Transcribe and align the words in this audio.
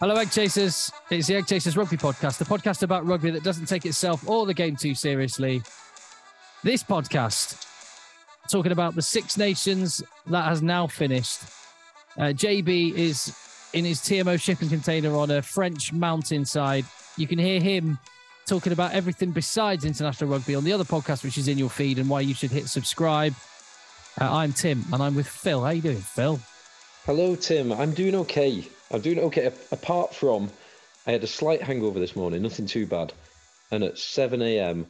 Hello, 0.00 0.14
Egg 0.14 0.30
Chasers. 0.30 0.92
It's 1.10 1.26
the 1.26 1.34
Egg 1.34 1.48
Chasers 1.48 1.76
Rugby 1.76 1.96
Podcast, 1.96 2.38
the 2.38 2.44
podcast 2.44 2.84
about 2.84 3.04
rugby 3.04 3.32
that 3.32 3.42
doesn't 3.42 3.66
take 3.66 3.84
itself 3.84 4.28
or 4.28 4.46
the 4.46 4.54
game 4.54 4.76
too 4.76 4.94
seriously. 4.94 5.60
This 6.62 6.84
podcast, 6.84 7.66
talking 8.48 8.70
about 8.70 8.94
the 8.94 9.02
Six 9.02 9.36
Nations 9.36 10.00
that 10.26 10.44
has 10.44 10.62
now 10.62 10.86
finished. 10.86 11.40
Uh, 12.16 12.26
JB 12.26 12.94
is 12.94 13.36
in 13.72 13.84
his 13.84 13.98
TMO 13.98 14.40
shipping 14.40 14.68
container 14.68 15.16
on 15.16 15.32
a 15.32 15.42
French 15.42 15.92
mountainside. 15.92 16.84
You 17.16 17.26
can 17.26 17.40
hear 17.40 17.60
him 17.60 17.98
talking 18.46 18.72
about 18.72 18.92
everything 18.92 19.32
besides 19.32 19.84
international 19.84 20.30
rugby 20.30 20.54
on 20.54 20.62
the 20.62 20.72
other 20.72 20.84
podcast, 20.84 21.24
which 21.24 21.38
is 21.38 21.48
in 21.48 21.58
your 21.58 21.70
feed, 21.70 21.98
and 21.98 22.08
why 22.08 22.20
you 22.20 22.34
should 22.34 22.52
hit 22.52 22.68
subscribe. 22.68 23.34
Uh, 24.20 24.32
I'm 24.32 24.52
Tim, 24.52 24.84
and 24.92 25.02
I'm 25.02 25.16
with 25.16 25.26
Phil. 25.26 25.58
How 25.58 25.66
are 25.66 25.74
you 25.74 25.82
doing, 25.82 25.96
Phil? 25.96 26.38
Hello, 27.04 27.34
Tim. 27.34 27.72
I'm 27.72 27.94
doing 27.94 28.14
okay. 28.14 28.68
I'm 28.90 29.00
doing 29.00 29.18
okay. 29.20 29.52
Apart 29.70 30.14
from, 30.14 30.50
I 31.06 31.12
had 31.12 31.24
a 31.24 31.28
slight 31.28 31.62
hangover 31.62 32.00
this 32.00 32.16
morning, 32.16 32.42
nothing 32.42 32.66
too 32.66 32.86
bad. 32.86 33.12
And 33.70 33.84
at 33.84 33.98
7 33.98 34.40
a.m., 34.40 34.86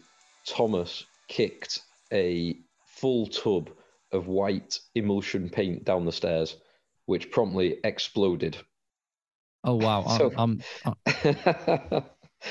Thomas 0.46 1.04
kicked 1.28 1.80
a 2.12 2.56
full 2.86 3.26
tub 3.26 3.70
of 4.12 4.28
white 4.28 4.78
emulsion 4.94 5.50
paint 5.50 5.84
down 5.84 6.04
the 6.04 6.12
stairs, 6.12 6.56
which 7.06 7.30
promptly 7.30 7.78
exploded. 7.84 8.56
Oh 9.64 9.74
wow! 9.74 10.04
So- 10.16 10.32
I'm, 10.36 10.62
I'm, 10.84 10.94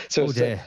so, 0.10 0.24
oh 0.24 0.32
dear. 0.34 0.62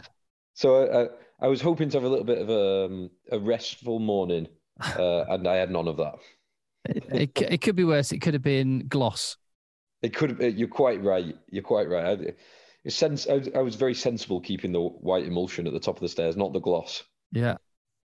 so 0.55 1.11
I, 1.41 1.45
I 1.45 1.49
was 1.49 1.61
hoping 1.61 1.91
to 1.91 1.99
have 1.99 2.05
a 2.05 2.09
little 2.09 2.25
bit 2.25 2.39
of 2.39 2.49
a, 2.49 2.87
um, 2.87 3.11
a 3.31 3.39
restful 3.39 3.99
morning, 3.99 4.49
uh, 4.81 5.25
and 5.29 5.47
I 5.47 5.57
had 5.57 5.71
none 5.71 5.87
of 5.87 5.99
that. 5.99 6.15
It, 6.87 7.05
it, 7.13 7.43
it 7.53 7.61
could 7.61 7.77
be 7.77 7.85
worse. 7.85 8.11
It 8.11 8.21
could 8.21 8.33
have 8.33 8.43
been 8.43 8.87
gloss. 8.89 9.37
It 10.03 10.15
could. 10.15 10.41
have 10.41 10.59
You're 10.59 10.69
quite 10.69 11.03
right. 11.03 11.37
You're 11.51 11.63
quite 11.63 11.89
right. 11.89 12.19
I, 12.19 12.33
it's 12.85 12.97
sense. 12.97 13.29
I 13.29 13.35
was, 13.35 13.49
I 13.55 13.59
was 13.59 13.75
very 13.75 13.95
sensible 13.95 14.41
keeping 14.41 14.73
the 14.73 14.81
white 14.81 15.27
emulsion 15.27 15.67
at 15.67 15.73
the 15.73 15.81
top 15.81 15.97
of 15.97 16.01
the 16.01 16.09
stairs, 16.09 16.37
not 16.37 16.53
the 16.53 16.61
gloss. 16.61 17.05
Yeah. 17.33 17.57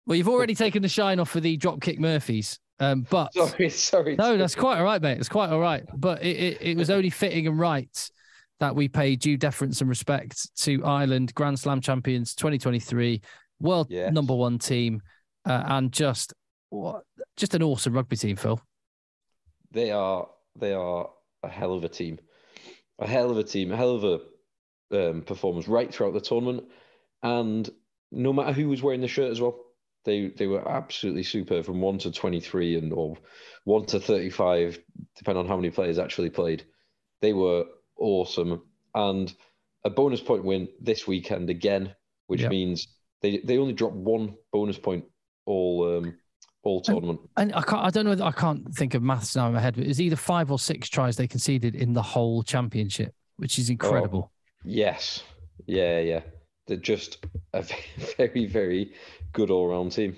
Well, 0.06 0.16
you've 0.16 0.28
already 0.28 0.54
taken 0.64 0.82
the 0.82 0.88
shine 0.88 1.20
off 1.20 1.30
for 1.30 1.40
the 1.40 1.56
dropkick 1.56 1.98
Murphys, 1.98 2.58
um, 2.80 3.06
but 3.08 3.32
Sorry, 3.32 3.68
sorry. 3.70 4.16
no, 4.16 4.36
that's 4.36 4.56
quite 4.56 4.78
all 4.78 4.84
right, 4.84 5.00
mate. 5.00 5.18
It's 5.18 5.28
quite 5.28 5.50
all 5.50 5.60
right. 5.60 5.84
But 5.96 6.22
it, 6.24 6.36
it, 6.36 6.62
it 6.62 6.76
was 6.76 6.90
only 6.90 7.10
fitting 7.10 7.46
and 7.46 7.58
right 7.58 8.10
that 8.60 8.74
we 8.74 8.88
pay 8.88 9.14
due 9.16 9.36
deference 9.36 9.80
and 9.80 9.88
respect 9.88 10.48
to 10.62 10.84
Ireland 10.84 11.34
Grand 11.34 11.58
Slam 11.58 11.80
champions 11.80 12.34
2023, 12.34 13.20
world 13.60 13.86
Yes. 13.90 14.12
number 14.12 14.34
one 14.34 14.58
team, 14.58 15.00
uh, 15.46 15.62
and 15.66 15.92
just 15.92 16.34
what, 16.70 17.02
just 17.36 17.54
an 17.54 17.62
awesome 17.62 17.92
rugby 17.92 18.16
team, 18.16 18.34
Phil. 18.36 18.60
They 19.70 19.90
are. 19.92 20.28
They 20.56 20.72
are 20.72 21.08
a 21.44 21.48
hell 21.48 21.74
of 21.74 21.84
a 21.84 21.88
team. 21.88 22.18
A 22.98 23.06
hell 23.06 23.30
of 23.30 23.38
a 23.38 23.44
team. 23.44 23.72
A 23.72 23.76
hell 23.76 23.94
of 23.94 24.04
a 24.04 25.10
um, 25.10 25.22
performance 25.22 25.68
right 25.68 25.92
throughout 25.92 26.14
the 26.14 26.20
tournament, 26.20 26.64
and 27.22 27.68
no 28.12 28.32
matter 28.32 28.52
who 28.52 28.68
was 28.68 28.82
wearing 28.82 29.00
the 29.00 29.08
shirt 29.08 29.30
as 29.30 29.40
well, 29.40 29.58
they 30.04 30.28
they 30.28 30.46
were 30.46 30.66
absolutely 30.68 31.22
superb 31.22 31.64
from 31.64 31.80
one 31.80 31.98
to 31.98 32.12
twenty 32.12 32.40
three 32.40 32.76
and 32.76 32.92
or 32.92 33.16
one 33.64 33.86
to 33.86 33.98
thirty 33.98 34.30
five, 34.30 34.78
depending 35.16 35.40
on 35.42 35.48
how 35.48 35.56
many 35.56 35.70
players 35.70 35.98
actually 35.98 36.30
played. 36.30 36.64
They 37.20 37.32
were 37.32 37.64
awesome, 37.96 38.62
and 38.94 39.32
a 39.84 39.90
bonus 39.90 40.20
point 40.20 40.44
win 40.44 40.68
this 40.80 41.06
weekend 41.06 41.50
again, 41.50 41.94
which 42.26 42.42
Yep. 42.42 42.50
means 42.50 42.88
they 43.22 43.38
they 43.38 43.58
only 43.58 43.72
dropped 43.72 43.96
one 43.96 44.36
bonus 44.52 44.78
point 44.78 45.06
all 45.46 45.98
um, 45.98 46.18
all 46.64 46.80
tournament. 46.80 47.20
And 47.36 47.54
I 47.54 47.62
can't, 47.62 47.84
I 47.84 47.90
don't 47.90 48.04
know, 48.04 48.24
I 48.24 48.32
can't 48.32 48.74
think 48.74 48.94
of 48.94 49.02
maths 49.02 49.36
now 49.36 49.46
in 49.46 49.54
my 49.54 49.60
head, 49.60 49.74
but 49.74 49.84
it 49.84 49.88
was 49.88 50.00
either 50.00 50.16
five 50.16 50.50
or 50.50 50.58
six 50.58 50.88
tries 50.88 51.16
they 51.16 51.28
conceded 51.28 51.74
in 51.74 51.92
the 51.92 52.02
whole 52.02 52.42
championship, 52.42 53.14
which 53.36 53.58
is 53.58 53.70
incredible. 53.70 54.32
Yes. 54.64 55.22
Yeah, 55.66 56.00
yeah. 56.00 56.20
They're 56.66 56.76
just 56.76 57.24
a 57.52 57.64
very, 58.16 58.46
very 58.46 58.92
good 59.32 59.50
all 59.50 59.68
round 59.68 59.92
team. 59.92 60.16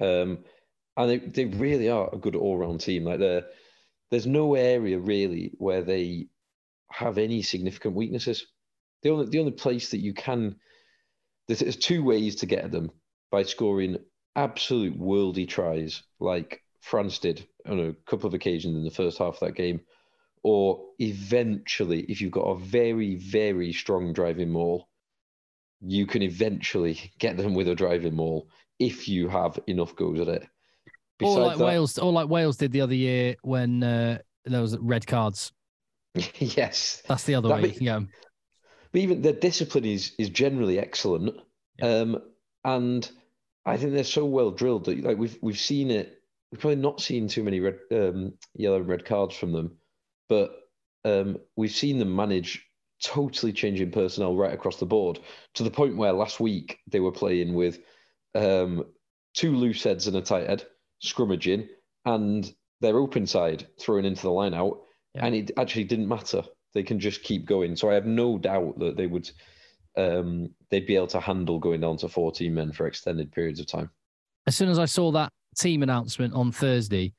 Um, 0.00 0.38
and 0.96 1.10
they, 1.10 1.18
they 1.18 1.44
really 1.44 1.88
are 1.88 2.10
a 2.12 2.18
good 2.18 2.36
all 2.36 2.58
round 2.58 2.80
team. 2.80 3.04
Like 3.04 3.20
they're, 3.20 3.46
there's 4.10 4.26
no 4.26 4.54
area 4.54 4.98
really 4.98 5.52
where 5.58 5.82
they 5.82 6.28
have 6.90 7.18
any 7.18 7.42
significant 7.42 7.94
weaknesses. 7.94 8.46
The 9.02 9.10
only 9.10 9.26
the 9.26 9.38
only 9.38 9.52
place 9.52 9.90
that 9.90 9.98
you 9.98 10.14
can 10.14 10.56
there's, 11.46 11.60
there's 11.60 11.76
two 11.76 12.02
ways 12.02 12.36
to 12.36 12.46
get 12.46 12.64
at 12.64 12.72
them 12.72 12.90
by 13.30 13.42
scoring 13.42 13.98
absolute 14.36 14.98
worldy 15.00 15.48
tries 15.48 16.02
like 16.20 16.62
France 16.80 17.18
did 17.18 17.46
on 17.66 17.80
a 17.80 17.92
couple 18.08 18.28
of 18.28 18.34
occasions 18.34 18.76
in 18.76 18.84
the 18.84 18.90
first 18.90 19.18
half 19.18 19.34
of 19.34 19.40
that 19.40 19.56
game, 19.56 19.80
or 20.44 20.80
eventually, 21.00 22.02
if 22.02 22.20
you've 22.20 22.30
got 22.30 22.42
a 22.42 22.58
very, 22.58 23.16
very 23.16 23.72
strong 23.72 24.12
driving 24.12 24.50
maul, 24.50 24.88
you 25.80 26.06
can 26.06 26.22
eventually 26.22 27.12
get 27.18 27.36
them 27.36 27.54
with 27.54 27.68
a 27.68 27.74
driving 27.74 28.14
maul 28.14 28.48
if 28.78 29.08
you 29.08 29.28
have 29.28 29.58
enough 29.66 29.96
goes 29.96 30.20
at 30.20 30.28
it. 30.28 30.46
Or 31.22 31.40
like 31.40 31.58
that- 31.58 31.64
Wales, 31.64 31.98
or 31.98 32.12
like 32.12 32.28
Wales 32.28 32.58
did 32.58 32.72
the 32.72 32.82
other 32.82 32.94
year 32.94 33.36
when 33.42 33.82
uh, 33.82 34.18
there 34.44 34.60
was 34.60 34.76
red 34.78 35.06
cards. 35.06 35.52
yes, 36.38 37.02
That's 37.08 37.24
the 37.24 37.34
other 37.34 37.48
That 37.48 37.62
way 37.62 37.70
be- 37.70 37.84
can 37.86 38.08
but 38.92 39.00
even 39.00 39.20
their 39.20 39.32
discipline 39.32 39.84
is 39.84 40.12
is 40.18 40.30
generally 40.30 40.78
excellent, 40.78 41.36
um, 41.82 42.22
and 42.64 43.10
I 43.66 43.76
think 43.76 43.92
they're 43.92 44.04
so 44.04 44.24
well 44.24 44.52
drilled 44.52 44.84
that 44.86 45.02
like 45.02 45.18
we've 45.18 45.36
we've 45.42 45.58
seen 45.58 45.90
it. 45.90 46.22
We've 46.50 46.60
probably 46.60 46.76
not 46.76 47.00
seen 47.00 47.26
too 47.26 47.42
many 47.42 47.58
red, 47.60 47.78
um, 47.90 48.34
yellow 48.54 48.76
and 48.76 48.88
red 48.88 49.04
cards 49.04 49.36
from 49.36 49.52
them, 49.52 49.76
but 50.28 50.54
um, 51.04 51.38
we've 51.56 51.72
seen 51.72 51.98
them 51.98 52.14
manage 52.14 52.64
totally 53.02 53.52
changing 53.52 53.90
personnel 53.90 54.36
right 54.36 54.54
across 54.54 54.76
the 54.76 54.86
board 54.86 55.18
to 55.54 55.64
the 55.64 55.70
point 55.70 55.96
where 55.96 56.12
last 56.12 56.38
week 56.40 56.78
they 56.86 57.00
were 57.00 57.12
playing 57.12 57.54
with 57.54 57.80
um, 58.34 58.84
two 59.34 59.54
loose 59.56 59.82
heads 59.82 60.06
and 60.06 60.16
a 60.16 60.22
tight 60.22 60.48
head 60.48 60.64
scrummaging, 61.04 61.68
and 62.04 62.54
their 62.80 62.96
open 62.98 63.26
side 63.26 63.66
thrown 63.80 64.04
into 64.04 64.22
the 64.22 64.30
line 64.30 64.54
out, 64.54 64.80
Yeah. 65.14 65.26
and 65.26 65.34
it 65.34 65.50
actually 65.56 65.84
didn't 65.84 66.08
matter. 66.08 66.42
They 66.72 66.84
can 66.84 67.00
just 67.00 67.22
keep 67.22 67.44
going. 67.46 67.74
So 67.74 67.90
I 67.90 67.94
have 67.94 68.06
no 68.06 68.38
doubt 68.38 68.78
that 68.78 68.96
they 68.96 69.06
would 69.06 69.28
um, 69.96 70.50
they'd 70.70 70.86
be 70.86 70.96
able 70.96 71.06
to 71.08 71.20
handle 71.20 71.58
going 71.58 71.80
down 71.80 71.96
to 71.98 72.08
14 72.08 72.52
men 72.52 72.72
for 72.72 72.86
extended 72.86 73.32
periods 73.32 73.60
of 73.60 73.66
time. 73.66 73.90
As 74.46 74.56
soon 74.56 74.68
as 74.68 74.78
I 74.78 74.84
saw 74.84 75.10
that 75.12 75.32
team 75.56 75.82
announcement 75.82 76.34
on 76.34 76.52
Thursday, 76.52 77.12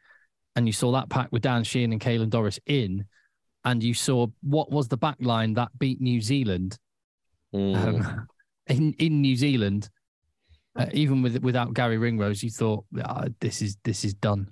and 0.56 0.66
you 0.68 0.74
saw 0.74 0.92
that 0.94 1.10
pack 1.10 1.30
with 1.32 1.42
Dan 1.44 1.64
Sheehan 1.64 1.92
and 1.92 2.02
Caelan 2.02 2.30
Doris 2.30 2.60
in, 2.66 3.06
and 3.66 3.84
you 3.84 3.94
saw 3.94 4.28
what 4.42 4.72
was 4.72 4.88
the 4.88 4.98
back 4.98 5.18
line 5.20 5.54
that 5.56 5.70
beat 5.78 6.02
New 6.02 6.22
Zealand 6.22 6.78
Mm. 7.54 7.76
um, 7.76 8.28
in 8.68 8.94
in 9.00 9.22
New 9.22 9.36
Zealand, 9.38 9.90
uh, 10.76 10.88
even 10.92 11.22
with 11.22 11.38
without 11.44 11.74
Garry 11.74 11.98
Ringrose, 11.98 12.44
you 12.44 12.50
thought 12.50 12.84
"Ah, 13.04 13.26
this 13.40 13.62
is 13.62 13.78
this 13.84 14.04
is 14.04 14.14
done. 14.14 14.52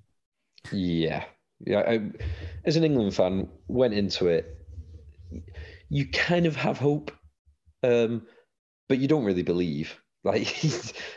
Yeah, 0.71 1.25
yeah. 1.59 1.79
I, 1.81 2.09
as 2.63 2.77
an 2.77 2.85
England 2.85 3.13
fan, 3.13 3.49
went 3.67 3.93
into 3.93 4.27
it. 4.27 4.57
You 5.89 6.07
kind 6.07 6.45
of 6.45 6.55
have 6.55 6.77
hope, 6.77 7.11
um, 7.85 8.21
but 8.89 8.99
you 8.99 9.07
don't 9.07 9.25
really 9.25 9.43
believe. 9.43 9.95
Like, 10.25 10.49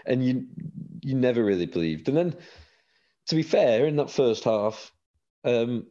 and 0.05 0.23
you 0.23 0.47
you 1.01 1.15
never 1.15 1.43
really 1.43 1.65
believed. 1.65 2.09
And 2.09 2.17
then, 2.19 2.37
to 3.29 3.37
be 3.37 3.43
fair, 3.43 3.87
in 3.87 3.97
that 3.97 4.11
first 4.11 4.45
half, 4.45 4.93
um, 5.45 5.87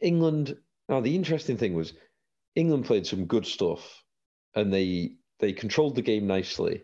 England 0.00 0.56
Now 0.88 1.00
the 1.00 1.16
interesting 1.16 1.56
thing 1.56 1.74
was 1.74 1.94
England 2.54 2.84
played 2.84 3.06
some 3.08 3.26
good 3.26 3.44
stuff, 3.44 4.04
and 4.54 4.72
they 4.72 5.16
they 5.40 5.52
controlled 5.52 5.96
the 5.96 6.02
game 6.02 6.28
nicely. 6.28 6.82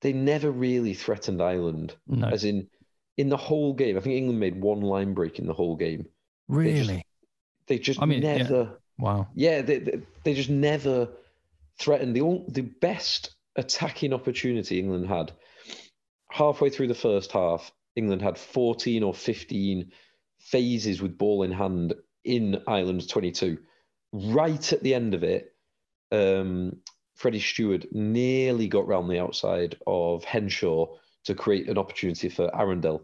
They 0.00 0.14
never 0.14 0.50
really 0.50 0.94
threatened 0.94 1.42
Ireland, 1.42 1.94
No. 2.06 2.28
as 2.28 2.44
in 2.44 2.68
in 3.18 3.28
the 3.28 3.36
whole 3.36 3.74
game. 3.74 3.98
I 3.98 4.00
think 4.00 4.14
England 4.16 4.40
made 4.40 4.58
one 4.58 4.80
line 4.80 5.12
break 5.12 5.38
in 5.38 5.46
the 5.46 5.52
whole 5.52 5.76
game. 5.76 6.06
Really? 6.48 7.04
They 7.66 7.78
just 7.78 8.00
I 8.00 8.06
mean, 8.06 8.22
yeah. 8.22 8.38
never. 8.38 8.80
Wow. 8.98 9.28
Yeah, 9.34 9.60
they, 9.60 9.78
they, 9.80 10.00
they 10.24 10.34
just 10.34 10.48
never 10.48 11.08
threatened. 11.80 12.14
The, 12.14 12.44
the 12.48 12.62
best 12.62 13.34
attacking 13.56 14.12
opportunity 14.12 14.78
England 14.78 15.08
had 15.08 15.32
halfway 16.30 16.70
through 16.70 16.88
the 16.88 16.94
first 16.94 17.32
half, 17.32 17.72
England 17.96 18.22
had 18.22 18.38
14 18.38 19.02
or 19.02 19.14
15 19.14 19.90
phases 20.38 21.02
with 21.02 21.18
ball 21.18 21.42
in 21.42 21.50
hand 21.50 21.94
in 22.24 22.62
Ireland's 22.66 23.06
22. 23.06 23.58
Right 24.12 24.72
at 24.72 24.82
the 24.82 24.94
end 24.94 25.14
of 25.14 25.24
it, 25.24 25.54
um, 26.12 26.76
Freddie 27.14 27.40
Steward 27.40 27.88
nearly 27.92 28.68
got 28.68 28.86
round 28.86 29.10
the 29.10 29.20
outside 29.20 29.76
of 29.86 30.24
Henshaw 30.24 30.86
to 31.24 31.34
create 31.34 31.68
an 31.68 31.78
opportunity 31.78 32.28
for 32.28 32.50
Arundell, 32.54 33.02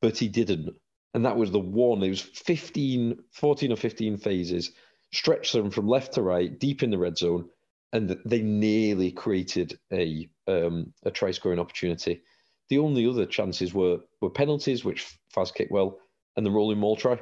but 0.00 0.18
he 0.18 0.28
didn't. 0.28 0.74
And 1.14 1.24
that 1.24 1.36
was 1.36 1.50
the 1.50 1.58
one. 1.58 2.02
It 2.02 2.10
was 2.10 2.20
15, 2.20 3.18
14 3.32 3.72
or 3.72 3.76
15 3.76 4.16
phases, 4.18 4.72
stretched 5.12 5.52
them 5.52 5.70
from 5.70 5.88
left 5.88 6.14
to 6.14 6.22
right, 6.22 6.56
deep 6.58 6.82
in 6.82 6.90
the 6.90 6.98
red 6.98 7.18
zone, 7.18 7.48
and 7.92 8.16
they 8.24 8.42
nearly 8.42 9.10
created 9.10 9.78
a 9.92 10.28
um, 10.46 10.92
a 11.04 11.10
try 11.10 11.30
scoring 11.30 11.58
opportunity. 11.58 12.22
The 12.68 12.78
only 12.78 13.06
other 13.06 13.26
chances 13.26 13.74
were 13.74 14.00
were 14.20 14.30
penalties, 14.30 14.84
which 14.84 15.18
Faz 15.34 15.52
kicked 15.52 15.72
well, 15.72 15.98
and 16.36 16.46
the 16.46 16.50
rolling 16.50 16.78
maul 16.78 16.96
try. 16.96 17.18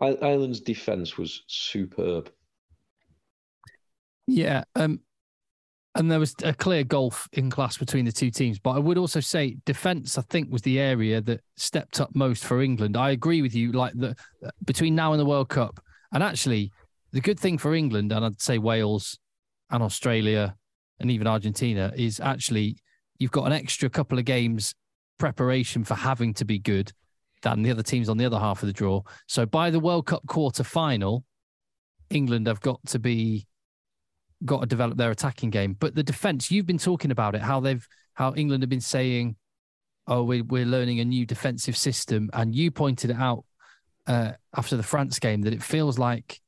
Ireland's 0.00 0.60
defense 0.60 1.16
was 1.16 1.42
superb. 1.46 2.30
Yeah. 4.26 4.64
Um, 4.74 5.00
and 5.94 6.10
there 6.10 6.18
was 6.18 6.34
a 6.44 6.52
clear 6.52 6.84
gulf 6.84 7.26
in 7.32 7.48
class 7.48 7.78
between 7.78 8.04
the 8.04 8.12
two 8.12 8.30
teams. 8.30 8.58
But 8.58 8.72
I 8.72 8.78
would 8.78 8.98
also 8.98 9.20
say 9.20 9.56
defence, 9.64 10.18
I 10.18 10.22
think, 10.22 10.52
was 10.52 10.60
the 10.60 10.78
area 10.78 11.22
that 11.22 11.40
stepped 11.56 12.00
up 12.00 12.14
most 12.14 12.44
for 12.44 12.60
England. 12.60 12.98
I 12.98 13.10
agree 13.10 13.40
with 13.40 13.54
you. 13.54 13.72
Like 13.72 13.94
the 13.94 14.14
between 14.64 14.94
now 14.94 15.12
and 15.12 15.20
the 15.20 15.24
World 15.24 15.48
Cup, 15.48 15.80
and 16.12 16.22
actually, 16.22 16.70
the 17.12 17.22
good 17.22 17.40
thing 17.40 17.56
for 17.56 17.74
England, 17.74 18.12
and 18.12 18.24
I'd 18.24 18.42
say 18.42 18.58
Wales 18.58 19.18
and 19.70 19.82
Australia 19.82 20.56
and 21.00 21.10
even 21.10 21.26
Argentina, 21.26 21.92
is 21.96 22.20
actually 22.20 22.76
you've 23.18 23.30
got 23.30 23.46
an 23.46 23.52
extra 23.52 23.88
couple 23.88 24.18
of 24.18 24.24
games 24.24 24.74
preparation 25.18 25.84
for 25.84 25.94
having 25.94 26.34
to 26.34 26.44
be 26.44 26.58
good 26.58 26.92
than 27.42 27.62
the 27.62 27.70
other 27.70 27.82
teams 27.82 28.08
on 28.08 28.16
the 28.16 28.24
other 28.24 28.38
half 28.38 28.62
of 28.62 28.66
the 28.66 28.72
draw. 28.72 29.02
So 29.26 29.46
by 29.46 29.70
the 29.70 29.80
World 29.80 30.06
Cup 30.06 30.26
quarter 30.26 30.64
final, 30.64 31.24
England 32.10 32.46
have 32.46 32.60
got 32.60 32.80
to 32.86 32.98
be 32.98 33.46
got 34.44 34.60
to 34.60 34.66
develop 34.66 34.98
their 34.98 35.10
attacking 35.10 35.50
game. 35.50 35.74
But 35.78 35.94
the 35.94 36.02
defense, 36.02 36.50
you've 36.50 36.66
been 36.66 36.78
talking 36.78 37.10
about 37.10 37.34
it, 37.34 37.42
how 37.42 37.60
they've 37.60 37.86
how 38.14 38.34
England 38.34 38.62
have 38.62 38.70
been 38.70 38.80
saying, 38.80 39.36
"Oh, 40.06 40.22
we, 40.22 40.42
we're 40.42 40.66
learning 40.66 41.00
a 41.00 41.04
new 41.04 41.26
defensive 41.26 41.76
system," 41.76 42.30
and 42.32 42.54
you 42.54 42.70
pointed 42.70 43.10
it 43.10 43.16
out 43.16 43.44
uh, 44.06 44.32
after 44.56 44.76
the 44.76 44.82
France 44.82 45.18
game 45.18 45.42
that 45.42 45.52
it 45.52 45.62
feels 45.62 45.98
like 45.98 46.40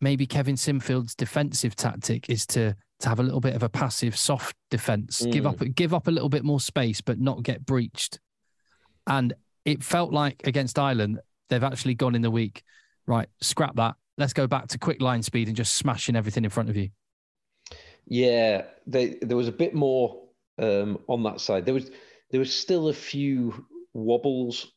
maybe 0.00 0.26
Kevin 0.26 0.56
Sinfield's 0.56 1.14
defensive 1.14 1.76
tactic 1.76 2.28
is 2.28 2.46
to 2.48 2.74
to 3.00 3.08
have 3.08 3.18
a 3.18 3.22
little 3.22 3.40
bit 3.40 3.54
of 3.54 3.62
a 3.62 3.68
passive, 3.68 4.14
soft 4.16 4.54
defense, 4.70 5.24
give 5.26 5.46
up 5.46 5.62
give 5.74 5.94
up 5.94 6.06
a 6.06 6.10
little 6.10 6.28
bit 6.28 6.44
more 6.44 6.60
space, 6.60 7.00
but 7.00 7.18
not 7.18 7.42
get 7.42 7.64
breached. 7.64 8.18
And 9.06 9.32
it 9.64 9.82
felt 9.82 10.12
like 10.12 10.46
against 10.46 10.78
Ireland, 10.78 11.20
they've 11.48 11.64
actually 11.64 11.94
gone 11.94 12.14
in 12.14 12.22
the 12.22 12.30
week, 12.30 12.62
right? 13.06 13.28
Scrap 13.40 13.76
that. 13.76 13.94
Let's 14.18 14.32
go 14.34 14.46
back 14.46 14.68
to 14.68 14.78
quick 14.78 15.00
line 15.00 15.22
speed 15.22 15.48
and 15.48 15.56
just 15.56 15.74
smashing 15.76 16.14
everything 16.14 16.44
in 16.44 16.50
front 16.50 16.68
of 16.68 16.76
you. 16.76 16.90
Yeah, 18.06 18.64
they, 18.86 19.16
there 19.22 19.36
was 19.36 19.48
a 19.48 19.52
bit 19.52 19.74
more 19.74 20.22
um, 20.58 20.98
on 21.06 21.22
that 21.22 21.40
side. 21.40 21.64
There 21.64 21.74
was 21.74 21.90
there 22.30 22.40
was 22.40 22.54
still 22.54 22.88
a 22.88 22.92
few 22.94 23.66
wobbles, 23.94 24.72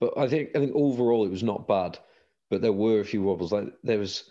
but 0.00 0.16
I 0.16 0.28
think 0.28 0.50
I 0.54 0.58
think 0.58 0.72
overall 0.74 1.26
it 1.26 1.30
was 1.30 1.42
not 1.42 1.68
bad. 1.68 1.98
But 2.50 2.62
there 2.62 2.72
were 2.72 3.00
a 3.00 3.04
few 3.04 3.22
wobbles. 3.22 3.52
Like 3.52 3.72
there 3.82 3.98
was, 3.98 4.30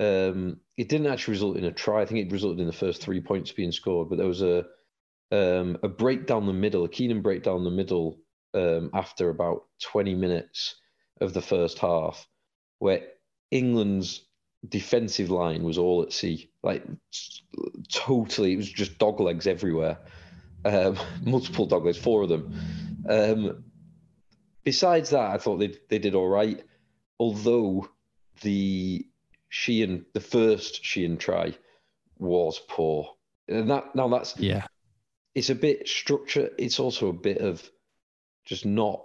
um, 0.00 0.56
it 0.78 0.88
didn't 0.88 1.08
actually 1.08 1.32
result 1.32 1.56
in 1.58 1.64
a 1.64 1.72
try. 1.72 2.00
I 2.00 2.06
think 2.06 2.26
it 2.26 2.32
resulted 2.32 2.60
in 2.60 2.66
the 2.66 2.72
first 2.72 3.02
three 3.02 3.20
points 3.20 3.52
being 3.52 3.70
scored. 3.70 4.08
But 4.08 4.16
there 4.16 4.26
was 4.26 4.42
a 4.42 4.64
um, 5.30 5.78
a 5.82 5.88
break 5.88 6.26
down 6.26 6.46
the 6.46 6.52
middle, 6.52 6.84
a 6.84 6.88
Keenan 6.88 7.20
break 7.20 7.42
down 7.42 7.64
the 7.64 7.70
middle 7.70 8.18
um, 8.54 8.90
after 8.94 9.28
about 9.28 9.64
twenty 9.78 10.14
minutes 10.14 10.76
of 11.20 11.34
the 11.34 11.42
first 11.42 11.78
half, 11.78 12.26
where 12.78 13.02
England's 13.50 14.24
defensive 14.66 15.30
line 15.30 15.62
was 15.62 15.76
all 15.76 16.02
at 16.02 16.12
sea. 16.14 16.50
Like 16.62 16.82
totally, 17.92 18.54
it 18.54 18.56
was 18.56 18.72
just 18.72 18.98
dog 18.98 19.20
legs 19.20 19.46
everywhere. 19.46 19.98
Um, 20.64 20.98
multiple 21.22 21.66
dog 21.66 21.84
legs, 21.84 21.98
four 21.98 22.22
of 22.22 22.30
them. 22.30 22.54
Um, 23.06 23.64
besides 24.64 25.10
that, 25.10 25.30
I 25.30 25.36
thought 25.36 25.58
they 25.58 25.74
they 25.90 25.98
did 25.98 26.14
all 26.14 26.28
right. 26.28 26.64
Although 27.18 27.86
the 28.40 29.06
Sheehan, 29.50 30.06
the 30.14 30.20
first 30.20 30.84
Sheehan 30.84 31.18
try, 31.18 31.54
was 32.18 32.60
poor, 32.68 33.10
and 33.48 33.68
that 33.70 33.94
now 33.94 34.08
that's 34.08 34.38
Yeah. 34.38 34.66
it's 35.34 35.50
a 35.50 35.54
bit 35.54 35.86
structure. 35.88 36.50
It's 36.58 36.80
also 36.80 37.08
a 37.08 37.12
bit 37.12 37.38
of 37.38 37.68
just 38.46 38.64
not 38.64 39.04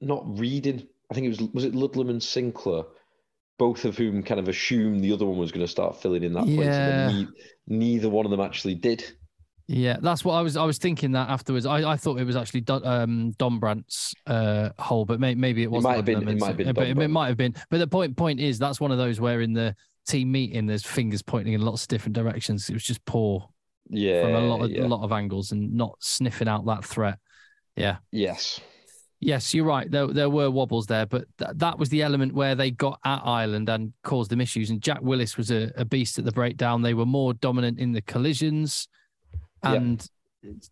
not 0.00 0.38
reading. 0.38 0.86
I 1.10 1.14
think 1.14 1.26
it 1.26 1.30
was 1.30 1.42
was 1.52 1.64
it 1.64 1.74
Ludlam 1.74 2.10
and 2.10 2.22
Sinclair, 2.22 2.84
both 3.58 3.84
of 3.84 3.96
whom 3.96 4.22
kind 4.22 4.38
of 4.40 4.48
assumed 4.48 5.02
the 5.02 5.12
other 5.12 5.24
one 5.26 5.38
was 5.38 5.52
going 5.52 5.64
to 5.66 5.70
start 5.72 6.00
filling 6.02 6.22
in 6.22 6.34
that 6.34 6.44
place, 6.44 6.76
and 6.76 7.12
Yeah. 7.12 7.22
ne- 7.22 7.28
neither 7.66 8.10
one 8.10 8.26
of 8.26 8.30
them 8.30 8.40
actually 8.40 8.74
did. 8.74 9.04
Yeah, 9.68 9.96
that's 10.00 10.24
what 10.24 10.34
I 10.34 10.42
was. 10.42 10.56
I 10.56 10.64
was 10.64 10.78
thinking 10.78 11.12
that 11.12 11.28
afterwards. 11.28 11.66
I, 11.66 11.90
I 11.90 11.96
thought 11.96 12.20
it 12.20 12.24
was 12.24 12.36
actually 12.36 12.60
Don, 12.60 12.86
um, 12.86 13.32
Dombrandt's 13.36 14.14
uh, 14.26 14.70
hole, 14.78 15.04
but 15.04 15.18
may, 15.18 15.34
maybe 15.34 15.64
it 15.64 15.70
wasn't. 15.70 15.90
might 15.90 15.96
have 15.96 16.04
been- 16.04 16.28
it 16.28 16.38
might 16.38 16.46
have 16.48 16.56
been 16.56 16.72
but 16.74 16.86
it, 16.86 17.08
might 17.08 17.26
have 17.28 17.36
been. 17.36 17.54
But 17.68 17.78
the 17.78 17.86
point 17.88 18.16
point 18.16 18.38
is 18.38 18.58
that's 18.60 18.80
one 18.80 18.92
of 18.92 18.98
those 18.98 19.20
where 19.20 19.40
in 19.40 19.52
the 19.52 19.74
team 20.06 20.30
meeting 20.30 20.66
there's 20.66 20.84
fingers 20.84 21.20
pointing 21.20 21.54
in 21.54 21.62
lots 21.62 21.82
of 21.82 21.88
different 21.88 22.14
directions. 22.14 22.70
It 22.70 22.74
was 22.74 22.84
just 22.84 23.04
poor 23.06 23.48
Yeah, 23.90 24.22
from 24.22 24.34
a 24.36 24.40
lot 24.40 24.62
of 24.62 24.70
yeah. 24.70 24.84
a 24.84 24.86
lot 24.86 25.02
of 25.02 25.10
angles 25.10 25.50
and 25.50 25.74
not 25.74 25.96
sniffing 25.98 26.46
out 26.48 26.64
that 26.66 26.84
threat. 26.84 27.18
Yeah. 27.74 27.96
yes, 28.12 28.60
Yes, 29.18 29.52
you're 29.52 29.64
right. 29.64 29.90
There, 29.90 30.06
there 30.08 30.30
were 30.30 30.50
wobbles 30.50 30.86
there, 30.86 31.06
but 31.06 31.24
th- 31.38 31.50
that 31.56 31.78
was 31.78 31.88
the 31.88 32.02
element 32.02 32.34
where 32.34 32.54
they 32.54 32.70
got 32.70 33.00
at 33.04 33.22
Ireland 33.24 33.68
and 33.68 33.92
caused 34.04 34.30
them 34.30 34.40
issues. 34.42 34.68
And 34.70 34.80
Jack 34.80 35.00
Willis 35.02 35.36
was 35.38 35.50
a, 35.50 35.72
a 35.76 35.84
beast 35.86 36.18
at 36.18 36.24
the 36.26 36.32
breakdown. 36.32 36.82
They 36.82 36.92
were 36.94 37.06
more 37.06 37.32
dominant 37.34 37.78
in 37.80 37.92
the 37.92 38.02
collisions, 38.02 38.88
Yeah. 39.72 39.80
and 39.80 40.08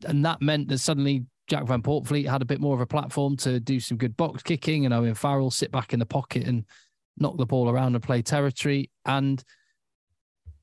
and 0.06 0.24
that 0.24 0.40
meant 0.40 0.68
that 0.68 0.78
suddenly 0.78 1.24
Jack 1.46 1.64
van 1.66 1.82
Poortvliet 1.82 2.28
had 2.28 2.42
a 2.42 2.46
bit 2.46 2.60
more 2.60 2.74
of 2.74 2.80
a 2.80 2.86
platform 2.86 3.36
to 3.38 3.60
do 3.60 3.80
some 3.80 3.98
good 3.98 4.16
box 4.16 4.42
kicking, 4.42 4.84
and 4.84 4.94
Owen 4.94 5.14
Farrell 5.14 5.50
sit 5.50 5.70
back 5.72 5.92
in 5.92 5.98
the 5.98 6.06
pocket 6.06 6.46
and 6.46 6.64
knock 7.18 7.36
the 7.36 7.46
ball 7.46 7.68
around 7.68 7.94
and 7.94 8.02
play 8.02 8.22
territory. 8.22 8.90
And 9.04 9.42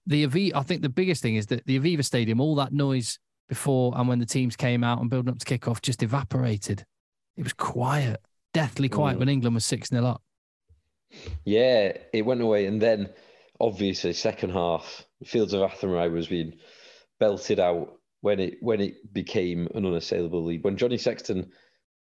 the 0.08 0.26
Aviva, 0.26 0.56
I 0.56 0.64
think 0.64 0.82
the 0.82 0.90
biggest 0.90 1.22
thing 1.22 1.36
is 1.36 1.46
that 1.48 1.66
the 1.66 1.80
Aviva 1.80 2.04
Stadium, 2.04 2.42
all 2.42 2.56
that 2.56 2.74
noise 2.74 3.20
before 3.48 3.94
and 3.98 4.08
when 4.08 4.20
the 4.20 4.26
teams 4.26 4.56
came 4.56 4.84
out 4.84 5.00
and 5.02 5.10
building 5.10 5.32
up 5.32 5.40
to 5.40 5.46
kick 5.46 5.68
off 5.68 5.82
just 5.82 6.02
evaporated. 6.04 6.86
It 7.38 7.44
was 7.44 7.54
quiet, 7.54 8.20
deathly 8.54 8.90
quiet 8.90 9.18
Mm. 9.18 9.20
when 9.20 9.30
England 9.30 9.54
was 9.56 9.66
6 9.66 9.90
0 9.90 10.06
up. 10.06 10.22
yeah, 11.46 11.92
it 12.14 12.26
went 12.26 12.42
away, 12.42 12.66
and 12.66 12.82
then 12.82 13.10
obviously 13.60 14.14
second 14.14 14.52
half, 14.52 15.06
Fields 15.26 15.54
of 15.54 15.62
Athenry 15.62 16.10
was 16.12 16.28
being 16.28 16.54
belted 17.20 17.60
out 17.60 18.00
when 18.22 18.40
it 18.40 18.58
when 18.62 18.80
it 18.80 19.14
became 19.14 19.68
an 19.74 19.86
unassailable 19.86 20.44
lead. 20.46 20.64
When 20.64 20.78
Johnny 20.78 20.98
Sexton 20.98 21.52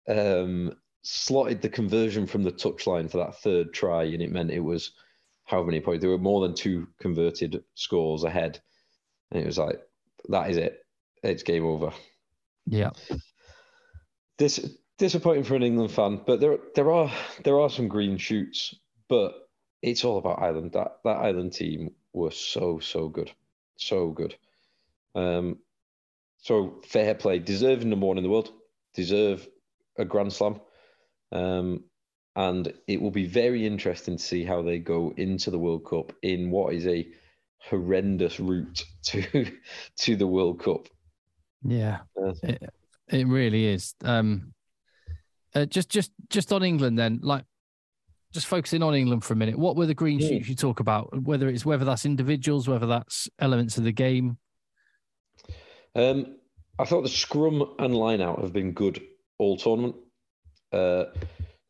um, 0.07 0.73
slotted 1.03 1.61
the 1.61 1.69
conversion 1.69 2.27
from 2.27 2.43
the 2.43 2.51
touchline 2.51 3.09
for 3.09 3.17
that 3.17 3.41
third 3.41 3.73
try, 3.73 4.03
and 4.03 4.21
it 4.21 4.31
meant 4.31 4.51
it 4.51 4.59
was 4.59 4.91
how 5.45 5.63
many 5.63 5.81
points? 5.81 6.01
There 6.01 6.11
were 6.11 6.17
more 6.17 6.41
than 6.41 6.55
two 6.55 6.87
converted 6.99 7.63
scores 7.75 8.23
ahead, 8.23 8.61
and 9.31 9.41
it 9.41 9.45
was 9.45 9.57
like 9.57 9.81
that 10.29 10.49
is 10.49 10.57
it. 10.57 10.85
It's 11.23 11.43
game 11.43 11.65
over. 11.65 11.91
Yeah. 12.65 12.91
Dis- 14.37 14.75
disappointing 14.97 15.43
for 15.43 15.55
an 15.55 15.63
England 15.63 15.91
fan, 15.91 16.21
but 16.25 16.39
there 16.39 16.57
there 16.75 16.91
are 16.91 17.11
there 17.43 17.59
are 17.59 17.69
some 17.69 17.87
green 17.87 18.17
shoots. 18.17 18.75
But 19.09 19.33
it's 19.81 20.05
all 20.05 20.17
about 20.17 20.39
Ireland. 20.39 20.73
That 20.73 20.97
that 21.03 21.17
Ireland 21.17 21.53
team 21.53 21.95
was 22.13 22.37
so 22.37 22.79
so 22.79 23.09
good, 23.09 23.31
so 23.77 24.09
good. 24.11 24.35
Um, 25.15 25.57
so 26.41 26.81
fair 26.85 27.15
play, 27.15 27.39
deserving 27.39 27.89
number 27.89 28.05
one 28.07 28.17
in 28.17 28.23
the 28.23 28.29
world, 28.29 28.51
deserve 28.93 29.47
a 29.97 30.05
Grand 30.05 30.33
Slam, 30.33 30.59
um, 31.31 31.83
and 32.35 32.73
it 32.87 33.01
will 33.01 33.11
be 33.11 33.25
very 33.25 33.65
interesting 33.65 34.17
to 34.17 34.23
see 34.23 34.43
how 34.43 34.61
they 34.61 34.79
go 34.79 35.13
into 35.17 35.51
the 35.51 35.59
World 35.59 35.85
Cup 35.85 36.13
in 36.21 36.49
what 36.51 36.73
is 36.73 36.85
a 36.87 37.07
horrendous 37.69 38.39
route 38.39 38.83
to 39.03 39.51
to 39.97 40.15
the 40.15 40.27
World 40.27 40.61
Cup. 40.63 40.87
Yeah. 41.63 41.99
Uh, 42.17 42.33
It, 42.43 42.63
it 43.09 43.27
really 43.27 43.65
is. 43.67 43.93
Um, 44.03 44.53
uh, 45.53 45.65
just, 45.65 45.89
just, 45.89 46.11
just 46.29 46.53
on 46.53 46.63
England, 46.63 46.97
then, 46.97 47.19
like 47.21 47.43
just 48.33 48.47
focusing 48.47 48.81
on 48.81 48.95
England 48.95 49.23
for 49.25 49.33
a 49.33 49.35
minute. 49.35 49.59
What 49.59 49.75
were 49.75 49.85
the 49.85 49.93
green 49.93 50.19
Hmm. 50.19 50.27
shoots 50.27 50.47
you 50.47 50.55
talk 50.55 50.79
about? 50.79 51.21
Whether 51.21 51.49
it's 51.49 51.65
whether 51.65 51.83
that's 51.85 52.05
individuals, 52.05 52.67
whether 52.69 52.87
that's 52.87 53.29
elements 53.39 53.77
of 53.77 53.83
the 53.83 53.91
game. 53.91 54.37
Um, 55.95 56.37
I 56.79 56.85
thought 56.85 57.01
the 57.01 57.09
scrum 57.09 57.75
and 57.79 57.95
line 57.95 58.21
out 58.21 58.41
have 58.41 58.53
been 58.53 58.71
good 58.73 59.01
all 59.37 59.57
tournament. 59.57 59.95
Uh, 60.71 61.05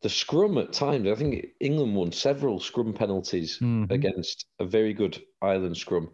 the 0.02 0.08
scrum 0.08 0.58
at 0.58 0.72
times, 0.72 1.08
I 1.08 1.14
think 1.14 1.46
England 1.60 1.94
won 1.94 2.12
several 2.12 2.58
scrum 2.60 2.92
penalties 2.92 3.58
Mhm. 3.58 3.90
against 3.90 4.46
a 4.58 4.64
very 4.64 4.94
good 4.94 5.22
Ireland 5.40 5.76
scrum. 5.76 6.10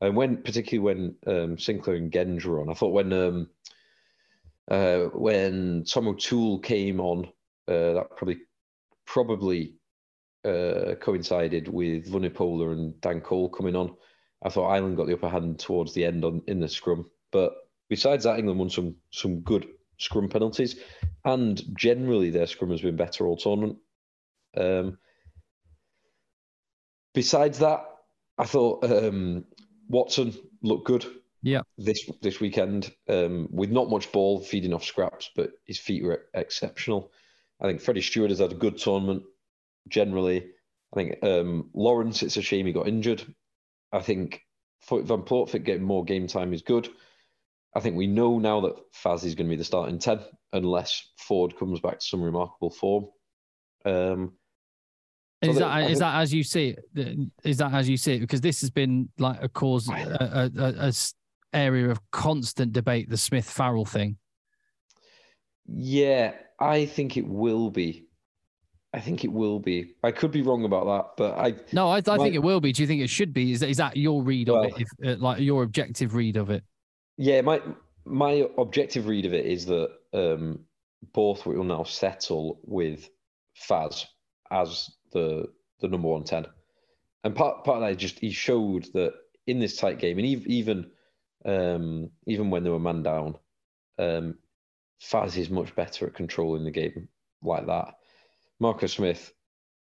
And 0.00 0.16
when, 0.16 0.42
particularly 0.42 0.78
when 0.78 1.16
um, 1.26 1.58
Sinclair 1.58 1.96
and 1.96 2.10
Genge 2.12 2.44
were 2.44 2.60
on, 2.60 2.70
I 2.70 2.74
thought 2.74 2.92
when 2.92 3.12
um, 3.12 3.50
uh, 4.70 5.04
when 5.06 5.84
Tom 5.84 6.08
O'Toole 6.08 6.60
came 6.60 7.00
on, 7.00 7.26
uh, 7.68 7.92
that 7.94 8.16
probably 8.16 8.38
probably 9.04 9.74
uh, 10.44 10.94
coincided 11.00 11.68
with 11.68 12.10
Vunipola 12.10 12.72
and 12.72 13.00
Dan 13.00 13.20
Cole 13.20 13.48
coming 13.50 13.76
on. 13.76 13.96
I 14.42 14.48
thought 14.48 14.70
Ireland 14.70 14.96
got 14.96 15.06
the 15.06 15.14
upper 15.14 15.28
hand 15.28 15.58
towards 15.58 15.92
the 15.92 16.04
end 16.04 16.24
on 16.24 16.42
in 16.46 16.60
the 16.60 16.68
scrum, 16.68 17.10
but 17.32 17.52
besides 17.88 18.24
that, 18.24 18.38
England 18.38 18.58
won 18.58 18.70
some 18.70 18.96
some 19.10 19.40
good 19.40 19.66
scrum 19.98 20.28
penalties, 20.28 20.76
and 21.24 21.62
generally 21.76 22.30
their 22.30 22.46
scrum 22.46 22.70
has 22.70 22.80
been 22.80 22.96
better 22.96 23.26
all 23.26 23.36
tournament. 23.36 23.78
Um, 24.56 24.98
besides 27.14 27.58
that, 27.58 27.84
I 28.38 28.44
thought 28.44 28.84
um, 28.84 29.44
Watson 29.88 30.34
looked 30.62 30.86
good. 30.86 31.06
Yeah. 31.42 31.62
This 31.78 32.08
this 32.20 32.40
weekend, 32.40 32.92
um, 33.08 33.48
with 33.50 33.70
not 33.70 33.90
much 33.90 34.12
ball 34.12 34.40
feeding 34.40 34.74
off 34.74 34.84
scraps, 34.84 35.30
but 35.34 35.52
his 35.64 35.78
feet 35.78 36.04
were 36.04 36.26
exceptional. 36.34 37.12
I 37.60 37.66
think 37.66 37.80
Freddie 37.80 38.02
Steward 38.02 38.30
has 38.30 38.38
had 38.38 38.52
a 38.52 38.56
good 38.56 38.78
tournament 38.78 39.22
generally. 39.88 40.50
I 40.92 40.96
think 40.96 41.22
um, 41.22 41.70
Lawrence, 41.74 42.22
it's 42.22 42.36
a 42.36 42.42
shame 42.42 42.66
he 42.66 42.72
got 42.72 42.88
injured. 42.88 43.22
I 43.92 44.00
think 44.00 44.42
Van 44.88 45.22
Poortvliet 45.22 45.64
getting 45.64 45.84
more 45.84 46.04
game 46.04 46.26
time 46.26 46.52
is 46.52 46.62
good. 46.62 46.88
I 47.74 47.80
think 47.80 47.96
we 47.96 48.06
know 48.06 48.38
now 48.38 48.60
that 48.62 48.74
Faz 49.04 49.24
is 49.24 49.34
going 49.34 49.46
to 49.46 49.50
be 49.50 49.56
the 49.56 49.64
starting 49.64 49.98
10 49.98 50.20
unless 50.52 51.02
Ford 51.18 51.56
comes 51.56 51.80
back 51.80 52.00
to 52.00 52.04
some 52.04 52.20
remarkable 52.22 52.70
form. 52.70 53.06
Um, 53.84 54.32
so 55.44 55.50
Is 55.50 55.56
that- 55.58 55.68
that 55.68 55.80
is 55.82 55.86
think- 55.86 55.98
that 56.00 56.20
as 56.20 56.34
you 56.34 56.42
see 56.42 56.76
it? 56.94 57.18
Is 57.44 57.58
that 57.58 57.72
as 57.72 57.88
you 57.88 57.96
see 57.96 58.14
it? 58.14 58.20
Because 58.20 58.40
this 58.40 58.60
has 58.60 58.70
been 58.70 59.08
like 59.18 59.42
a 59.42 59.48
cause, 59.48 59.88
a, 59.88 60.50
a, 60.56 60.88
a- 60.88 60.92
area 61.52 61.88
of 61.90 61.98
constant 62.10 62.72
debate. 62.72 63.08
The 63.08 63.16
Smith 63.16 63.48
Farrell 63.48 63.84
thing. 63.84 64.16
yeah, 65.66 66.32
I 66.58 66.86
think 66.86 67.16
it 67.16 67.26
will 67.26 67.70
be. 67.70 68.06
I 68.92 69.00
think 69.00 69.24
it 69.24 69.32
will 69.32 69.60
be. 69.60 69.94
I 70.02 70.10
could 70.10 70.32
be 70.32 70.42
wrong 70.42 70.64
about 70.64 70.84
that, 70.86 71.10
but 71.16 71.38
I 71.38 71.54
No, 71.72 71.88
I, 71.88 71.98
I 71.98 72.16
My- 72.16 72.18
think 72.24 72.34
it 72.34 72.42
will 72.42 72.60
be. 72.60 72.72
Do 72.72 72.82
you 72.82 72.88
think 72.88 73.02
it 73.02 73.08
should 73.10 73.32
be? 73.32 73.52
Is 73.52 73.60
that, 73.60 73.68
is 73.70 73.76
that 73.78 73.96
your 73.96 74.22
read 74.22 74.48
of 74.48 74.64
it? 74.64 74.74
If, 74.78 74.88
uh, 75.06 75.20
like 75.22 75.40
your 75.40 75.62
objective 75.62 76.14
read 76.14 76.36
of 76.36 76.50
it? 76.50 76.64
Yeah, 77.20 77.42
my 77.42 77.60
my 78.06 78.46
objective 78.56 79.06
read 79.06 79.26
of 79.26 79.34
it 79.34 79.44
is 79.44 79.66
that 79.66 79.90
um, 80.14 80.60
both 81.12 81.44
will 81.44 81.64
now 81.64 81.84
settle 81.84 82.60
with 82.64 83.10
Faz 83.68 84.06
as 84.50 84.88
the 85.12 85.44
the 85.80 85.88
number 85.88 86.08
one 86.08 86.24
ten, 86.24 86.46
and 87.22 87.36
part 87.36 87.64
part 87.64 87.82
of 87.82 87.88
that 87.90 87.98
just 87.98 88.20
he 88.20 88.30
showed 88.30 88.86
that 88.94 89.12
in 89.46 89.58
this 89.58 89.76
tight 89.76 89.98
game, 89.98 90.18
and 90.18 90.26
ev- 90.26 90.46
even 90.46 90.90
um, 91.44 92.10
even 92.26 92.48
when 92.48 92.64
they 92.64 92.70
were 92.70 92.80
man 92.80 93.02
down, 93.02 93.36
um, 93.98 94.38
Faz 95.02 95.36
is 95.36 95.50
much 95.50 95.74
better 95.74 96.06
at 96.06 96.14
controlling 96.14 96.64
the 96.64 96.70
game 96.70 97.10
like 97.42 97.66
that. 97.66 97.96
Marcus 98.60 98.94
Smith, 98.94 99.30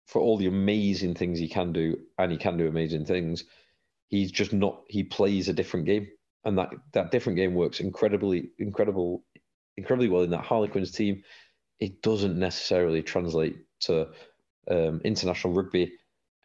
for 0.08 0.22
all 0.22 0.36
the 0.38 0.48
amazing 0.48 1.16
things 1.16 1.40
he 1.40 1.48
can 1.48 1.72
do, 1.72 2.00
and 2.18 2.34
he 2.34 2.38
can 2.38 2.58
do 2.58 2.68
amazing 2.68 3.06
things, 3.06 3.46
he's 4.10 4.34
just 4.34 4.52
not. 4.52 4.84
He 4.90 5.04
plays 5.06 5.48
a 5.48 5.54
different 5.54 5.86
game 5.86 6.10
and 6.46 6.58
that 6.58 6.70
that 6.94 7.12
different 7.12 7.38
game 7.38 7.54
works 7.54 7.80
incredibly 7.80 8.50
incredible 8.60 9.24
incredibly 9.78 10.10
well 10.10 10.24
in 10.24 10.30
that 10.32 10.46
Harlequins 10.46 10.92
team. 10.92 11.24
It 11.80 12.02
doesn't 12.02 12.38
necessarily 12.38 13.02
translate 13.02 13.58
to 13.82 14.10
um, 14.70 15.02
international 15.06 15.54
rugby, 15.54 15.94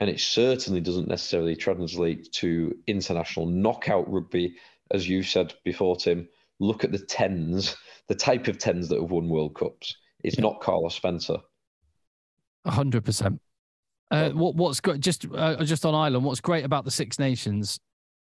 and 0.00 0.08
it 0.08 0.20
certainly 0.20 0.80
doesn't 0.80 1.08
necessarily 1.08 1.56
translate 1.56 2.32
to 2.34 2.72
international 2.86 3.46
knockout 3.46 4.10
rugby, 4.10 4.56
as 4.92 5.08
you 5.08 5.22
said 5.22 5.54
before, 5.64 5.96
Tim. 5.96 6.28
Look 6.60 6.84
at 6.84 6.92
the 6.92 6.98
tens, 7.00 7.76
the 8.06 8.14
type 8.14 8.46
of 8.46 8.58
tens 8.58 8.88
that 8.88 9.00
have 9.00 9.10
won 9.10 9.28
World 9.28 9.56
Cups. 9.56 9.96
It's 10.22 10.36
Yeah. 10.36 10.42
not 10.42 10.60
Carlos 10.60 10.94
Spencer. 10.94 11.38
A 12.64 12.70
hundred 12.70 13.04
percent. 13.04 13.40
Uh, 14.10 14.30
what 14.30 14.54
what's 14.54 14.80
good? 14.80 15.00
Just 15.00 15.26
uh, 15.34 15.64
just 15.64 15.84
on 15.84 15.94
Ireland, 15.94 16.24
what's 16.24 16.40
great 16.40 16.64
about 16.64 16.84
the 16.84 16.90
Six 16.90 17.18
Nations 17.18 17.80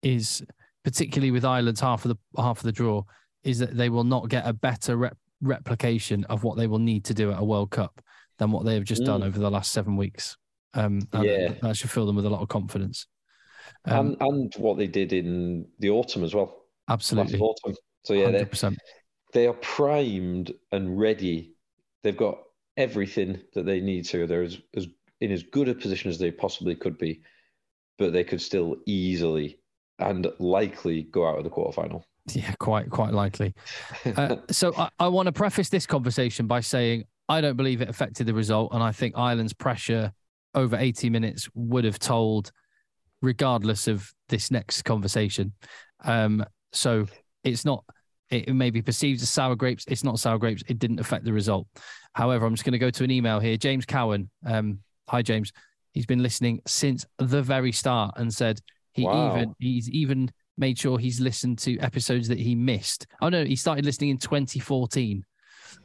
is, 0.02 0.44
particularly 0.84 1.30
with 1.30 1.44
Ireland's 1.44 1.80
half 1.80 2.04
of 2.04 2.10
the 2.10 2.40
half 2.42 2.58
of 2.58 2.64
the 2.64 2.72
draw, 2.72 3.02
is 3.44 3.58
that 3.58 3.76
they 3.76 3.88
will 3.88 4.04
not 4.04 4.28
get 4.28 4.46
a 4.46 4.52
better 4.52 4.96
rep- 4.96 5.16
replication 5.40 6.24
of 6.24 6.44
what 6.44 6.56
they 6.56 6.66
will 6.66 6.78
need 6.78 7.04
to 7.04 7.14
do 7.14 7.32
at 7.32 7.38
a 7.40 7.44
World 7.44 7.70
Cup 7.70 8.00
than 8.38 8.50
what 8.50 8.64
they 8.64 8.74
have 8.74 8.84
just 8.84 9.04
done 9.04 9.20
Mm. 9.20 9.26
over 9.26 9.38
the 9.38 9.50
last 9.50 9.72
seven 9.72 9.96
weeks. 9.96 10.36
Um, 10.74 11.00
and 11.12 11.24
Yeah. 11.24 11.54
that 11.62 11.76
should 11.76 11.90
fill 11.90 12.06
them 12.06 12.16
with 12.16 12.24
a 12.26 12.30
lot 12.30 12.40
of 12.40 12.48
confidence. 12.48 13.06
Um, 13.84 14.16
and 14.20 14.22
and 14.22 14.54
what 14.56 14.78
they 14.78 14.86
did 14.86 15.12
in 15.12 15.66
the 15.78 15.90
autumn 15.90 16.24
as 16.24 16.34
well. 16.34 16.64
Absolutely, 16.88 17.38
autumn. 17.38 17.74
So 18.04 18.14
yeah, 18.14 18.26
they 18.26 18.32
hundred 18.38 18.50
percent. 18.50 18.78
they 19.32 19.46
are 19.46 19.54
primed 19.54 20.52
and 20.72 20.98
ready. 20.98 21.54
They've 22.02 22.16
got 22.16 22.38
everything 22.76 23.40
that 23.54 23.66
they 23.66 23.80
need 23.80 24.04
to. 24.06 24.26
They're 24.26 24.42
as, 24.42 24.58
as 24.74 24.88
in 25.20 25.30
as 25.30 25.42
good 25.44 25.68
a 25.68 25.74
position 25.74 26.10
as 26.10 26.18
they 26.18 26.30
possibly 26.32 26.74
could 26.74 26.98
be, 26.98 27.22
but 27.98 28.12
they 28.12 28.24
could 28.24 28.40
still 28.40 28.76
easily 28.86 29.60
and 29.98 30.26
likely 30.38 31.04
go 31.04 31.26
out 31.26 31.38
of 31.38 31.44
the 31.44 31.50
quarterfinal. 31.50 32.02
Yeah, 32.32 32.54
quite 32.60 32.88
quite 32.88 33.12
likely. 33.12 33.52
Uh, 34.06 34.36
so 34.50 34.72
I, 34.78 34.90
I 35.00 35.08
want 35.08 35.26
to 35.26 35.32
preface 35.32 35.68
this 35.68 35.86
conversation 35.86 36.46
by 36.46 36.60
saying 36.60 37.02
I 37.28 37.40
don't 37.40 37.56
believe 37.56 37.82
it 37.82 37.88
affected 37.88 38.28
the 38.28 38.34
result, 38.34 38.72
and 38.72 38.80
I 38.80 38.92
think 38.92 39.18
Ireland's 39.18 39.52
pressure 39.52 40.12
over 40.54 40.76
80 40.76 41.10
minutes 41.10 41.48
would 41.54 41.82
have 41.82 41.98
told, 41.98 42.52
regardless 43.22 43.88
of 43.88 44.12
this 44.28 44.52
next 44.52 44.82
conversation. 44.82 45.52
Um, 46.04 46.44
so 46.72 47.06
it's 47.42 47.64
not. 47.64 47.84
It 48.30 48.54
may 48.54 48.70
be 48.70 48.82
perceived 48.82 49.20
as 49.20 49.28
sour 49.28 49.56
grapes. 49.56 49.84
It's 49.88 50.04
not 50.04 50.18
sour 50.18 50.38
grapes. 50.38 50.62
It 50.68 50.78
didn't 50.78 51.00
affect 51.00 51.24
the 51.24 51.32
result. 51.32 51.66
However, 52.14 52.46
I'm 52.46 52.54
just 52.54 52.64
going 52.64 52.72
to 52.72 52.78
go 52.78 52.90
to 52.90 53.04
an 53.04 53.10
email 53.10 53.40
here. 53.40 53.56
James 53.56 53.84
Cowan. 53.84 54.30
Um, 54.46 54.78
hi, 55.08 55.22
James. 55.22 55.52
He's 55.92 56.06
been 56.06 56.22
listening 56.22 56.60
since 56.66 57.04
the 57.18 57.42
very 57.42 57.72
start 57.72 58.14
and 58.16 58.32
said 58.32 58.60
he 58.92 59.04
Wow. 59.04 59.34
even 59.34 59.54
he's 59.58 59.90
even 59.90 60.30
made 60.58 60.78
sure 60.78 60.98
he's 60.98 61.20
listened 61.20 61.58
to 61.58 61.78
episodes 61.78 62.28
that 62.28 62.38
he 62.38 62.54
missed. 62.54 63.06
Oh 63.20 63.28
no, 63.28 63.44
he 63.44 63.56
started 63.56 63.84
listening 63.84 64.10
in 64.10 64.18
2014, 64.18 65.24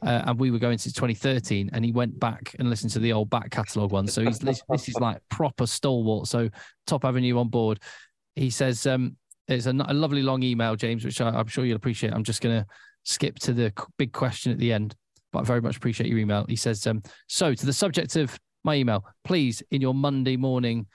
uh, 0.02 0.22
and 0.26 0.38
we 0.38 0.50
were 0.50 0.58
going 0.58 0.78
since 0.78 0.94
2013, 0.94 1.70
and 1.72 1.84
he 1.84 1.92
went 1.92 2.18
back 2.20 2.54
and 2.58 2.68
listened 2.68 2.92
to 2.92 2.98
the 2.98 3.12
old 3.12 3.30
back 3.30 3.50
catalogue 3.50 3.92
ones. 3.92 4.12
So 4.12 4.22
he's 4.22 4.38
this 4.38 4.62
is 4.88 4.94
like 5.00 5.20
proper 5.30 5.66
stalwart. 5.66 6.28
So 6.28 6.48
Top 6.86 7.04
Avenue 7.04 7.38
on 7.38 7.48
board. 7.48 7.80
He 8.36 8.50
says 8.50 8.86
um, 8.86 9.16
it's 9.48 9.66
a 9.66 9.72
lovely 9.72 10.22
long 10.22 10.42
email, 10.42 10.76
James, 10.76 11.04
which 11.04 11.20
I, 11.20 11.30
I'm 11.30 11.46
sure 11.46 11.64
you'll 11.64 11.76
appreciate. 11.76 12.12
I'm 12.12 12.24
just 12.24 12.40
going 12.40 12.60
to 12.60 12.66
skip 13.04 13.38
to 13.40 13.52
the 13.52 13.72
big 13.96 14.12
question 14.12 14.52
at 14.52 14.58
the 14.58 14.72
end, 14.72 14.94
but 15.32 15.40
I 15.40 15.42
very 15.42 15.60
much 15.60 15.76
appreciate 15.76 16.08
your 16.08 16.18
email. 16.18 16.44
He 16.48 16.56
says, 16.56 16.86
um, 16.86 17.02
so 17.26 17.54
to 17.54 17.66
the 17.66 17.72
subject 17.72 18.14
of 18.16 18.38
my 18.64 18.76
email, 18.76 19.04
please 19.24 19.62
in 19.70 19.80
your 19.80 19.94
Monday 19.94 20.36
morning 20.36 20.86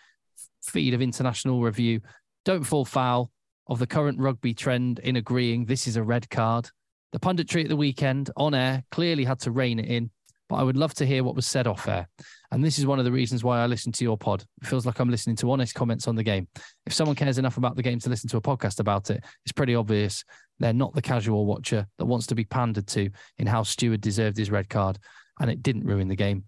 feed 0.66 0.94
of 0.94 1.02
international 1.02 1.62
review, 1.62 2.02
don't 2.46 2.64
fall 2.64 2.86
foul 2.86 3.32
of 3.68 3.80
the 3.80 3.88
current 3.88 4.20
rugby 4.20 4.54
trend 4.54 5.00
in 5.00 5.16
agreeing 5.16 5.66
this 5.66 5.88
is 5.88 5.96
a 5.96 6.04
red 6.04 6.30
card. 6.30 6.70
The 7.12 7.20
punditry 7.20 7.64
at 7.64 7.70
the 7.70 7.76
weekend 7.76 8.32
on 8.36 8.54
air 8.54 8.84
clearly 8.92 9.24
had 9.24 9.40
to 9.42 9.52
rein 9.52 9.80
it 9.80 9.86
in, 9.86 10.10
but 10.50 10.56
I 10.56 10.64
would 10.64 10.78
love 10.78 10.94
to 10.96 11.06
hear 11.06 11.24
what 11.24 11.36
was 11.36 11.46
said 11.46 11.68
off 11.68 11.88
air. 11.88 12.08
And 12.52 12.64
this 12.64 12.78
is 12.78 12.86
one 12.86 13.00
of 13.00 13.06
the 13.06 13.12
reasons 13.12 13.44
why 13.44 13.60
I 13.60 13.68
listen 13.68 13.92
to 13.94 14.04
your 14.04 14.18
pod. 14.18 14.44
It 14.62 14.68
feels 14.68 14.86
like 14.86 15.00
I'm 15.00 15.10
listening 15.10 15.36
to 15.38 15.52
honest 15.52 15.76
comments 15.76 16.08
on 16.08 16.16
the 16.16 16.24
game. 16.24 16.48
If 16.86 16.94
someone 16.94 17.16
cares 17.16 17.38
enough 17.38 17.58
about 17.58 17.76
the 17.76 17.84
game 17.84 18.00
to 18.00 18.10
listen 18.10 18.30
to 18.30 18.38
a 18.38 18.42
podcast 18.42 18.80
about 18.80 19.10
it, 19.10 19.24
it's 19.46 19.54
pretty 19.54 19.76
obvious 19.76 20.24
they're 20.60 20.74
not 20.74 20.94
the 20.94 21.02
casual 21.02 21.46
watcher 21.46 21.88
that 21.98 22.06
wants 22.06 22.28
to 22.28 22.36
be 22.36 22.46
pandered 22.46 22.88
to 22.88 23.10
in 23.38 23.48
how 23.48 23.64
Steward 23.64 24.02
deserved 24.02 24.38
his 24.38 24.52
red 24.52 24.70
card 24.70 25.00
and 25.40 25.50
it 25.50 25.64
didn't 25.64 25.86
ruin 25.86 26.08
the 26.08 26.16
game 26.16 26.46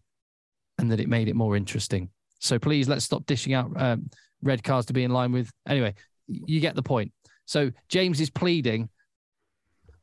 and 0.77 0.91
that 0.91 0.99
it 0.99 1.09
made 1.09 1.27
it 1.27 1.35
more 1.35 1.55
interesting. 1.55 2.09
So 2.39 2.59
please 2.59 2.87
let's 2.87 3.05
stop 3.05 3.25
dishing 3.25 3.53
out 3.53 3.71
um, 3.75 4.09
red 4.41 4.63
cards 4.63 4.87
to 4.87 4.93
be 4.93 5.03
in 5.03 5.11
line 5.11 5.31
with. 5.31 5.51
Anyway, 5.67 5.95
you 6.27 6.59
get 6.59 6.75
the 6.75 6.83
point. 6.83 7.11
So 7.45 7.71
James 7.89 8.19
is 8.19 8.29
pleading. 8.29 8.89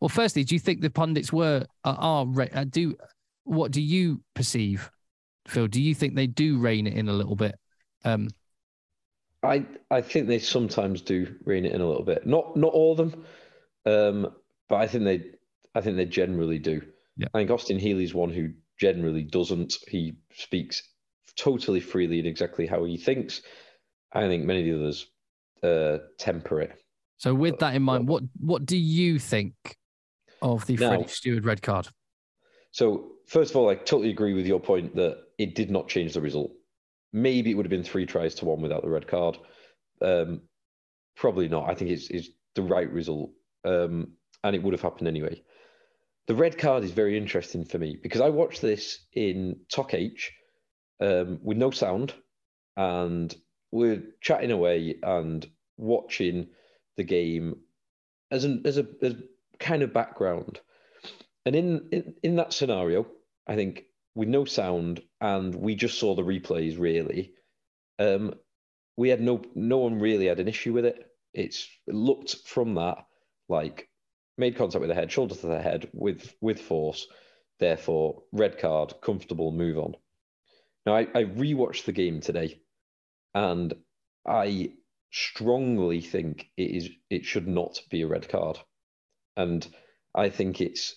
Well, 0.01 0.09
firstly, 0.09 0.45
do 0.45 0.55
you 0.55 0.59
think 0.59 0.81
the 0.81 0.91
pundits 0.91 1.33
were 1.33 1.65
are, 1.85 1.97
are 1.99 2.27
uh, 2.55 2.65
do 2.65 2.97
what 3.45 3.71
do 3.71 3.81
you 3.81 4.23
perceive, 4.35 4.91
Phil? 5.47 5.69
Do 5.69 5.81
you 5.81 5.95
think 5.95 6.15
they 6.15 6.27
do 6.27 6.59
rein 6.59 6.87
it 6.87 6.95
in 6.95 7.09
a 7.09 7.13
little 7.13 7.37
bit? 7.37 7.55
Um, 8.05 8.29
I 9.43 9.65
I 9.91 10.01
think 10.01 10.27
they 10.27 10.39
sometimes 10.39 11.03
do 11.03 11.35
rein 11.45 11.65
it 11.65 11.73
in 11.73 11.81
a 11.81 11.87
little 11.87 12.05
bit. 12.05 12.27
Not 12.27 12.57
not 12.57 12.73
all 12.73 12.93
of 12.93 12.99
them, 12.99 13.25
um, 13.87 14.33
but 14.69 14.77
I 14.77 14.87
think 14.87 15.05
they 15.05 15.23
I 15.75 15.81
think 15.81 15.97
they 15.97 16.07
generally 16.07 16.59
do. 16.59 16.83
Yeah. 17.17 17.29
I 17.35 17.39
think 17.39 17.51
Austin 17.51 17.79
Healey's 17.79 18.15
one 18.15 18.31
who 18.31 18.51
generally 18.79 19.23
doesn't. 19.23 19.75
He 19.89 20.15
speaks 20.35 20.83
totally 21.37 21.81
freely 21.81 22.19
and 22.19 22.29
exactly 22.29 22.67
how 22.67 22.85
he 22.85 22.97
thinks. 22.97 23.43
I 24.13 24.27
think 24.27 24.45
many 24.45 24.61
of 24.61 24.79
the 24.79 24.83
others 24.83 25.07
uh, 25.63 25.99
temper 26.19 26.61
it. 26.61 26.79
So, 27.17 27.35
with 27.35 27.59
that 27.61 27.75
in 27.75 27.83
mind, 27.83 28.09
what 28.09 28.25
what 28.41 28.67
do 28.67 28.77
you 28.77 29.19
think 29.19 29.55
of 30.41 30.67
the 30.67 30.77
Now- 30.77 30.89
Freddie 30.89 31.09
Steward 31.09 31.45
red 31.45 31.63
card? 31.63 31.89
So, 32.73 33.13
first 33.27 33.51
of 33.51 33.57
all, 33.57 33.69
I 33.69 33.75
totally 33.75 34.11
agree 34.11 34.35
with 34.35 34.47
your 34.47 34.61
point 34.61 34.97
that 34.97 35.19
it 35.39 35.55
did 35.55 35.71
not 35.71 35.89
change 35.89 36.15
the 36.15 36.21
result. 36.21 36.53
Maybe 37.13 37.51
it 37.51 37.55
would 37.55 37.67
have 37.67 37.71
been 37.71 37.85
three 37.85 38.07
tries 38.07 38.35
to 38.37 38.47
one 38.47 38.63
without 38.63 38.83
the 38.83 38.89
red 38.89 39.07
card. 39.07 39.39
Um, 40.01 40.41
probably 41.15 41.49
not. 41.49 41.69
I 41.69 41.75
think 41.75 41.91
it's, 41.91 42.09
it's 42.09 42.31
the 42.55 42.63
right 42.63 42.91
result. 42.91 43.31
Um, 43.65 44.13
and 44.43 44.57
it 44.57 44.63
would 44.63 44.73
have 44.73 44.81
happened 44.81 45.09
anyway. 45.09 45.43
The 46.27 46.35
red 46.35 46.57
card 46.57 46.85
is 46.85 46.91
very 46.91 47.17
interesting 47.17 47.65
for 47.65 47.79
me 47.79 47.99
because 48.03 48.21
I 48.21 48.31
watched 48.31 48.63
this 48.63 49.07
in 49.13 49.57
Talk 49.71 49.95
H 49.95 50.33
um, 51.03 51.41
with 51.43 51.57
no 51.59 51.71
sound 51.71 52.15
and 52.77 53.35
we're 53.73 54.03
chatting 54.21 54.53
away 54.53 54.99
and 55.03 55.47
watching 55.77 56.49
the 56.97 57.03
game 57.03 57.57
as, 58.31 58.45
an, 58.45 58.63
as, 58.65 58.79
a, 58.79 58.87
as 59.03 59.15
kind 59.59 59.83
of 59.83 59.93
background. 59.93 60.61
And 61.45 61.57
in, 61.57 61.89
in 61.91 62.15
in 62.23 62.37
that 62.37 62.53
scenario, 62.53 63.07
I 63.49 63.57
think 63.57 63.85
with 64.15 64.29
no 64.29 64.45
sound 64.45 65.03
and 65.21 65.53
we 65.55 65.75
just 65.75 65.99
saw 65.99 66.15
the 66.15 66.23
replays 66.23 66.79
really, 66.79 67.33
um, 67.99 68.35
we 68.97 69.09
had 69.09 69.21
no 69.21 69.43
no 69.57 69.79
one 69.79 69.99
really 69.99 70.27
had 70.27 70.39
an 70.39 70.47
issue 70.47 70.73
with 70.73 70.85
it. 70.85 71.05
It's 71.35 71.69
it 71.89 71.95
looked 71.95 72.37
from 72.47 72.75
that 72.77 72.99
like 73.49 73.89
made 74.39 74.57
contact 74.57 74.81
with 74.81 74.89
the 74.89 74.95
head, 74.95 75.11
shoulder 75.11 75.35
to 75.35 75.47
the 75.49 75.61
head 75.61 75.91
with 75.93 76.33
with 76.41 76.61
force. 76.61 77.09
Therefore, 77.59 78.23
red 78.31 78.59
card, 78.59 78.95
comfortable, 79.03 79.51
move 79.51 79.79
on. 79.79 79.95
Now 80.87 80.97
I, 80.97 81.03
I 81.15 81.25
rewatched 81.25 81.85
the 81.85 81.93
game 81.93 82.21
today, 82.21 82.61
and 83.35 83.73
I 84.27 84.73
strongly 85.11 86.01
think 86.01 86.51
it 86.57 86.71
is 86.71 86.91
it 87.11 87.25
should 87.25 87.47
not 87.47 87.81
be 87.91 88.03
a 88.03 88.07
red 88.07 88.29
card, 88.29 88.59
and 89.37 89.67
I 90.15 90.29
think 90.31 90.61
it's 90.61 90.97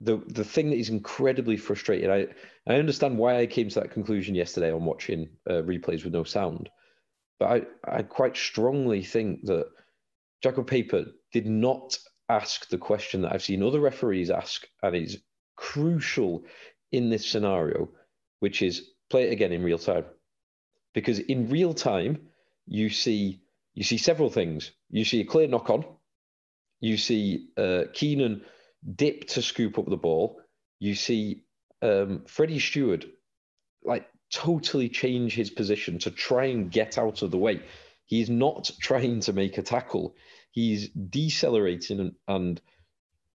the 0.00 0.22
the 0.26 0.44
thing 0.44 0.70
that 0.70 0.78
is 0.78 0.88
incredibly 0.88 1.56
frustrating. 1.56 2.10
I 2.10 2.28
I 2.66 2.76
understand 2.76 3.18
why 3.18 3.38
I 3.40 3.46
came 3.46 3.68
to 3.68 3.80
that 3.80 3.92
conclusion 3.92 4.34
yesterday 4.34 4.72
on 4.72 4.84
watching 4.84 5.28
uh, 5.48 5.62
replays 5.62 6.04
with 6.04 6.14
no 6.14 6.24
sound, 6.24 6.70
but 7.38 7.46
I 7.86 7.98
I 7.98 8.02
quite 8.02 8.36
strongly 8.36 9.02
think 9.02 9.44
that 9.46 9.66
Jaco 10.42 10.66
Peyper 10.66 11.12
did 11.32 11.46
not 11.46 11.98
ask 12.28 12.68
the 12.68 12.78
question 12.78 13.22
that 13.22 13.32
I've 13.32 13.42
seen 13.42 13.62
other 13.62 13.80
referees 13.80 14.30
ask, 14.30 14.66
and 14.82 14.96
it's 14.96 15.16
crucial 15.56 16.44
in 16.92 17.10
this 17.10 17.26
scenario, 17.26 17.90
which 18.38 18.62
is 18.62 18.88
play 19.10 19.24
it 19.24 19.32
again 19.32 19.52
in 19.52 19.62
real 19.62 19.78
time, 19.78 20.04
because 20.94 21.18
in 21.18 21.50
real 21.50 21.74
time 21.74 22.28
you 22.66 22.88
see 22.90 23.42
you 23.74 23.84
see 23.84 23.98
several 23.98 24.30
things. 24.30 24.72
You 24.90 25.04
see 25.04 25.20
a 25.20 25.24
clear 25.24 25.46
knock 25.46 25.70
on. 25.70 25.84
You 26.80 26.96
see 26.96 27.48
uh, 27.56 27.84
Keenan 27.92 28.42
dip 28.96 29.28
to 29.28 29.42
scoop 29.42 29.78
up 29.78 29.86
the 29.86 29.96
ball. 29.96 30.40
You 30.78 30.94
see 30.94 31.44
um, 31.82 32.22
Freddie 32.26 32.58
Steward 32.58 33.06
like 33.84 34.08
totally 34.30 34.88
change 34.88 35.34
his 35.34 35.50
position 35.50 35.98
to 36.00 36.10
try 36.10 36.46
and 36.46 36.70
get 36.70 36.98
out 36.98 37.22
of 37.22 37.30
the 37.30 37.38
way. 37.38 37.62
He's 38.06 38.30
not 38.30 38.70
trying 38.80 39.20
to 39.20 39.32
make 39.32 39.58
a 39.58 39.62
tackle. 39.62 40.14
He's 40.50 40.88
decelerating 40.88 42.00
and, 42.00 42.14
and 42.26 42.60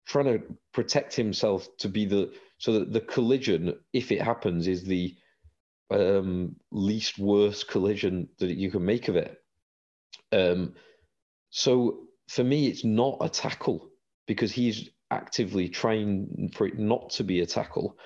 trying 0.07 0.25
to 0.25 0.41
protect 0.73 1.15
himself 1.15 1.67
to 1.77 1.89
be 1.89 2.05
the 2.05 2.33
so 2.57 2.79
that 2.79 2.93
the 2.93 3.01
collision, 3.01 3.75
if 3.91 4.11
it 4.11 4.21
happens, 4.21 4.67
is 4.67 4.83
the 4.83 5.15
um, 5.93 6.55
least 6.71 7.19
worst 7.19 7.67
collision 7.67 8.27
that 8.39 8.57
you 8.57 8.71
can 8.71 8.83
make 8.83 9.07
of 9.07 9.15
it. 9.15 9.37
Um, 10.31 10.73
so 11.49 12.07
for 12.27 12.43
me, 12.43 12.67
it's 12.67 12.83
not 12.83 13.17
a 13.21 13.29
tackle 13.29 13.89
because 14.27 14.51
he's 14.51 14.89
actively 15.11 15.69
trying 15.69 16.51
for 16.55 16.67
it 16.67 16.79
not 16.79 17.11
to 17.11 17.23
be 17.23 17.41
a 17.41 17.45
tackle. 17.45 17.97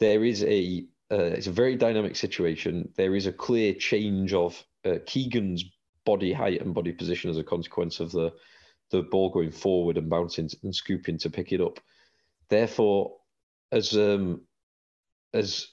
There 0.00 0.24
is 0.24 0.42
a 0.42 0.84
uh, 1.12 1.36
it's 1.36 1.46
a 1.46 1.52
very 1.52 1.76
dynamic 1.76 2.16
situation. 2.16 2.88
There 2.96 3.14
is 3.14 3.26
a 3.26 3.32
clear 3.32 3.74
change 3.74 4.32
of 4.32 4.60
uh, 4.84 4.96
Keenan's 5.06 5.64
body 6.04 6.32
height 6.32 6.60
and 6.60 6.74
body 6.74 6.92
position 6.92 7.30
as 7.30 7.38
a 7.38 7.44
consequence 7.44 8.00
of 8.00 8.10
the 8.10 8.32
the 8.90 9.02
ball 9.02 9.30
going 9.30 9.52
forward 9.52 9.96
and 9.96 10.10
bouncing 10.10 10.48
and 10.62 10.74
scooping 10.74 11.18
to 11.18 11.30
pick 11.30 11.52
it 11.52 11.60
up. 11.60 11.80
Therefore, 12.48 13.16
as 13.70 13.96
um, 13.96 14.42
as 15.32 15.68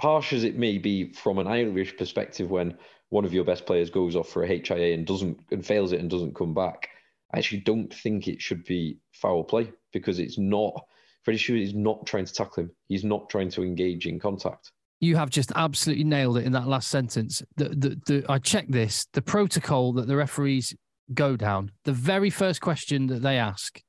harsh 0.00 0.32
as 0.32 0.44
it 0.44 0.56
may 0.56 0.78
be 0.78 1.12
from 1.12 1.38
an 1.38 1.46
Irish 1.46 1.96
perspective, 1.96 2.50
when 2.50 2.76
one 3.10 3.24
of 3.24 3.32
your 3.32 3.44
best 3.44 3.66
players 3.66 3.90
goes 3.90 4.16
off 4.16 4.28
for 4.28 4.42
a 4.42 4.46
HIA 4.46 4.94
and 4.94 5.06
doesn't 5.06 5.38
and 5.50 5.64
fails 5.64 5.92
it 5.92 6.00
and 6.00 6.10
doesn't 6.10 6.34
come 6.34 6.54
back, 6.54 6.88
I 7.32 7.38
actually 7.38 7.60
don't 7.60 7.92
think 7.92 8.28
it 8.28 8.40
should 8.40 8.64
be 8.64 8.98
foul 9.12 9.44
play 9.44 9.72
because 9.92 10.18
it's 10.18 10.38
not. 10.38 10.74
Freddie 11.22 11.38
Steward 11.38 11.62
is 11.62 11.74
not 11.74 12.06
trying 12.06 12.26
to 12.26 12.32
tackle 12.32 12.64
him. 12.64 12.70
He's 12.88 13.04
not 13.04 13.30
trying 13.30 13.50
to 13.50 13.62
engage 13.62 14.06
in 14.06 14.20
contact. 14.20 14.72
You 15.00 15.16
have 15.16 15.30
just 15.30 15.52
absolutely 15.54 16.04
nailed 16.04 16.38
it 16.38 16.44
in 16.44 16.52
that 16.52 16.66
last 16.66 16.88
sentence. 16.88 17.42
The, 17.56 17.68
the, 17.70 18.00
the, 18.06 18.24
I 18.28 18.38
checked 18.38 18.72
this. 18.72 19.06
The 19.12 19.22
protocol 19.22 19.92
that 19.94 20.06
the 20.06 20.16
referees 20.16 20.74
go 21.12 21.36
down, 21.36 21.72
the 21.84 21.92
very 21.92 22.30
first 22.30 22.60
question 22.60 23.06
that 23.08 23.22
they 23.22 23.38
ask, 23.38 23.80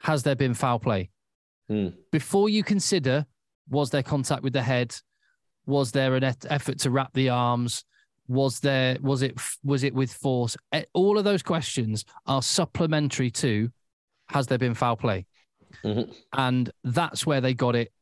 has 0.00 0.22
there 0.22 0.36
been 0.36 0.54
foul 0.54 0.78
play? 0.78 1.10
Hmm. 1.68 1.88
Before 2.12 2.48
you 2.48 2.62
consider, 2.62 3.26
was 3.68 3.90
there 3.90 4.02
contact 4.02 4.42
with 4.42 4.52
the 4.52 4.62
head? 4.62 4.94
Was 5.68 5.92
there 5.92 6.14
an 6.16 6.24
et- 6.24 6.46
effort 6.48 6.78
to 6.80 6.90
wrap 6.90 7.12
the 7.12 7.28
arms? 7.28 7.84
Was 8.26 8.58
there 8.60 8.96
was 9.02 9.20
it 9.22 9.38
was 9.62 9.84
it 9.84 9.94
with 9.94 10.10
force? 10.12 10.56
All 10.94 11.18
of 11.18 11.24
those 11.24 11.42
questions 11.42 12.06
are 12.26 12.40
supplementary 12.42 13.30
to 13.32 13.70
has 14.30 14.46
there 14.46 14.58
been 14.58 14.74
foul 14.74 14.96
play? 14.96 15.26
Mhm. 15.84 16.14
And 16.32 16.70
that's 16.84 17.26
where 17.26 17.42
they 17.42 17.52
got 17.52 17.76
it 17.76 17.92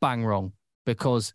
bang 0.00 0.24
wrong 0.24 0.52
because 0.86 1.34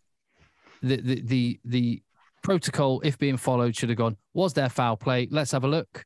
the 0.82 0.98
the 0.98 1.21
the, 1.21 1.60
the 1.65 2.04
protocol, 2.41 3.02
if 3.02 3.17
being 3.19 3.38
followed, 3.38 3.76
should 3.76 3.89
have 3.89 3.98
gone, 3.98 4.17
was 4.34 4.54
there 4.54 4.69
foul 4.69 4.98
play? 4.98 5.28
Let's 5.30 5.52
have 5.52 5.63
a 5.63 5.67
look. 5.67 6.04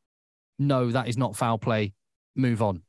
No, 0.58 0.92
that 0.92 1.08
is 1.08 1.18
not 1.18 1.38
foul 1.38 1.58
play. 1.58 1.94
Move 2.36 2.62
on. 2.62 2.82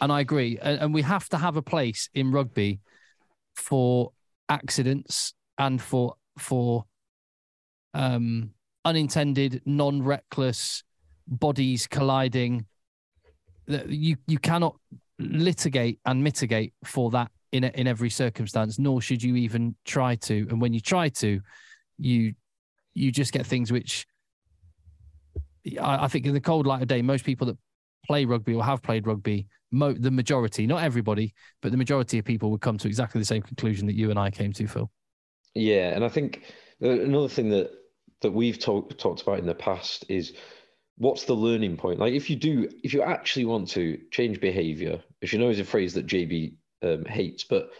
And 0.00 0.12
I 0.12 0.20
agree. 0.20 0.58
And, 0.60 0.78
and 0.80 0.94
we 0.94 1.02
have 1.02 1.26
to 1.30 1.38
have 1.38 1.56
a 1.56 1.62
place 1.62 2.10
in 2.14 2.32
rugby 2.32 2.80
for 3.54 4.12
accidents 4.50 5.34
and 5.58 5.80
for 5.80 6.14
for 6.38 6.84
um 7.94 8.50
unintended, 8.84 9.62
non-reckless 9.66 10.82
bodies 11.26 11.86
colliding. 11.86 12.66
That 13.66 13.88
You 13.88 14.16
you 14.26 14.38
cannot 14.38 14.76
litigate 15.18 15.98
and 16.06 16.22
mitigate 16.22 16.72
for 16.84 17.10
that 17.10 17.30
in 17.52 17.64
in 17.64 17.86
every 17.86 18.10
circumstance, 18.10 18.78
nor 18.78 19.00
should 19.00 19.22
you 19.22 19.36
even 19.36 19.74
try 19.84 20.14
to. 20.14 20.46
And 20.50 20.60
when 20.60 20.72
you 20.72 20.80
try 20.80 21.08
to, 21.08 21.40
you 21.98 22.34
you 22.94 23.12
just 23.12 23.32
get 23.32 23.46
things 23.46 23.70
which 23.70 24.06
I, 25.80 26.04
I 26.04 26.08
think 26.08 26.26
in 26.26 26.34
the 26.34 26.40
cold 26.40 26.66
light 26.66 26.82
of 26.82 26.88
day, 26.88 27.02
most 27.02 27.24
people 27.24 27.46
that 27.48 27.58
play 28.06 28.24
rugby 28.24 28.54
or 28.54 28.64
have 28.64 28.82
played 28.82 29.06
rugby, 29.06 29.46
mo- 29.70 29.92
the 29.92 30.10
majority, 30.10 30.66
not 30.66 30.82
everybody, 30.82 31.34
but 31.60 31.72
the 31.72 31.76
majority 31.78 32.18
of 32.18 32.24
people 32.24 32.50
would 32.50 32.60
come 32.60 32.78
to 32.78 32.88
exactly 32.88 33.20
the 33.20 33.24
same 33.24 33.42
conclusion 33.42 33.86
that 33.86 33.94
you 33.94 34.10
and 34.10 34.18
I 34.18 34.30
came 34.30 34.52
to, 34.54 34.66
Phil. 34.66 34.90
Yeah, 35.54 35.94
and 35.94 36.04
I 36.04 36.08
think 36.08 36.42
uh, 36.82 36.88
another 36.90 37.28
thing 37.28 37.50
that 37.50 37.70
that 38.22 38.32
we've 38.32 38.58
talked 38.58 38.98
talked 38.98 39.22
about 39.22 39.38
in 39.38 39.46
the 39.46 39.54
past 39.54 40.04
is 40.08 40.32
what's 40.96 41.24
the 41.24 41.34
learning 41.34 41.76
point? 41.76 42.00
Like, 42.00 42.12
if 42.14 42.28
you 42.28 42.36
do, 42.36 42.68
if 42.82 42.92
you 42.92 43.02
actually 43.02 43.44
want 43.44 43.68
to 43.70 43.98
change 44.10 44.40
behavior, 44.40 45.00
as 45.22 45.32
you 45.32 45.38
know, 45.38 45.50
is 45.50 45.60
a 45.60 45.64
phrase 45.64 45.94
that 45.94 46.06
JB 46.06 46.56
um, 46.82 47.04
hates, 47.04 47.44
but 47.44 47.70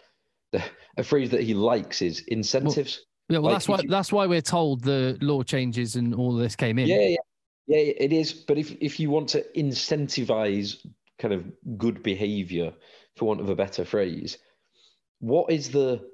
the, 0.52 0.62
a 0.96 1.02
phrase 1.02 1.30
that 1.30 1.42
he 1.42 1.54
likes 1.54 2.02
is 2.02 2.20
incentives. 2.28 3.04
Yeah, 3.28 3.38
well, 3.38 3.50
Like, 3.50 3.54
that's 3.56 3.68
why 3.68 3.78
you- 3.82 3.88
that's 3.88 4.12
why 4.12 4.26
we're 4.26 4.40
told 4.40 4.82
the 4.82 5.18
law 5.20 5.42
changes 5.42 5.96
and 5.96 6.14
all 6.14 6.34
of 6.36 6.40
this 6.42 6.56
came 6.56 6.78
in. 6.78 6.86
yeah, 6.88 7.08
yeah, 7.08 7.16
yeah, 7.66 7.92
it 7.98 8.12
is. 8.12 8.32
But 8.32 8.56
if 8.58 8.74
if 8.80 8.98
you 9.00 9.10
want 9.10 9.28
to 9.30 9.44
incentivize 9.56 10.76
kind 11.18 11.34
of 11.34 11.44
good 11.76 12.02
behavior, 12.02 12.72
for 13.16 13.26
want 13.26 13.40
of 13.40 13.50
a 13.50 13.56
better 13.56 13.84
phrase, 13.84 14.38
what 15.18 15.50
is 15.50 15.70
the 15.70 16.08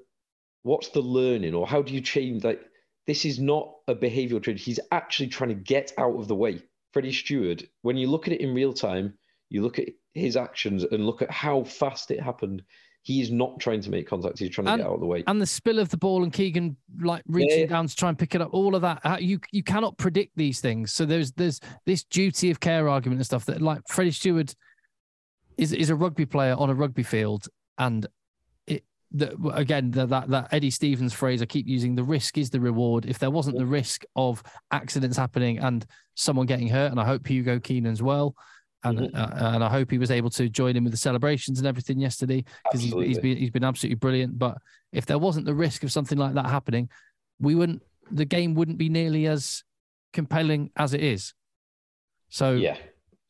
what's 0.65 0.89
the 0.89 1.01
learning, 1.01 1.53
or 1.53 1.67
how 1.67 1.83
do 1.83 1.93
you 1.93 2.01
change? 2.01 2.43
Like, 2.43 2.59
this 3.05 3.23
is 3.23 3.39
not 3.39 3.71
a 3.87 3.93
behavioral 3.93 4.43
change. 4.43 4.63
He's 4.63 4.79
actually 4.91 5.27
trying 5.27 5.49
to 5.49 5.55
get 5.55 5.93
out 5.99 6.15
of 6.15 6.27
the 6.27 6.35
way. 6.35 6.59
Freddie 6.91 7.13
Steward, 7.13 7.69
when 7.83 7.97
you 7.97 8.09
look 8.09 8.25
at 8.25 8.33
it 8.33 8.41
in 8.41 8.53
real 8.53 8.73
time, 8.73 9.13
you 9.49 9.61
look 9.61 9.77
at 9.77 9.89
his 10.15 10.35
actions 10.35 10.83
and 10.83 11.05
look 11.05 11.21
at 11.21 11.29
how 11.29 11.63
fast 11.63 12.09
it 12.09 12.19
happened. 12.19 12.63
He 13.03 13.21
is 13.21 13.29
not 13.29 13.59
trying 13.59 13.81
to 13.81 13.91
make 13.91 14.07
contact. 14.07 14.39
He's 14.39 14.49
trying 14.49 14.65
to 14.65 14.71
And- 14.71 14.79
get 14.81 14.87
out 14.87 14.95
of 14.95 15.01
the 15.01 15.05
way. 15.05 15.23
And 15.27 15.39
the 15.39 15.45
spill 15.45 15.77
of 15.77 15.89
the 15.89 15.97
ball 15.97 16.23
and 16.23 16.33
Keenan 16.33 16.75
like 16.99 17.21
reaching 17.27 17.59
yeah. 17.59 17.65
down 17.67 17.85
to 17.85 17.95
try 17.95 18.09
and 18.09 18.17
pick 18.17 18.33
it 18.33 18.41
up, 18.41 18.51
all 18.51 18.73
of 18.73 18.81
that. 18.81 19.01
Uh, 19.05 19.17
you 19.19 19.39
you 19.51 19.61
cannot 19.61 19.99
predict 19.99 20.35
these 20.35 20.61
things. 20.61 20.91
So 20.91 21.05
there's 21.05 21.31
there's 21.33 21.59
this 21.85 22.03
duty 22.05 22.49
of 22.49 22.59
care 22.59 22.89
argument 22.89 23.19
and 23.19 23.25
stuff 23.27 23.45
that 23.45 23.61
like 23.61 23.81
Freddie 23.87 24.09
Steward 24.09 24.55
is 25.59 25.73
is 25.73 25.91
a 25.91 25.95
rugby 25.95 26.25
player 26.25 26.55
on 26.57 26.71
a 26.71 26.73
rugby 26.73 27.03
field, 27.03 27.47
and 27.77 28.07
the, 29.11 29.35
again, 29.53 29.91
the, 29.91 30.05
that 30.07 30.29
that 30.29 30.53
Eddie 30.53 30.69
Stevens 30.71 31.13
phrase 31.13 31.41
I 31.41 31.45
keep 31.45 31.67
using: 31.67 31.95
the 31.95 32.03
risk 32.03 32.37
is 32.37 32.49
the 32.49 32.59
reward. 32.59 33.05
If 33.05 33.19
there 33.19 33.31
wasn't 33.31 33.57
the 33.57 33.65
risk 33.65 34.03
of 34.15 34.43
accidents 34.71 35.17
happening 35.17 35.59
and 35.59 35.85
someone 36.15 36.45
getting 36.45 36.67
hurt, 36.67 36.91
and 36.91 36.99
I 36.99 37.05
hope 37.05 37.27
Hugo 37.27 37.59
Keenan's 37.59 38.01
well, 38.01 38.35
and 38.83 38.99
Mhm. 38.99 39.15
uh, 39.15 39.55
and 39.55 39.63
I 39.63 39.69
hope 39.69 39.91
he 39.91 39.97
was 39.97 40.11
able 40.11 40.29
to 40.31 40.49
join 40.49 40.75
in 40.75 40.83
with 40.83 40.91
the 40.91 40.97
celebrations 40.97 41.59
and 41.59 41.67
everything 41.67 41.99
yesterday 41.99 42.43
because 42.63 42.81
he's, 42.81 42.93
he's 42.93 43.19
been 43.19 43.37
he's 43.37 43.51
been 43.51 43.63
absolutely 43.63 43.95
brilliant. 43.95 44.37
But 44.37 44.57
if 44.91 45.05
there 45.05 45.17
wasn't 45.19 45.45
the 45.45 45.55
risk 45.55 45.83
of 45.83 45.91
something 45.91 46.17
like 46.17 46.33
that 46.33 46.47
happening, 46.47 46.89
we 47.39 47.55
wouldn't 47.55 47.81
the 48.11 48.25
game 48.25 48.53
wouldn't 48.53 48.77
be 48.77 48.89
nearly 48.89 49.27
as 49.27 49.63
compelling 50.13 50.71
as 50.75 50.93
it 50.93 51.01
is. 51.03 51.33
So 52.29 52.53
Yeah, 52.53 52.77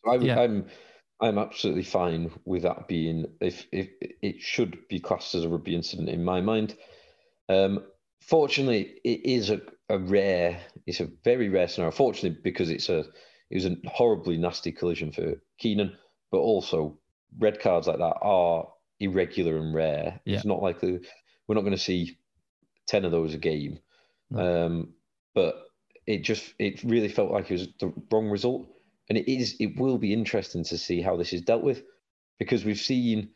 I'm, 0.08 0.22
Yeah. 0.22 0.40
I'm, 0.40 0.66
I'm 1.21 1.38
absolutely 1.38 1.84
fine 1.84 2.32
with 2.43 2.63
that 2.63 2.88
being 2.88 3.25
if 3.39 3.65
if 3.71 3.89
it 4.21 4.41
should 4.41 4.88
be 4.89 4.99
classed 4.99 5.36
as 5.36 5.43
a 5.43 5.49
rugby 5.49 5.75
incident 5.75 6.10
in 6.10 6.23
my 6.23 6.41
mind. 6.41 6.75
Um, 7.47 7.84
fortunately, 8.21 8.99
it 9.04 9.25
is 9.25 9.49
a, 9.49 9.62
a 9.88 9.97
rare, 9.97 10.60
it's 10.86 10.99
a 10.99 11.10
very 11.23 11.49
rare 11.49 11.67
scenario. 11.67 11.91
Fortunately, 11.91 12.38
because 12.43 12.69
it's 12.69 12.89
a 12.89 13.06
it 13.49 13.56
was 13.56 13.65
a 13.65 13.78
horribly 13.86 14.38
nasty 14.38 14.71
collision 14.71 15.12
for 15.12 15.36
Keenan, 15.58 15.95
but 16.32 16.39
also 16.39 16.99
red 17.38 17.60
cards 17.60 17.88
like 17.88 17.99
that 17.99 18.17
are 18.21 18.67
irregular 18.99 19.58
and 19.58 19.73
rare. 19.73 20.19
Yeah. 20.25 20.38
It's 20.38 20.45
not 20.45 20.62
like 20.62 20.80
the, 20.80 21.06
we're 21.47 21.56
not 21.56 21.62
going 21.62 21.71
to 21.71 21.78
see 21.78 22.17
ten 22.88 23.06
of 23.06 23.12
those 23.12 23.34
a 23.34 23.38
game. 23.38 23.80
No. 24.30 24.65
Um, 24.65 24.93
but 25.34 25.56
it 26.08 26.23
just 26.23 26.54
it 26.60 26.84
really 26.84 27.10
felt 27.10 27.32
like 27.32 27.49
it 27.51 27.54
was 27.54 27.67
the 27.80 27.93
wrong 28.12 28.30
result, 28.30 28.67
and 29.10 29.18
it 29.18 29.32
is 29.32 29.56
it 29.60 29.80
will 29.80 29.98
be 29.98 30.13
interesting 30.13 30.63
to 30.65 30.78
see 30.78 31.02
how 31.02 31.15
this 31.18 31.34
is 31.34 31.41
dealt 31.41 31.63
with, 31.63 31.84
because 32.39 32.65
we've 32.65 32.80
seen 32.80 33.30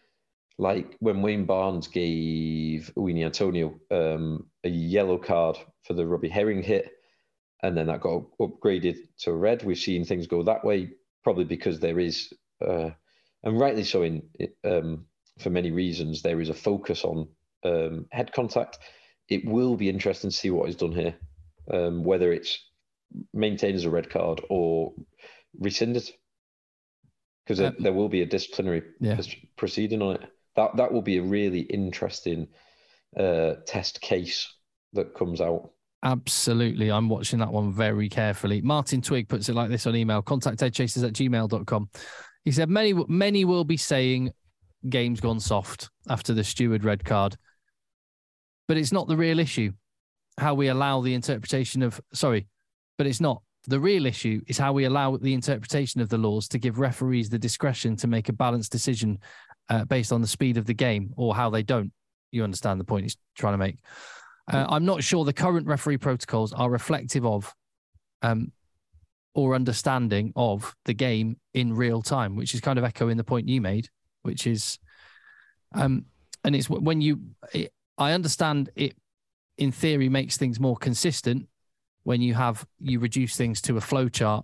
like 0.57 0.97
when 0.99 1.21
Wayne 1.21 1.45
Barnes 1.45 1.87
gave 1.87 2.91
Uini 2.97 3.25
Antonio 3.25 3.79
um, 3.91 4.47
a 4.63 4.69
yellow 4.69 5.17
card 5.17 5.57
for 5.83 5.93
the 5.93 6.05
Robbie 6.05 6.29
Herring 6.29 6.61
hit, 6.61 6.91
and 7.63 7.77
then 7.77 7.87
that 7.87 8.01
got 8.01 8.23
upgraded 8.41 8.97
to 9.19 9.33
red. 9.33 9.63
We've 9.63 9.77
seen 9.77 10.03
things 10.03 10.27
go 10.27 10.43
that 10.43 10.65
way, 10.65 10.89
probably 11.23 11.45
because 11.45 11.79
there 11.79 11.99
is, 11.99 12.33
uh, 12.65 12.89
and 13.43 13.59
rightly 13.59 13.85
so, 13.85 14.03
in 14.03 14.23
um, 14.65 15.05
for 15.39 15.49
many 15.49 15.71
reasons, 15.71 16.21
there 16.21 16.41
is 16.41 16.49
a 16.49 16.53
focus 16.53 17.05
on 17.05 17.29
um, 17.63 18.05
head 18.11 18.33
contact. 18.33 18.79
It 19.29 19.45
will 19.45 19.77
be 19.77 19.89
interesting 19.89 20.29
to 20.29 20.35
see 20.35 20.49
what 20.49 20.67
is 20.67 20.75
done 20.75 20.91
here, 20.91 21.15
um, 21.71 22.03
whether 22.03 22.33
it's 22.33 22.59
maintained 23.33 23.75
as 23.75 23.85
a 23.85 23.89
red 23.89 24.09
card 24.09 24.41
or 24.49 24.93
rescinded, 25.57 26.09
because 27.45 27.59
Uh, 27.59 27.71
there 27.79 27.93
will 27.93 28.09
be 28.09 28.21
a 28.21 28.25
disciplinary 28.25 28.83
Yeah. 28.99 29.19
proceeding 29.55 30.01
on 30.01 30.15
it. 30.15 30.21
That 30.55 30.75
that 30.77 30.91
will 30.91 31.01
be 31.01 31.17
a 31.17 31.23
really 31.23 31.61
interesting 31.61 32.47
uh, 33.17 33.55
test 33.65 34.01
case 34.01 34.47
that 34.93 35.15
comes 35.15 35.41
out. 35.41 35.71
Absolutely. 36.03 36.91
I'm 36.91 37.09
watching 37.09 37.39
that 37.39 37.51
one 37.51 37.73
very 37.73 38.07
carefully. 38.07 38.61
Martin 38.61 39.01
Twig 39.01 39.27
puts 39.27 39.49
it 39.49 39.55
like 39.55 39.69
this 39.69 39.87
on 39.87 39.95
email 39.95 40.21
contact 40.21 40.59
eggchasers 40.59 41.03
at 41.03 41.13
gmail.com. 41.13 41.89
He 42.45 42.51
said, 42.51 42.69
many, 42.69 42.93
many 43.07 43.45
will 43.45 43.63
be 43.63 43.77
saying 43.77 44.31
game's 44.87 45.19
gone 45.19 45.39
soft 45.39 45.89
after 46.07 46.33
the 46.33 46.43
steward 46.43 46.83
red 46.83 47.03
card, 47.03 47.35
but 48.67 48.77
it's 48.77 48.91
not 48.91 49.07
the 49.07 49.17
real 49.17 49.39
issue. 49.39 49.71
How 50.37 50.53
we 50.53 50.67
allow 50.67 51.01
the 51.01 51.15
interpretation 51.15 51.81
of, 51.81 51.99
sorry, 52.13 52.47
but 52.97 53.07
it's 53.07 53.19
not. 53.19 53.41
The 53.67 53.79
real 53.79 54.05
issue 54.05 54.41
is 54.47 54.57
how 54.57 54.73
we 54.73 54.85
allow 54.85 55.17
the 55.17 55.33
interpretation 55.33 56.01
of 56.01 56.09
the 56.09 56.17
laws 56.17 56.47
to 56.49 56.57
give 56.57 56.79
referees 56.79 57.29
the 57.29 57.39
discretion 57.39 57.95
to 57.97 58.07
make 58.07 58.29
a 58.29 58.33
balanced 58.33 58.71
decision 58.71 59.19
uh, 59.69 59.85
based 59.85 60.11
on 60.11 60.21
the 60.21 60.27
speed 60.27 60.57
of 60.57 60.65
the 60.65 60.73
game 60.73 61.13
or 61.17 61.35
how 61.35 61.49
they 61.49 61.63
don't. 61.63 61.91
You 62.31 62.43
understand 62.43 62.79
the 62.79 62.85
point 62.85 63.03
he's 63.03 63.17
trying 63.35 63.53
to 63.53 63.57
make. 63.57 63.77
Uh, 64.51 64.65
I'm 64.69 64.85
not 64.85 65.03
sure 65.03 65.25
the 65.25 65.33
current 65.33 65.67
referee 65.67 65.97
protocols 65.97 66.53
are 66.53 66.69
reflective 66.69 67.25
of 67.25 67.53
um, 68.21 68.51
or 69.35 69.55
understanding 69.55 70.33
of 70.35 70.75
the 70.85 70.93
game 70.93 71.37
in 71.53 71.73
real 71.73 72.01
time, 72.01 72.35
which 72.35 72.53
is 72.53 72.61
kind 72.61 72.79
of 72.79 72.85
echoing 72.85 73.17
the 73.17 73.23
point 73.23 73.47
you 73.47 73.61
made, 73.61 73.89
which 74.23 74.47
is, 74.47 74.79
um, 75.75 76.05
and 76.43 76.55
it's 76.55 76.69
when 76.69 77.01
you, 77.01 77.19
it, 77.53 77.71
I 77.97 78.13
understand 78.13 78.69
it 78.75 78.95
in 79.57 79.71
theory 79.71 80.09
makes 80.09 80.37
things 80.37 80.59
more 80.59 80.77
consistent 80.77 81.47
when 82.09 82.21
you 82.23 82.33
have, 82.33 82.65
you 82.79 82.99
reduce 82.99 83.35
things 83.35 83.61
to 83.61 83.77
a 83.77 83.81
flow 83.81 84.09
chart. 84.09 84.43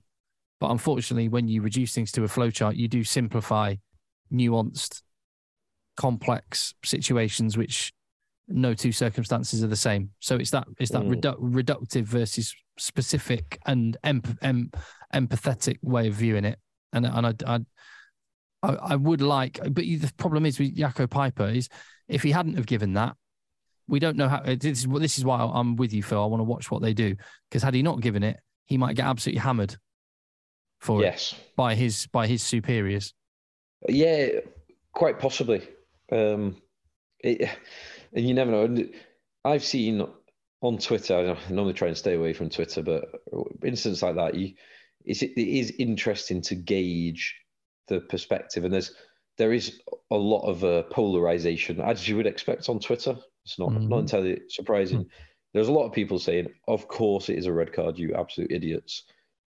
But 0.60 0.70
unfortunately, 0.70 1.30
when 1.30 1.48
you 1.48 1.64
reduce 1.64 1.96
things 1.96 2.12
to 2.12 2.24
a 2.24 2.28
flow 2.28 2.52
chart, 2.52 2.76
you 2.76 2.88
do 2.88 3.04
simplify 3.04 3.74
nuanced, 4.32 5.02
complex 5.98 6.76
situations, 6.84 7.58
which 7.58 7.92
no 8.48 8.76
two 8.76 8.92
circumstances 8.92 9.64
are 9.64 9.68
the 9.68 9.76
same. 9.76 10.12
So 10.20 10.36
it's 10.36 10.52
that 10.52 10.68
it's 10.78 10.92
that 10.92 11.02
Mm. 11.02 11.16
redu- 11.16 11.40
reductive 11.40 12.04
versus 12.04 12.54
specific 12.78 13.58
and 13.66 13.98
emp- 14.04 14.38
em- 14.44 14.70
empathetic 15.12 15.80
way 15.82 16.08
of 16.08 16.14
viewing 16.14 16.46
it. 16.46 16.60
And 16.94 17.08
and 17.08 17.26
I, 17.26 17.34
I 17.48 17.60
I 18.62 18.76
I 18.94 18.96
would 18.96 19.24
like, 19.24 19.60
but 19.64 19.86
the 19.86 20.12
problem 20.18 20.46
is 20.46 20.60
with 20.60 20.78
Jaco 20.78 21.08
Peyper 21.08 21.56
is 21.56 21.68
if 22.08 22.22
he 22.22 22.30
hadn't 22.30 22.58
have 22.58 22.68
given 22.68 22.94
that, 22.94 23.16
we 23.88 24.00
don't 24.00 24.18
know 24.18 24.28
how. 24.28 24.42
This 24.42 24.84
is 24.84 24.88
this 24.88 25.18
is 25.18 25.26
why 25.26 25.40
I'm 25.40 25.76
with 25.76 25.94
you, 25.94 26.04
Phil. 26.04 26.22
I 26.22 26.26
want 26.26 26.40
to 26.40 26.46
watch 26.46 26.72
what 26.72 26.82
they 26.82 26.94
do 26.94 27.16
because 27.50 27.64
had 27.64 27.74
he 27.74 27.84
not 27.84 28.02
given 28.02 28.24
it, 28.24 28.40
he 28.66 28.78
might 28.78 28.96
get 28.96 29.06
absolutely 29.06 29.42
hammered 29.42 29.76
for 30.80 31.04
it 31.04 31.34
by 31.56 31.76
his 31.76 32.08
by 32.08 32.28
his 32.28 32.44
superiors. 32.44 33.14
yeah, 33.88 34.28
quite 34.94 35.20
possibly. 35.20 35.68
Um, 36.12 36.62
it, 37.20 37.50
and 38.14 38.28
you 38.28 38.34
never 38.34 38.52
know. 38.52 38.64
And 38.64 38.94
I've 39.44 39.64
seen 39.64 40.06
on 40.62 40.78
Twitter. 40.78 41.16
I 41.16 41.52
normally 41.52 41.74
try 41.74 41.90
and 41.90 41.98
stay 41.98 42.16
away 42.16 42.34
from 42.34 42.50
Twitter, 42.50 42.82
but 42.82 43.06
incidents 43.64 44.02
like 44.02 44.16
that, 44.16 44.36
you, 44.36 44.54
it's, 45.04 45.22
it 45.22 45.38
is 45.38 45.72
interesting 45.78 46.42
to 46.44 46.56
gauge 46.56 47.36
the 47.88 48.02
perspective. 48.02 48.64
And 48.64 48.74
there's 48.74 48.94
there 49.38 49.54
is 49.54 49.80
a 50.12 50.16
lot 50.16 50.48
of 50.50 50.64
uh, 50.64 50.84
polarization, 50.84 51.82
as 51.82 52.08
you 52.08 52.16
would 52.18 52.28
expect 52.28 52.70
on 52.70 52.80
Twitter. 52.80 53.18
It's 53.46 53.60
not 53.60 53.70
Mhm. 53.70 53.88
not 53.90 54.00
entirely 54.00 54.42
surprising. 54.50 55.10
There's 55.54 55.68
a 55.68 55.72
lot 55.74 55.86
of 55.86 55.94
people 55.94 56.20
saying, 56.20 56.54
"Of 56.68 56.88
course, 56.88 57.30
it 57.30 57.38
is 57.38 57.46
a 57.46 57.54
red 57.54 57.72
card, 57.72 57.98
you 57.98 58.14
absolute 58.14 58.52
idiots," 58.52 59.04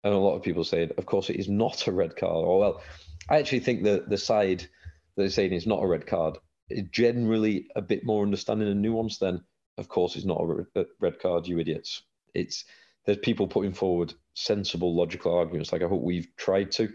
and 0.04 0.14
a 0.14 0.18
lot 0.18 0.36
of 0.36 0.44
people 0.44 0.64
saying, 0.64 0.92
"Of 0.98 1.06
course, 1.06 1.30
it 1.30 1.36
is 1.38 1.50
not 1.50 1.88
a 1.88 1.92
red 1.92 2.16
card." 2.16 2.46
Or 2.46 2.60
well, 2.60 2.82
I 3.30 3.38
actually 3.40 3.60
think 3.62 3.84
that 3.84 4.10
the 4.10 4.18
side 4.18 4.68
that 5.16 5.24
is 5.24 5.34
saying 5.34 5.54
it's 5.54 5.66
not 5.66 5.84
a 5.84 5.88
red 5.88 6.06
card 6.08 6.38
is 6.70 6.84
generally 6.92 7.68
a 7.76 7.82
bit 7.82 8.06
more 8.06 8.24
understanding 8.24 8.68
and 8.70 8.84
nuanced 8.86 9.20
than, 9.20 9.44
"Of 9.78 9.90
course, 9.90 10.16
it's 10.16 10.26
not 10.26 10.40
a 10.40 10.46
red- 10.46 10.68
a 10.76 10.86
red 11.00 11.20
card, 11.20 11.48
you 11.48 11.60
idiots." 11.60 12.04
It's 12.34 12.66
there's 13.06 13.18
people 13.18 13.48
putting 13.48 13.74
forward 13.74 14.14
sensible, 14.36 14.96
logical 14.96 15.34
arguments, 15.34 15.74
like 15.74 15.82
I 15.82 15.88
hope 15.88 16.04
we've 16.04 16.28
tried 16.38 16.72
to, 16.74 16.94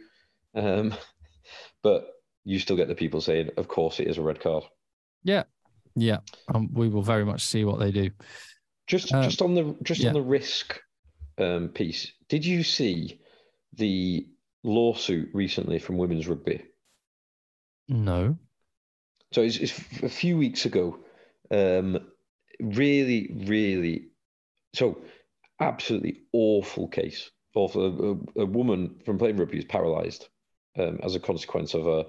um, 0.54 0.94
but 1.82 2.08
you 2.44 2.58
still 2.58 2.76
get 2.76 2.88
the 2.88 2.94
people 2.94 3.20
saying, 3.20 3.50
"Of 3.56 3.66
course, 3.68 3.98
it 4.00 4.06
is 4.06 4.16
a 4.18 4.22
red 4.22 4.38
card." 4.40 4.64
Yeah, 5.24 5.44
um, 6.54 6.72
we 6.72 6.88
will 6.88 7.02
very 7.02 7.24
much 7.24 7.42
see 7.42 7.64
what 7.64 7.78
they 7.78 7.90
do. 7.90 8.10
Just 8.86 9.12
Uh, 9.12 9.22
just 9.22 9.42
on 9.42 9.54
the 9.54 9.76
just 9.82 10.00
yeah. 10.00 10.08
on 10.08 10.14
the 10.14 10.22
risk 10.22 10.80
um, 11.38 11.68
piece, 11.68 12.12
did 12.28 12.44
you 12.44 12.62
see 12.62 13.20
the 13.74 14.26
lawsuit 14.62 15.30
recently 15.34 15.78
from 15.78 15.96
women's 15.96 16.28
rugby? 16.28 16.62
No. 17.88 18.36
So 19.32 19.42
it's, 19.42 19.56
it's 19.56 19.78
a 20.02 20.08
few 20.08 20.36
weeks 20.36 20.64
ago. 20.64 20.98
Um, 21.50 21.98
really, 22.60 23.34
really, 23.46 24.08
so 24.74 25.02
absolutely 25.60 26.22
awful 26.32 26.88
case. 26.88 27.30
Awful. 27.54 27.82
A, 27.84 28.40
a, 28.40 28.42
a 28.44 28.46
woman 28.46 29.00
from 29.04 29.18
playing 29.18 29.36
rugby 29.36 29.58
is 29.58 29.64
paralysed 29.64 30.28
um, 30.78 31.00
as 31.02 31.14
a 31.14 31.20
consequence 31.20 31.74
of 31.74 31.86
a, 31.86 32.06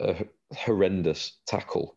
a 0.00 0.24
horrendous 0.54 1.38
tackle. 1.46 1.96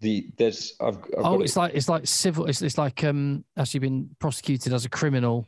The 0.00 0.28
there's 0.38 0.74
I've, 0.80 0.96
I've 0.96 1.24
oh, 1.24 1.40
it's 1.40 1.56
it. 1.56 1.60
like 1.60 1.74
it's 1.74 1.88
like 1.88 2.06
civil. 2.06 2.46
It's, 2.46 2.62
it's 2.62 2.78
like 2.78 3.04
um 3.04 3.44
actually 3.56 3.80
been 3.80 4.10
prosecuted 4.18 4.72
as 4.72 4.84
a 4.84 4.88
criminal 4.88 5.46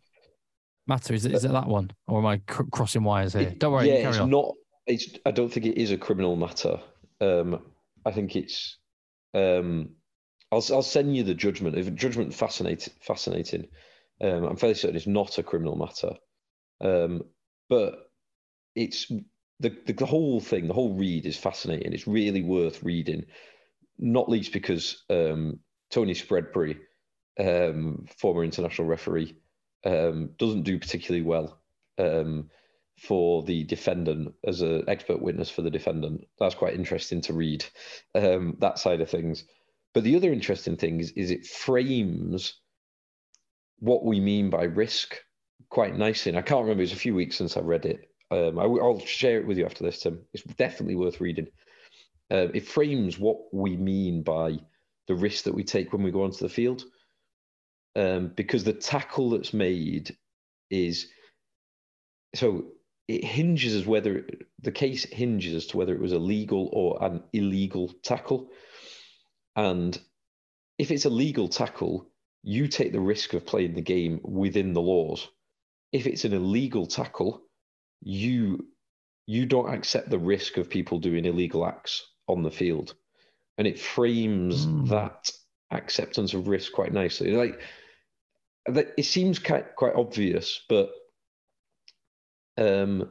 matter. 0.87 1.15
Is 1.15 1.25
it 1.25 1.33
is 1.33 1.45
it 1.45 1.53
that 1.53 1.67
one, 1.67 1.91
or 2.07 2.19
am 2.19 2.27
I 2.27 2.39
cr- 2.47 2.65
crossing 2.71 3.05
wires 3.05 3.33
here? 3.33 3.43
It- 3.43 3.59
Don't 3.59 3.73
worry. 3.73 3.89
Yeah, 3.89 4.03
carry 4.03 4.09
it's 4.09 4.19
on. 4.19 4.31
not. 4.31 4.55
It's. 4.87 5.09
I 5.25 5.31
don't 5.31 5.51
think 5.51 5.67
it 5.67 5.79
is 5.79 5.91
a 5.91 5.97
criminal 5.97 6.37
matter. 6.37 6.81
Um, 7.21 7.63
I 8.05 8.11
think 8.11 8.37
it's. 8.37 8.79
Um, 9.33 9.91
I'll 10.51 10.65
I'll 10.71 10.83
send 10.83 11.17
you 11.17 11.23
the 11.23 11.35
judgment. 11.35 11.79
If 11.79 11.95
judgment 11.95 12.35
fascinating, 12.35 12.93
fascinating. 13.01 13.69
Um, 14.21 14.45
I'm 14.45 14.57
fairly 14.57 14.75
certain 14.75 14.97
it's 14.97 15.07
not 15.07 15.39
a 15.39 15.43
criminal 15.43 15.77
matter. 15.77 16.15
Um, 16.81 17.23
but 17.69 18.11
it's 18.75 19.09
the, 19.61 19.71
the 19.87 19.95
the 19.95 20.07
whole 20.07 20.41
thing. 20.41 20.69
The 20.69 20.75
whole 20.75 20.95
read 20.95 21.27
is 21.27 21.37
fascinating. 21.37 21.93
It's 21.93 22.07
really 22.07 22.43
worth 22.43 22.83
reading, 22.83 23.25
not 23.99 24.29
least 24.29 24.53
because 24.53 25.05
um, 25.11 25.61
Tony 25.91 26.15
Spreadbury, 26.15 26.79
um, 27.39 28.07
former 28.19 28.45
international 28.45 28.87
referee, 28.87 29.37
um, 29.85 30.31
doesn't 30.39 30.63
do 30.63 30.79
particularly 30.79 31.23
well. 31.23 31.59
Um, 31.99 32.51
for 32.99 33.43
the 33.43 33.65
defendant 33.65 34.33
as 34.47 34.61
an 34.61 34.85
expert 34.87 35.21
witness 35.21 35.51
for 35.51 35.63
the 35.63 35.71
defendant. 35.71 36.25
That's 36.39 36.55
quite 36.55 36.75
interesting 36.75 37.21
to 37.23 37.33
read 37.33 37.65
um, 38.15 38.57
that 38.61 38.79
side 38.79 39.01
of 39.01 39.11
things. 39.11 39.45
But 39.93 40.05
the 40.05 40.15
other 40.15 40.33
interesting 40.33 40.77
thing 40.77 41.01
is, 41.01 41.11
is 41.13 41.31
it 41.31 41.47
frames 41.47 42.55
what 43.81 44.05
we 44.05 44.21
mean 44.21 44.51
by 44.51 44.65
risk 44.65 45.17
quite 45.69 45.97
nicely. 45.97 46.31
And 46.31 46.39
I 46.39 46.43
can't 46.43 46.63
remember; 46.63 46.83
it's 46.85 46.93
a 46.93 46.97
few 46.97 47.15
weeks 47.15 47.37
since 47.37 47.57
I 47.57 47.61
read 47.61 47.85
it. 47.85 48.09
Um, 48.31 48.59
I, 48.59 48.67
will 48.67 49.01
share 49.01 49.39
it 49.39 49.47
with 49.47 49.59
you 49.59 49.65
after 49.67 49.85
this, 49.85 50.01
Tim. 50.01 50.21
It's 50.33 50.45
definitely 50.45 50.95
worth 50.95 51.21
reading. 51.21 51.49
Uh, 52.33 52.49
it 52.55 52.67
frames 52.67 53.19
what 53.19 53.37
we 53.53 53.77
mean 53.77 54.23
by 54.23 54.59
the 55.07 55.15
risk 55.15 55.45
that 55.45 55.55
we 55.55 55.63
take 55.63 55.93
when 55.93 56.03
we 56.03 56.11
go 56.11 56.23
onto 56.23 56.39
the 56.39 56.49
field, 56.49 56.83
um, 57.95 58.33
because 58.35 58.65
the 58.65 58.73
tackle 58.73 59.31
that's 59.31 59.53
made 59.53 60.17
is 60.71 61.09
so 62.35 62.65
it 63.07 63.23
hinges 63.23 63.75
as 63.75 63.87
whether 63.87 64.27
the 64.61 64.73
case 64.73 65.05
hinges 65.05 65.55
as 65.55 65.67
to 65.67 65.77
whether 65.77 65.95
it 65.95 66.01
was 66.01 66.13
a 66.13 66.19
legal 66.19 66.71
or 66.73 67.05
an 67.05 67.23
illegal 67.35 67.93
tackle. 68.03 68.49
And 69.55 70.01
if 70.79 70.91
it's 70.91 71.05
a 71.05 71.11
legal 71.11 71.49
tackle, 71.49 72.09
you 72.43 72.67
take 72.67 72.93
the 72.93 73.01
risk 73.01 73.35
of 73.35 73.45
playing 73.45 73.75
the 73.75 73.83
game 73.83 74.21
within 74.23 74.73
the 74.73 74.81
laws. 74.81 75.29
If 75.93 76.07
it's 76.07 76.25
an 76.25 76.33
illegal 76.33 76.87
tackle, 76.87 77.43
you 78.01 78.67
you 79.27 79.45
don't 79.45 79.75
accept 79.75 80.09
the 80.09 80.19
risk 80.19 80.57
of 80.57 80.71
people 80.71 80.99
doing 80.99 81.27
illegal 81.27 81.67
acts 81.67 82.07
on 82.29 82.43
the 82.43 82.51
field. 82.51 82.95
And 83.59 83.67
it 83.67 83.79
frames 83.79 84.67
mm. 84.67 84.89
that 84.89 85.31
acceptance 85.71 86.35
of 86.35 86.49
risk 86.49 86.73
quite 86.73 86.93
nicely. 86.93 87.33
Like 87.33 87.61
it 88.67 89.05
seems 89.05 89.39
quite 89.39 89.75
quite 89.77 89.95
obvious, 89.95 90.61
but 90.69 90.91
um, 92.57 93.11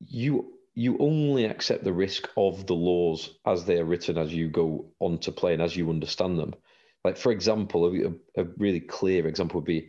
you 0.00 0.52
you 0.74 0.96
only 0.98 1.44
accept 1.44 1.84
the 1.84 1.92
risk 1.92 2.28
of 2.36 2.66
the 2.66 2.74
laws 2.74 3.38
as 3.46 3.64
they 3.64 3.78
are 3.78 3.84
written 3.84 4.18
as 4.18 4.34
you 4.34 4.48
go 4.48 4.86
on 4.98 5.18
to 5.18 5.30
play 5.30 5.52
and 5.52 5.62
as 5.62 5.76
you 5.76 5.88
understand 5.88 6.38
them. 6.38 6.54
Like 7.04 7.16
for 7.16 7.32
example, 7.32 7.86
a, 7.86 8.40
a 8.40 8.44
really 8.58 8.80
clear 8.80 9.26
example 9.26 9.60
would 9.60 9.66
be 9.66 9.88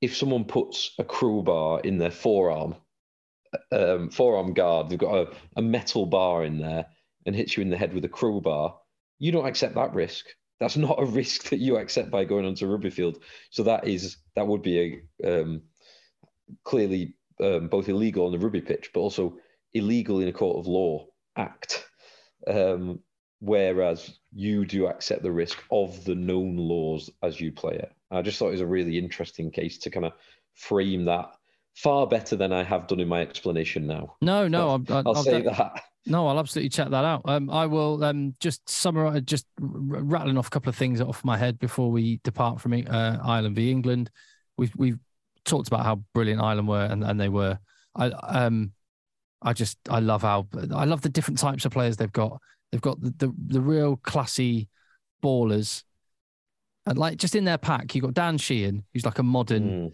if 0.00 0.14
someone 0.14 0.44
puts 0.44 0.92
a 0.98 1.04
crowbar 1.04 1.80
in 1.80 1.96
their 1.96 2.10
forearm, 2.10 2.74
um, 3.72 4.10
forearm 4.10 4.52
guard, 4.52 4.90
they've 4.90 4.98
got 4.98 5.14
a, 5.14 5.32
a 5.56 5.62
metal 5.62 6.04
bar 6.04 6.44
in 6.44 6.58
there 6.58 6.86
and 7.26 7.34
hits 7.34 7.56
you 7.56 7.62
in 7.62 7.70
the 7.70 7.76
head 7.76 7.92
with 7.92 8.04
a 8.04 8.08
crowbar. 8.08 8.78
You 9.18 9.32
don't 9.32 9.46
accept 9.46 9.74
that 9.74 9.94
risk. 9.94 10.26
That's 10.60 10.76
not 10.76 11.00
a 11.00 11.04
risk 11.20 11.50
that 11.50 11.58
you 11.58 11.76
accept 11.76 12.10
by 12.10 12.24
going 12.24 12.46
onto 12.46 12.66
a 12.66 12.68
rugby 12.68 12.90
field. 12.90 13.22
So 13.50 13.64
that 13.64 13.86
is 13.86 14.16
that 14.34 14.46
would 14.46 14.62
be 14.62 15.02
a 15.24 15.40
um, 15.40 15.62
clearly 16.64 17.16
um, 17.40 17.68
both 17.68 17.88
illegal 17.88 18.26
on 18.26 18.32
the 18.32 18.38
rugby 18.38 18.60
pitch, 18.60 18.90
but 18.94 19.00
also 19.00 19.36
illegal 19.74 20.20
in 20.20 20.28
a 20.28 20.32
court 20.32 20.58
of 20.58 20.66
law 20.66 21.06
act. 21.36 21.86
Um, 22.46 23.00
whereas 23.40 24.18
you 24.32 24.64
do 24.64 24.86
accept 24.86 25.22
the 25.22 25.32
risk 25.32 25.58
of 25.70 26.04
the 26.04 26.14
known 26.14 26.56
laws 26.56 27.10
as 27.22 27.40
you 27.40 27.52
play 27.52 27.74
it. 27.74 27.92
I 28.10 28.22
just 28.22 28.38
thought 28.38 28.48
it 28.48 28.52
was 28.52 28.60
a 28.60 28.66
really 28.66 28.98
interesting 28.98 29.50
case 29.50 29.78
to 29.78 29.90
kind 29.90 30.06
of 30.06 30.12
frame 30.54 31.04
that 31.06 31.32
far 31.74 32.06
better 32.06 32.36
than 32.36 32.52
I 32.52 32.62
have 32.62 32.86
done 32.86 33.00
in 33.00 33.08
my 33.08 33.20
explanation 33.20 33.86
now. 33.86 34.16
No, 34.22 34.48
no, 34.48 34.70
I'll, 34.70 34.84
I'll, 34.88 35.08
I'll 35.08 35.22
say 35.22 35.42
that. 35.42 35.82
No, 36.06 36.28
I'll 36.28 36.38
absolutely 36.38 36.68
check 36.68 36.90
that 36.90 37.04
out. 37.04 37.22
Um, 37.24 37.50
I 37.50 37.66
will 37.66 38.02
um, 38.04 38.32
just 38.38 38.68
summarize, 38.68 39.22
just 39.22 39.44
rattling 39.58 40.38
off 40.38 40.46
a 40.46 40.50
couple 40.50 40.68
of 40.68 40.76
things 40.76 41.00
off 41.00 41.24
my 41.24 41.36
head 41.36 41.58
before 41.58 41.90
we 41.90 42.20
depart 42.22 42.60
from 42.60 42.74
uh, 42.74 43.18
Ireland 43.24 43.56
v 43.56 43.70
England. 43.70 44.10
We've 44.56 44.72
we've 44.76 44.98
talked 45.44 45.66
about 45.66 45.84
how 45.84 45.96
brilliant 46.14 46.40
Ireland 46.40 46.68
were, 46.68 46.84
and, 46.84 47.02
and 47.02 47.20
they 47.20 47.28
were. 47.28 47.58
I 47.96 48.06
um, 48.06 48.72
I 49.42 49.52
just 49.52 49.78
I 49.90 49.98
love 49.98 50.22
how 50.22 50.46
I 50.72 50.84
love 50.84 51.02
the 51.02 51.08
different 51.08 51.38
types 51.38 51.64
of 51.64 51.72
players 51.72 51.96
they've 51.96 52.12
got. 52.12 52.40
They've 52.70 52.80
got 52.80 53.00
the 53.00 53.12
the, 53.18 53.34
the 53.48 53.60
real 53.60 53.96
classy 53.96 54.68
ballers, 55.24 55.82
and 56.86 56.96
like 56.96 57.16
just 57.16 57.34
in 57.34 57.44
their 57.44 57.58
pack, 57.58 57.94
you've 57.94 58.04
got 58.04 58.14
Dan 58.14 58.38
Sheehan, 58.38 58.84
who's 58.92 59.04
like 59.04 59.18
a 59.18 59.24
modern 59.24 59.90
mm. 59.90 59.92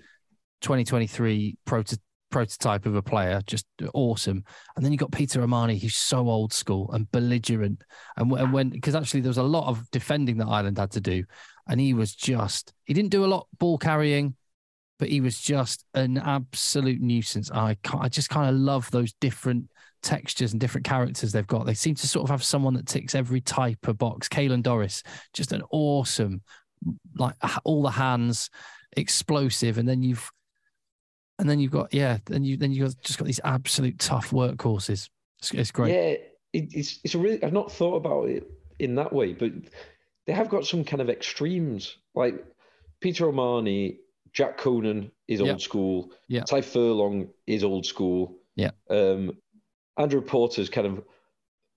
2023 0.61 1.57
proto, 1.65 1.97
prototype 2.33 2.87
of 2.87 2.97
a 2.97 3.03
player, 3.03 3.41
just 3.47 3.67
awesome. 3.95 4.45
And 4.75 4.85
then 4.85 4.91
you 4.91 4.99
got 4.99 5.13
Peter 5.13 5.43
O'Mahony, 5.43 5.79
who's 5.79 5.97
so 5.97 6.29
old 6.29 6.53
school 6.53 6.91
and 6.93 7.11
belligerent. 7.13 7.85
And, 8.17 8.33
and 8.33 8.53
when 8.53 8.71
because 8.71 8.97
actually 8.97 9.21
there 9.21 9.31
was 9.31 9.39
a 9.39 9.43
lot 9.45 9.69
of 9.69 9.89
defending 9.93 10.39
that 10.39 10.49
Ireland 10.49 10.79
had 10.79 10.91
to 10.93 11.01
do, 11.01 11.25
and 11.69 11.81
he 11.81 11.95
was 11.95 12.15
just 12.15 12.73
he 12.85 12.95
didn't 12.95 13.11
do 13.11 13.25
a 13.25 13.27
lot 13.27 13.47
ball 13.59 13.79
carrying 13.79 14.35
but 14.99 15.09
he 15.09 15.21
was 15.21 15.41
just 15.41 15.85
an 15.95 16.17
absolute 16.17 17.01
nuisance. 17.01 17.51
I 17.51 17.77
I 17.93 18.09
just 18.09 18.31
kind 18.31 18.49
of 18.49 18.55
love 18.55 18.89
those 18.93 19.13
different 19.15 19.69
textures 20.03 20.53
and 20.53 20.61
different 20.61 20.85
characters 20.85 21.33
they've 21.33 21.47
got. 21.47 21.67
They 21.67 21.75
seem 21.75 21.95
to 21.97 22.09
sort 22.09 22.25
of 22.25 22.31
have 22.31 22.45
someone 22.45 22.75
that 22.75 22.87
ticks 22.87 23.15
every 23.15 23.41
type 23.41 23.89
of 23.89 23.99
box. 23.99 24.29
Caelan 24.29 24.63
Doris, 24.63 25.03
just 25.33 25.53
an 25.53 25.63
awesome, 25.71 26.43
like 27.17 27.35
all 27.65 27.83
the 27.83 27.91
hands, 27.91 28.51
explosive, 28.97 29.79
and 29.79 29.89
then 29.89 30.03
you've 30.03 30.31
and 31.39 31.49
then 31.49 31.59
you've 31.61 31.73
got 31.73 31.93
yeah, 31.93 32.19
then 32.27 32.45
you 32.45 32.57
then 32.57 32.73
you've 32.73 33.01
just 33.03 33.19
got 33.19 33.27
these 33.27 33.41
absolute 33.45 33.99
tough 33.99 34.31
workhorses. 34.31 35.09
It's, 35.39 35.51
it's 35.53 35.71
great. 35.71 35.93
Yeah, 35.93 36.17
it, 36.53 36.75
it's 36.75 37.01
it's 37.05 37.15
a 37.15 37.19
really 37.19 37.43
I've 37.43 37.53
not 37.53 37.73
thought 37.73 37.97
about 37.97 38.29
it 38.29 38.51
in 38.79 38.95
that 38.97 39.13
way, 39.13 39.33
but 39.33 39.53
they 40.27 40.33
have 40.33 40.49
got 40.49 40.67
some 40.67 40.85
kind 40.85 41.01
of 41.01 41.11
extremes. 41.11 41.97
Like 42.15 42.45
Peter 43.01 43.27
O'Mahony 43.29 43.99
Jack 44.33 44.57
Conan 44.57 45.11
is 45.29 45.41
old 45.41 45.61
school. 45.61 46.11
Yeah. 46.29 46.43
Tadhg 46.43 46.65
Furlong 46.65 47.29
is 47.47 47.65
old 47.65 47.85
school. 47.85 48.39
Yeah. 48.57 48.71
Um, 48.89 49.37
Andrew 49.99 50.23
Porter's 50.23 50.71
kind 50.71 50.87
of 50.87 51.05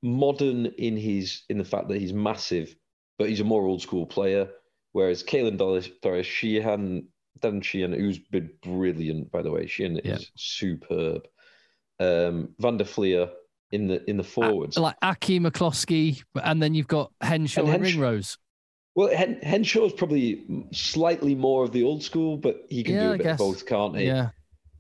modern 0.02 0.68
in 0.78 0.96
his 0.96 1.44
in 1.50 1.58
the 1.58 1.66
fact 1.66 1.90
that 1.90 2.00
he's 2.00 2.14
massive, 2.14 2.76
but 3.18 3.30
he's 3.30 3.42
a 3.42 3.46
more 3.46 3.64
old 3.64 3.82
school 3.82 4.06
player. 4.06 4.48
Whereas 4.94 5.24
Caelan 5.24 5.58
Doris, 5.58 5.90
Doris 6.02 6.26
Sheehan, 6.26 7.08
Dan 7.42 7.62
Sheehan, 7.62 7.94
who's 7.94 8.20
been 8.20 8.50
brilliant 8.62 9.32
by 9.32 9.42
the 9.42 9.52
way, 9.52 9.68
Sheehan 9.68 10.00
yeah. 10.04 10.16
is 10.16 10.32
superb. 10.36 11.28
Um, 12.00 12.50
Van 12.60 12.78
der 12.78 12.86
Flier 12.86 13.30
in 13.72 13.88
the 13.88 14.08
in 14.10 14.18
the 14.18 14.24
forwards, 14.24 14.78
like 14.78 14.96
Aki 15.02 15.40
McCloskey, 15.40 16.22
and 16.44 16.62
then 16.62 16.74
you've 16.74 16.88
got 16.88 17.12
Henshaw 17.22 17.62
and, 17.62 17.70
Hensh- 17.70 17.94
Ringrose. 17.94 18.38
Well, 18.96 19.16
Hen- 19.16 19.42
Henshaw's 19.42 19.94
probably 19.94 20.46
slightly 20.72 21.36
more 21.36 21.66
of 21.66 21.74
the 21.74 21.84
old 21.84 22.02
school, 22.02 22.38
but 22.38 22.62
he 22.70 22.82
can 22.82 22.96
yeah, 22.96 23.08
do 23.08 23.14
a 23.14 23.18
bit 23.18 23.28
of 23.28 23.38
both, 23.38 23.66
can't 23.66 23.98
he? 23.98 24.06
Yeah. 24.06 24.30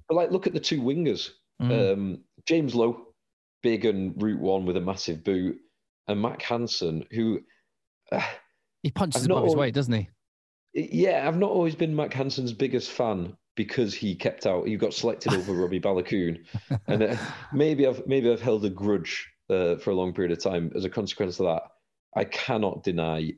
But 0.07 0.15
like, 0.15 0.31
look 0.31 0.47
at 0.47 0.53
the 0.53 0.59
two 0.59 0.81
wingers. 0.81 1.31
Mm. 1.61 1.93
Um, 1.93 2.19
James 2.45 2.75
Lowe, 2.75 3.07
big 3.61 3.83
and 3.83 4.21
route 4.21 4.39
one 4.39 4.65
with 4.65 4.77
a 4.77 4.81
massive 4.81 5.23
boot, 5.23 5.57
and 6.07 6.21
Mack 6.21 6.41
Hansen, 6.41 7.05
who 7.11 7.41
uh, 8.11 8.21
he 8.83 8.91
punches 8.91 9.25
above 9.25 9.45
his 9.45 9.55
weight, 9.55 9.73
doesn't 9.73 9.93
he? 9.93 10.09
Yeah, 10.75 11.25
I've 11.25 11.37
not 11.37 11.51
always 11.51 11.73
been 11.73 11.95
Mack 11.95 12.13
Hansen's 12.13 12.51
biggest 12.51 12.91
fan 12.91 13.37
because 13.55 13.93
he 13.93 14.13
kept 14.13 14.45
out. 14.45 14.67
He 14.67 14.75
got 14.75 14.93
selected 14.93 15.33
over 15.33 15.53
Robbie 15.61 15.79
Balakoon, 15.79 16.43
and 16.87 17.03
uh, 17.03 17.17
maybe 17.53 17.87
I've 17.87 18.05
maybe 18.05 18.29
I've 18.29 18.41
held 18.41 18.65
a 18.65 18.69
grudge 18.69 19.25
uh, 19.49 19.77
for 19.77 19.91
a 19.91 19.95
long 19.95 20.13
period 20.13 20.33
of 20.33 20.43
time 20.43 20.71
as 20.75 20.83
a 20.83 20.89
consequence 20.89 21.39
of 21.39 21.45
that. 21.45 21.61
I 22.15 22.25
cannot 22.25 22.83
deny 22.83 23.31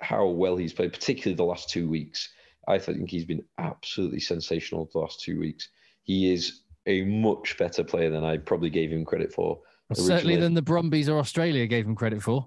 how 0.00 0.26
well 0.26 0.56
he's 0.56 0.72
played, 0.72 0.92
particularly 0.92 1.36
the 1.36 1.44
last 1.44 1.70
two 1.70 1.88
weeks. 1.88 2.28
I 2.66 2.78
think 2.78 3.08
he's 3.08 3.24
been 3.24 3.44
absolutely 3.58 4.20
sensational 4.20 4.90
the 4.92 4.98
last 4.98 5.20
two 5.20 5.38
weeks. 5.38 5.68
He 6.02 6.32
is 6.32 6.62
a 6.86 7.04
much 7.04 7.56
better 7.56 7.84
player 7.84 8.10
than 8.10 8.24
I 8.24 8.36
probably 8.36 8.70
gave 8.70 8.90
him 8.90 9.04
credit 9.04 9.32
for. 9.32 9.60
Certainly 9.94 10.36
than 10.36 10.54
the 10.54 10.62
Brumbies 10.62 11.08
or 11.08 11.18
Australia 11.18 11.66
gave 11.66 11.86
him 11.86 11.94
credit 11.94 12.22
for. 12.22 12.46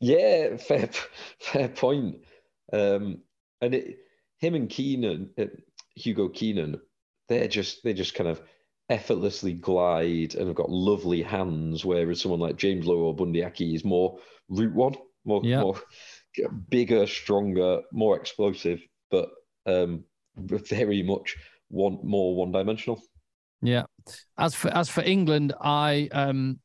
Yeah, 0.00 0.56
fair, 0.56 0.88
fair 1.40 1.68
point. 1.68 2.18
Um, 2.72 3.18
and 3.60 3.74
it, 3.74 3.98
him 4.38 4.54
and 4.54 4.68
Keenan, 4.68 5.30
uh, 5.38 5.46
Hugo 5.94 6.28
Keenan, 6.28 6.80
they're 7.28 7.48
just 7.48 7.82
they 7.84 7.92
just 7.92 8.14
kind 8.14 8.30
of 8.30 8.40
effortlessly 8.88 9.52
glide 9.52 10.34
and 10.34 10.46
have 10.46 10.56
got 10.56 10.70
lovely 10.70 11.22
hands. 11.22 11.84
Whereas 11.84 12.20
someone 12.20 12.40
like 12.40 12.56
James 12.56 12.86
Lowe 12.86 12.98
or 12.98 13.14
Bundee 13.14 13.44
Aki 13.44 13.74
is 13.74 13.84
more 13.84 14.18
route 14.48 14.74
one, 14.74 14.94
more 15.24 15.40
yeah. 15.44 15.60
more 15.60 15.80
bigger, 16.68 17.06
stronger, 17.06 17.80
more 17.92 18.16
explosive, 18.16 18.80
but 19.10 19.28
um, 19.66 20.04
very 20.36 21.02
much 21.02 21.36
one 21.68 21.98
more 22.02 22.34
one 22.34 22.52
dimensional. 22.52 23.02
Yeah. 23.60 23.84
As 24.38 24.54
for 24.54 24.68
as 24.68 24.88
for 24.88 25.02
England, 25.02 25.52
I 25.60 26.08
um 26.12 26.60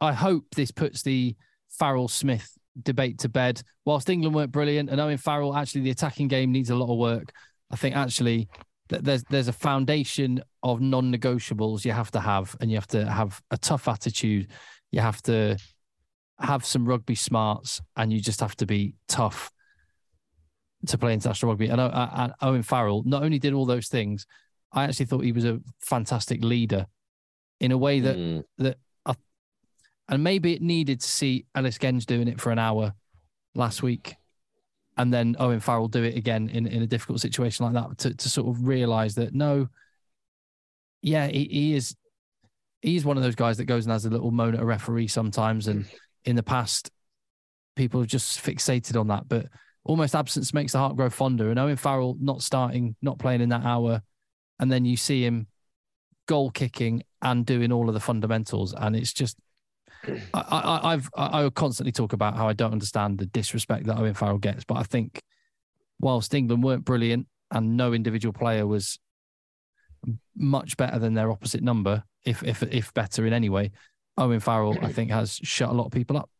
I 0.00 0.12
hope 0.12 0.46
this 0.54 0.70
puts 0.70 1.02
the 1.02 1.36
Farrell 1.68 2.08
Smith 2.08 2.56
debate 2.82 3.18
to 3.20 3.28
bed. 3.28 3.62
Whilst 3.84 4.08
England 4.10 4.34
weren't 4.34 4.52
brilliant, 4.52 4.90
and 4.90 5.00
Owen 5.00 5.18
Farrell 5.18 5.56
actually 5.56 5.82
the 5.82 5.90
attacking 5.90 6.28
game 6.28 6.52
needs 6.52 6.70
a 6.70 6.74
lot 6.76 6.92
of 6.92 6.98
work. 6.98 7.32
I 7.70 7.76
think 7.76 7.96
actually 7.96 8.48
there's 8.88 9.24
there's 9.24 9.48
a 9.48 9.52
foundation 9.52 10.42
of 10.62 10.80
non-negotiables 10.80 11.84
you 11.84 11.92
have 11.92 12.10
to 12.12 12.20
have, 12.20 12.56
and 12.60 12.70
you 12.70 12.76
have 12.76 12.86
to 12.88 13.10
have 13.10 13.40
a 13.50 13.56
tough 13.56 13.88
attitude. 13.88 14.48
You 14.90 15.00
have 15.00 15.22
to 15.22 15.56
have 16.40 16.64
some 16.64 16.84
rugby 16.84 17.14
smarts 17.14 17.80
and 17.96 18.12
you 18.12 18.20
just 18.20 18.40
have 18.40 18.56
to 18.56 18.66
be 18.66 18.94
tough 19.08 19.50
to 20.86 20.98
play 20.98 21.12
international 21.14 21.52
rugby. 21.52 21.68
And, 21.68 21.80
uh, 21.80 22.08
and 22.14 22.32
Owen 22.42 22.62
Farrell 22.62 23.02
not 23.04 23.22
only 23.22 23.38
did 23.38 23.52
all 23.52 23.66
those 23.66 23.88
things, 23.88 24.26
I 24.72 24.84
actually 24.84 25.06
thought 25.06 25.24
he 25.24 25.32
was 25.32 25.44
a 25.44 25.60
fantastic 25.80 26.42
leader 26.42 26.86
in 27.60 27.72
a 27.72 27.78
way 27.78 28.00
that 28.00 28.16
mm. 28.16 28.42
that 28.58 28.78
and 30.08 30.22
maybe 30.22 30.54
it 30.54 30.62
needed 30.62 31.00
to 31.00 31.08
see 31.08 31.46
Ellis 31.54 31.78
Genge 31.78 32.06
doing 32.06 32.28
it 32.28 32.40
for 32.40 32.52
an 32.52 32.58
hour 32.58 32.94
last 33.54 33.82
week 33.82 34.16
and 34.96 35.12
then 35.12 35.36
Owen 35.38 35.60
Farrell 35.60 35.88
do 35.88 36.02
it 36.02 36.16
again 36.16 36.48
in, 36.48 36.66
in 36.66 36.82
a 36.82 36.86
difficult 36.86 37.20
situation 37.20 37.64
like 37.64 37.74
that 37.74 37.98
to, 37.98 38.14
to 38.14 38.28
sort 38.28 38.48
of 38.48 38.66
realize 38.66 39.14
that 39.16 39.34
no, 39.34 39.68
yeah, 41.02 41.26
he, 41.26 41.44
he 41.44 41.74
is 41.74 41.96
he's 42.80 43.04
one 43.04 43.16
of 43.16 43.22
those 43.22 43.34
guys 43.34 43.56
that 43.56 43.64
goes 43.64 43.86
and 43.86 43.92
has 43.92 44.04
a 44.04 44.10
little 44.10 44.30
moan 44.30 44.54
at 44.54 44.60
a 44.60 44.64
referee 44.64 45.08
sometimes. 45.08 45.66
And 45.66 45.84
mm. 45.84 45.94
in 46.24 46.36
the 46.36 46.42
past, 46.42 46.90
people 47.76 48.00
have 48.00 48.08
just 48.08 48.44
fixated 48.44 48.98
on 48.98 49.08
that. 49.08 49.28
But 49.28 49.46
almost 49.84 50.14
absence 50.14 50.54
makes 50.54 50.72
the 50.72 50.78
heart 50.78 50.96
grow 50.96 51.10
fonder. 51.10 51.50
And 51.50 51.58
Owen 51.58 51.76
Farrell 51.76 52.16
not 52.20 52.42
starting, 52.42 52.94
not 53.02 53.18
playing 53.18 53.40
in 53.40 53.48
that 53.48 53.64
hour, 53.64 54.02
and 54.60 54.70
then 54.70 54.84
you 54.84 54.96
see 54.96 55.24
him 55.24 55.48
goal 56.26 56.50
kicking 56.50 57.02
and 57.20 57.44
doing 57.44 57.72
all 57.72 57.88
of 57.88 57.94
the 57.94 58.00
fundamentals, 58.00 58.74
and 58.74 58.94
it's 58.94 59.12
just. 59.12 59.36
I, 60.32 60.40
I, 60.40 60.92
I've 60.92 61.10
I 61.16 61.48
constantly 61.50 61.92
talk 61.92 62.12
about 62.12 62.36
how 62.36 62.48
I 62.48 62.52
don't 62.52 62.72
understand 62.72 63.18
the 63.18 63.26
disrespect 63.26 63.86
that 63.86 63.98
Owen 63.98 64.14
Farrell 64.14 64.38
gets, 64.38 64.64
but 64.64 64.76
I 64.76 64.82
think 64.82 65.22
whilst 66.00 66.34
England 66.34 66.62
weren't 66.62 66.84
brilliant 66.84 67.26
and 67.50 67.76
no 67.76 67.92
individual 67.92 68.32
player 68.32 68.66
was 68.66 68.98
much 70.36 70.76
better 70.76 70.98
than 70.98 71.14
their 71.14 71.30
opposite 71.30 71.62
number, 71.62 72.04
if 72.24 72.42
if 72.42 72.62
if 72.62 72.92
better 72.94 73.26
in 73.26 73.32
any 73.32 73.48
way, 73.48 73.72
Owen 74.16 74.40
Farrell 74.40 74.76
I 74.82 74.92
think 74.92 75.10
has 75.10 75.40
shut 75.42 75.70
a 75.70 75.74
lot 75.74 75.86
of 75.86 75.92
people 75.92 76.16
up. 76.16 76.30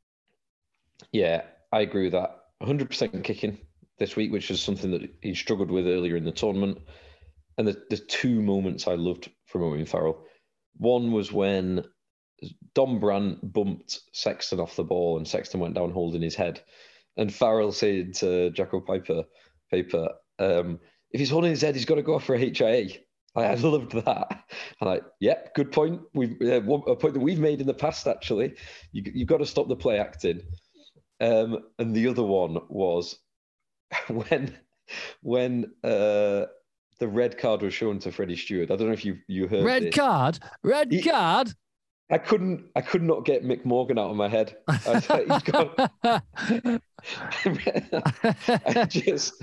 Yeah, 1.12 1.42
I 1.72 1.80
agree 1.80 2.04
with 2.04 2.12
that. 2.12 2.36
100% 2.62 3.22
kicking 3.24 3.58
this 3.98 4.16
week, 4.16 4.32
which 4.32 4.50
is 4.50 4.60
something 4.60 4.90
that 4.90 5.10
he 5.20 5.34
struggled 5.34 5.70
with 5.70 5.86
earlier 5.86 6.16
in 6.16 6.24
the 6.24 6.32
tournament. 6.32 6.78
And 7.58 7.68
the, 7.68 7.80
the 7.90 7.98
two 7.98 8.42
moments 8.42 8.88
I 8.88 8.94
loved 8.94 9.30
from 9.46 9.62
Owen 9.62 9.86
Farrell. 9.86 10.24
One 10.76 11.12
was 11.12 11.30
when 11.32 11.84
Dombrandt 12.74 13.52
bumped 13.52 14.00
Sexton 14.12 14.60
off 14.60 14.76
the 14.76 14.84
ball 14.84 15.16
and 15.16 15.26
Sexton 15.26 15.60
went 15.60 15.74
down 15.74 15.90
holding 15.90 16.22
his 16.22 16.34
head. 16.34 16.62
And 17.16 17.32
Farrell 17.32 17.72
said 17.72 18.14
to 18.14 18.50
Jaco 18.50 18.84
Peyper, 18.84 19.24
Paper, 19.70 20.08
um, 20.38 20.80
if 21.10 21.20
he's 21.20 21.30
holding 21.30 21.50
his 21.50 21.62
head, 21.62 21.76
he's 21.76 21.84
got 21.84 21.94
to 21.94 22.02
go 22.02 22.18
for 22.18 22.34
a 22.34 22.38
HIA. 22.38 22.88
I, 23.36 23.44
I 23.44 23.54
loved 23.54 23.92
that. 23.92 24.44
I'm 24.80 24.88
like, 24.88 25.04
yeah, 25.20 25.38
good 25.54 25.72
point. 25.72 26.00
We've 26.12 26.36
uh, 26.42 26.62
a 26.62 26.96
point 26.96 27.14
that 27.14 27.20
we've 27.20 27.38
made 27.38 27.60
in 27.60 27.66
the 27.66 27.74
past. 27.74 28.06
Actually, 28.06 28.54
you, 28.92 29.02
you've 29.14 29.28
got 29.28 29.38
to 29.38 29.46
stop 29.46 29.68
the 29.68 29.76
play 29.76 29.98
acting. 29.98 30.40
Um, 31.20 31.58
and 31.78 31.94
the 31.94 32.08
other 32.08 32.22
one 32.22 32.58
was 32.68 33.18
when 34.08 34.56
when 35.22 35.72
uh, 35.82 36.46
the 36.98 37.08
red 37.08 37.38
card 37.38 37.62
was 37.62 37.74
shown 37.74 37.98
to 38.00 38.12
Freddie 38.12 38.36
Steward. 38.36 38.70
I 38.70 38.76
don't 38.76 38.88
know 38.88 38.92
if 38.92 39.04
you 39.04 39.18
you 39.28 39.48
heard 39.48 39.64
red 39.64 39.84
this. 39.84 39.94
card, 39.94 40.38
red 40.62 40.92
he, 40.92 41.02
card. 41.02 41.52
I 42.10 42.18
couldn't 42.18 42.66
I 42.76 42.82
could 42.82 43.02
not 43.02 43.24
get 43.24 43.44
Mick 43.44 43.64
Morgan 43.64 43.98
out 43.98 44.10
of 44.10 44.16
my 44.16 44.28
head. 44.28 44.56
I, 44.68 45.00
he's 45.28 45.42
got, 45.42 45.90
I 48.66 48.84
just 48.86 49.42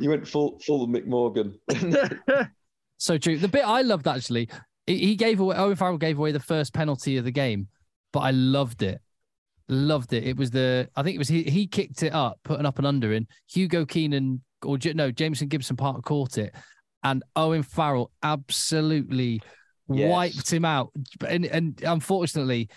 you 0.00 0.08
went 0.08 0.26
full 0.26 0.58
full 0.60 0.88
Mick 0.88 1.06
Morgan. 1.06 1.58
so 2.96 3.18
true. 3.18 3.36
The 3.36 3.48
bit 3.48 3.66
I 3.66 3.82
loved 3.82 4.08
actually, 4.08 4.48
he 4.86 5.14
gave 5.14 5.40
away 5.40 5.56
Owen 5.56 5.76
Farrell 5.76 5.98
gave 5.98 6.18
away 6.18 6.32
the 6.32 6.40
first 6.40 6.72
penalty 6.72 7.18
of 7.18 7.24
the 7.24 7.30
game, 7.30 7.68
but 8.12 8.20
I 8.20 8.30
loved 8.30 8.82
it. 8.82 9.00
Loved 9.68 10.14
it. 10.14 10.24
It 10.24 10.38
was 10.38 10.50
the 10.50 10.88
I 10.96 11.02
think 11.02 11.16
it 11.16 11.18
was 11.18 11.28
he 11.28 11.42
he 11.42 11.66
kicked 11.66 12.02
it 12.02 12.14
up, 12.14 12.40
putting 12.44 12.64
up 12.64 12.78
and 12.78 12.86
under, 12.86 13.12
in. 13.12 13.26
Hugo 13.46 13.84
Keenan 13.84 14.42
or 14.64 14.78
no 14.94 15.10
Jamison 15.10 15.48
Gibson 15.48 15.76
Park 15.76 16.02
caught 16.04 16.38
it, 16.38 16.54
and 17.04 17.22
Owen 17.36 17.62
Farrell 17.62 18.10
absolutely 18.22 19.42
yes. 19.90 20.10
wiped 20.10 20.52
him 20.52 20.64
out. 20.64 20.90
And, 21.26 21.46
and 21.46 21.80
unfortunately, 21.84 22.68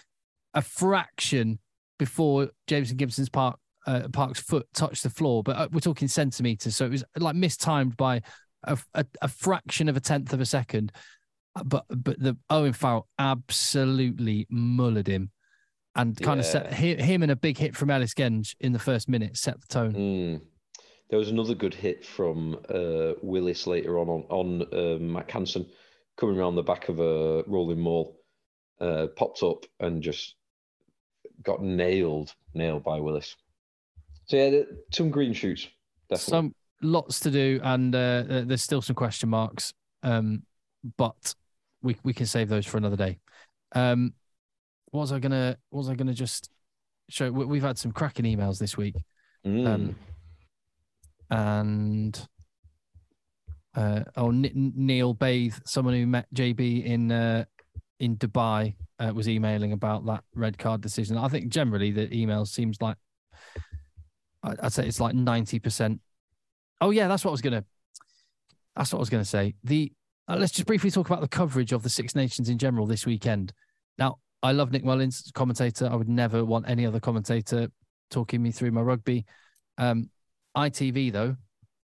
a 0.54 0.62
fraction 0.62 1.60
before 2.00 2.50
Jamison 2.68 2.98
Gibson's 2.98 3.30
Park 3.30 3.58
uh, 3.86 4.08
Park's 4.12 4.40
foot 4.40 4.68
touched 4.74 5.04
the 5.04 5.10
floor, 5.10 5.44
but 5.44 5.56
uh, 5.58 5.68
we're 5.72 5.80
talking 5.80 6.08
centimeters, 6.08 6.76
so 6.76 6.86
it 6.86 6.92
was 6.92 7.04
like 7.18 7.36
mistimed 7.36 7.98
by 7.98 8.22
a, 8.64 8.78
a, 8.94 9.06
a, 9.22 9.28
fraction 9.28 9.90
of 9.90 9.98
a 9.98 10.00
tenth 10.00 10.32
of 10.34 10.40
a 10.40 10.46
second. 10.46 10.92
But 11.66 11.86
but 11.90 12.20
the 12.20 12.38
Owen 12.50 12.74
Farrell 12.74 13.08
absolutely 13.20 14.48
mullered 14.52 15.08
him, 15.08 15.32
and 15.96 16.20
kind 16.22 16.38
yeah. 16.38 16.42
of 16.42 16.46
set 16.46 16.74
him 16.74 17.24
and 17.24 17.32
a 17.32 17.36
big 17.36 17.58
hit 17.58 17.76
from 17.76 17.90
Ellis 17.90 18.14
Genge 18.14 18.56
in 18.60 18.74
the 18.74 18.80
first 18.80 19.10
minute 19.10 19.38
set 19.38 19.60
the 19.60 19.68
tone. 19.68 19.94
Mm. 19.94 20.42
There 21.10 21.20
was 21.20 21.30
another 21.30 21.54
good 21.54 21.76
hit 21.76 22.06
from 22.06 22.58
uh, 22.70 23.14
Willis 23.22 23.68
later 23.68 24.00
on 24.00 24.08
on, 24.08 24.24
on 24.30 24.62
uh, 24.74 24.98
Mack 25.00 25.30
Hansen 25.30 25.68
coming 26.18 26.38
around 26.38 26.56
the 26.56 26.64
back 26.64 26.90
of 26.90 27.00
a 27.00 27.44
rolling 27.48 27.80
mall, 27.80 28.20
uh, 28.80 29.08
popped 29.16 29.44
up 29.44 29.66
and 29.80 30.02
just 30.02 30.36
got 31.42 31.62
nailed, 31.62 32.34
nailed 32.54 32.84
by 32.84 33.00
Willis. 33.00 33.36
So 34.26 34.38
yeah, 34.38 34.62
some 34.92 35.10
green 35.10 35.34
shoots. 35.34 35.68
Definitely. 36.10 36.32
Some 36.32 36.56
lots 36.82 37.20
to 37.22 37.32
do, 37.32 37.60
and 37.64 37.94
uh, 37.94 38.24
there's 38.46 38.64
still 38.64 38.82
some 38.82 38.96
question 38.96 39.30
marks. 39.30 39.74
Um, 40.04 40.44
but 40.98 41.36
we 41.82 41.98
we 42.04 42.14
can 42.14 42.26
save 42.26 42.50
those 42.50 42.66
for 42.66 42.78
another 42.78 42.96
day. 42.96 43.20
Um, 43.74 44.14
what 44.92 45.02
was 45.02 45.12
I 45.12 45.20
gonna? 45.20 45.58
What 45.70 45.80
was 45.80 45.90
I 45.90 45.96
gonna 45.96 46.14
just 46.14 46.50
show? 47.10 47.32
We've 47.32 47.64
had 47.64 47.78
some 47.78 47.92
cracking 47.92 48.26
emails 48.26 48.60
this 48.60 48.78
week. 48.78 48.96
Mm. 49.46 49.68
Um, 49.68 49.96
and 51.30 52.28
uh, 53.76 54.02
oh 54.16 54.32
Neil 54.32 55.14
Bathe, 55.14 55.56
someone 55.66 55.96
who 55.96 56.06
met 56.06 56.28
JB 56.34 56.86
in 56.86 57.12
uh, 57.12 57.46
in 58.00 58.18
Dubai, 58.18 58.76
uh, 59.00 59.12
was 59.14 59.28
emailing 59.28 59.72
about 59.72 60.06
that 60.06 60.24
red 60.36 60.58
card 60.58 60.82
decision. 60.82 61.18
I 61.18 61.28
think 61.28 61.50
generally 61.50 61.92
the 61.92 62.14
email 62.16 62.46
seems 62.46 62.82
like 62.82 62.98
I'd 64.44 64.74
say 64.74 64.88
it's 64.88 65.00
like 65.00 65.16
ninety 65.16 65.60
percent. 65.60 66.02
Oh 66.82 66.92
yeah, 66.92 67.08
that's 67.08 67.26
what 67.26 67.32
I 67.32 67.34
was 67.34 67.42
gonna. 67.42 67.66
That's 68.76 68.92
what 68.92 69.00
I 69.00 69.02
was 69.02 69.10
gonna 69.10 69.26
say. 69.26 69.56
The 69.64 69.92
uh, 70.28 70.36
let's 70.38 70.52
just 70.52 70.68
briefly 70.68 70.92
talk 70.92 71.08
about 71.08 71.22
the 71.22 71.28
coverage 71.28 71.72
of 71.72 71.84
the 71.84 71.90
Six 71.90 72.16
Nations 72.16 72.50
in 72.50 72.58
general 72.58 72.86
this 72.86 73.06
weekend. 73.06 73.54
Now, 73.98 74.20
I 74.42 74.52
love 74.52 74.72
Nick 74.72 74.84
Mullins, 74.84 75.32
commentator. 75.34 75.90
I 75.92 75.96
would 75.96 76.10
never 76.10 76.46
want 76.46 76.70
any 76.70 76.86
other 76.86 77.00
commentator 77.00 77.70
talking 78.12 78.42
me 78.42 78.52
through 78.52 78.72
my 78.72 78.82
rugby. 78.82 79.26
Um, 79.78 80.10
ITV 80.56 81.12
though, 81.12 81.36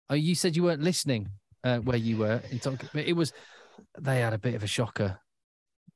oh, 0.09 0.15
you 0.15 0.35
said 0.35 0.55
you 0.55 0.63
weren't 0.63 0.81
listening 0.81 1.29
uh, 1.63 1.79
where 1.79 1.97
you 1.97 2.17
were 2.17 2.41
in 2.51 2.59
Tonkin. 2.59 2.89
It 2.93 3.15
was 3.15 3.33
they 3.99 4.21
had 4.21 4.33
a 4.33 4.37
bit 4.37 4.55
of 4.55 4.63
a 4.63 4.67
shocker 4.67 5.19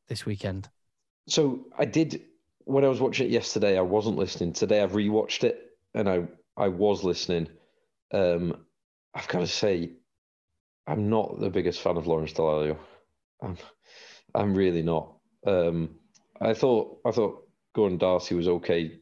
this 0.07 0.25
weekend. 0.25 0.69
So 1.27 1.65
I 1.77 1.85
did 1.85 2.21
when 2.65 2.85
I 2.85 2.87
was 2.87 3.01
watching 3.01 3.27
it 3.27 3.31
yesterday. 3.31 3.77
I 3.77 3.81
wasn't 3.81 4.17
listening. 4.17 4.53
Today 4.53 4.81
I've 4.81 4.91
rewatched 4.91 5.43
it 5.43 5.71
and 5.93 6.09
I 6.09 6.27
I 6.57 6.67
was 6.67 7.03
listening. 7.03 7.47
Um, 8.13 8.65
I've 9.13 9.27
got 9.27 9.39
to 9.39 9.47
say, 9.47 9.93
I'm 10.87 11.09
not 11.09 11.39
the 11.39 11.49
biggest 11.49 11.81
fan 11.81 11.97
of 11.97 12.07
Lawrence 12.07 12.33
Dallaglio. 12.33 12.77
I'm 13.41 13.57
I'm 14.33 14.53
really 14.53 14.81
not. 14.81 15.13
Um, 15.45 15.95
I 16.39 16.53
thought 16.53 16.99
I 17.05 17.11
thought 17.11 17.47
Gordon 17.73 17.97
D'Arcy 17.97 18.35
was 18.35 18.47
okay 18.47 18.99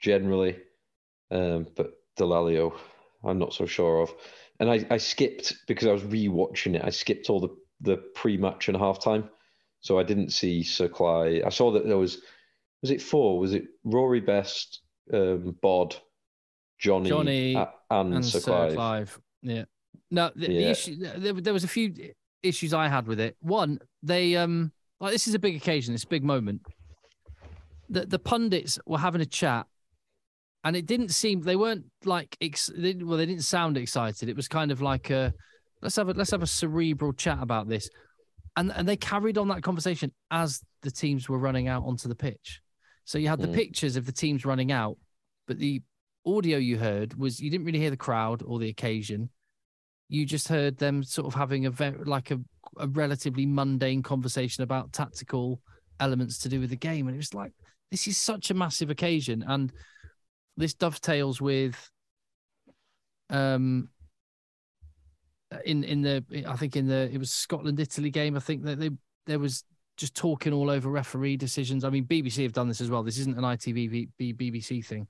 generally, 0.00 0.56
um, 1.30 1.66
but 1.76 1.92
Dallaglio, 2.18 2.72
I'm 3.24 3.38
not 3.38 3.54
so 3.54 3.66
sure 3.66 4.02
of 4.02 4.12
and 4.60 4.70
I, 4.70 4.84
I 4.90 4.98
skipped 4.98 5.56
because 5.66 5.88
I 5.88 5.92
was 5.92 6.02
rewatching 6.02 6.76
it. 6.76 6.84
I 6.84 6.90
skipped 6.90 7.30
all 7.30 7.40
the 7.40 7.56
the 7.80 7.96
pre-match 8.14 8.68
and 8.68 8.76
halftime, 8.76 9.28
so 9.80 9.98
I 9.98 10.02
didn't 10.02 10.30
see 10.30 10.62
Sir 10.62 10.86
Clive. 10.86 11.42
I 11.44 11.48
saw 11.48 11.72
that 11.72 11.86
there 11.86 11.96
was 11.96 12.18
was 12.82 12.90
it 12.90 13.02
four? 13.02 13.38
Was 13.38 13.54
it 13.54 13.64
Rory 13.84 14.20
Best, 14.20 14.82
um, 15.12 15.56
Bod, 15.62 15.96
Johnny, 16.78 17.08
Johnny 17.08 17.54
and, 17.54 18.14
and 18.14 18.24
Sir, 18.24 18.40
Sir 18.40 18.44
Clive. 18.44 18.74
Clive. 18.74 19.20
Yeah. 19.42 19.64
No, 20.10 20.30
the, 20.36 20.50
yeah. 20.50 20.60
the 20.60 20.70
issue 20.70 20.96
there, 20.96 21.32
there 21.32 21.52
was 21.52 21.64
a 21.64 21.68
few 21.68 21.94
issues 22.42 22.74
I 22.74 22.88
had 22.88 23.06
with 23.06 23.18
it. 23.18 23.36
One, 23.40 23.80
they 24.02 24.36
um 24.36 24.72
like 25.00 25.12
this 25.12 25.26
is 25.26 25.34
a 25.34 25.38
big 25.38 25.56
occasion, 25.56 25.94
this 25.94 26.04
big 26.04 26.22
moment. 26.22 26.60
The 27.88 28.04
the 28.04 28.18
pundits 28.18 28.78
were 28.84 28.98
having 28.98 29.22
a 29.22 29.26
chat 29.26 29.66
and 30.64 30.76
it 30.76 30.86
didn't 30.86 31.10
seem 31.10 31.40
they 31.40 31.56
weren't 31.56 31.84
like 32.04 32.36
ex- 32.40 32.70
they, 32.76 32.94
well 32.94 33.18
they 33.18 33.26
didn't 33.26 33.44
sound 33.44 33.76
excited. 33.76 34.28
It 34.28 34.36
was 34.36 34.48
kind 34.48 34.70
of 34.70 34.80
like 34.82 35.10
a 35.10 35.32
let's 35.82 35.96
have 35.96 36.08
a 36.08 36.12
let's 36.12 36.30
have 36.30 36.42
a 36.42 36.46
cerebral 36.46 37.12
chat 37.12 37.38
about 37.40 37.68
this. 37.68 37.88
And 38.56 38.72
and 38.74 38.88
they 38.88 38.96
carried 38.96 39.38
on 39.38 39.48
that 39.48 39.62
conversation 39.62 40.12
as 40.30 40.60
the 40.82 40.90
teams 40.90 41.28
were 41.28 41.38
running 41.38 41.68
out 41.68 41.84
onto 41.84 42.08
the 42.08 42.14
pitch. 42.14 42.60
So 43.04 43.18
you 43.18 43.28
had 43.28 43.40
the 43.40 43.48
mm. 43.48 43.54
pictures 43.54 43.96
of 43.96 44.06
the 44.06 44.12
teams 44.12 44.44
running 44.44 44.70
out 44.70 44.96
but 45.50 45.58
the 45.58 45.82
audio 46.24 46.58
you 46.58 46.78
heard 46.78 47.18
was 47.18 47.40
you 47.40 47.50
didn't 47.50 47.66
really 47.66 47.80
hear 47.80 47.90
the 47.90 47.96
crowd 47.96 48.40
or 48.46 48.60
the 48.60 48.68
occasion. 48.68 49.30
You 50.08 50.24
just 50.24 50.46
heard 50.46 50.78
them 50.78 51.02
sort 51.02 51.26
of 51.26 51.34
having 51.34 51.66
a 51.66 51.72
very 51.72 52.04
like 52.04 52.30
a, 52.30 52.38
a 52.78 52.86
relatively 52.86 53.46
mundane 53.46 54.04
conversation 54.04 54.62
about 54.62 54.92
tactical 54.92 55.60
elements 55.98 56.38
to 56.38 56.48
do 56.48 56.60
with 56.60 56.70
the 56.70 56.76
game. 56.76 57.08
And 57.08 57.16
it 57.16 57.18
was 57.18 57.34
like 57.34 57.50
this 57.90 58.06
is 58.06 58.16
such 58.16 58.52
a 58.52 58.54
massive 58.54 58.90
occasion. 58.90 59.44
And 59.44 59.72
this 60.60 60.74
dovetails 60.74 61.40
with 61.40 61.90
um 63.30 63.88
in 65.64 65.82
in 65.84 66.02
the 66.02 66.24
I 66.46 66.56
think 66.56 66.76
in 66.76 66.86
the 66.86 67.10
it 67.12 67.18
was 67.18 67.30
Scotland 67.30 67.80
Italy 67.80 68.10
game 68.10 68.36
I 68.36 68.40
think 68.40 68.64
that 68.64 68.78
they 68.78 68.90
there 69.26 69.38
was 69.38 69.64
just 69.96 70.14
talking 70.14 70.52
all 70.52 70.70
over 70.70 70.88
referee 70.88 71.36
decisions. 71.36 71.84
I 71.84 71.90
mean 71.90 72.06
BBC 72.06 72.42
have 72.42 72.52
done 72.52 72.68
this 72.68 72.80
as 72.80 72.90
well. 72.90 73.02
This 73.02 73.18
isn't 73.18 73.36
an 73.36 73.44
ITV 73.44 74.10
BBC 74.20 74.84
thing. 74.84 75.06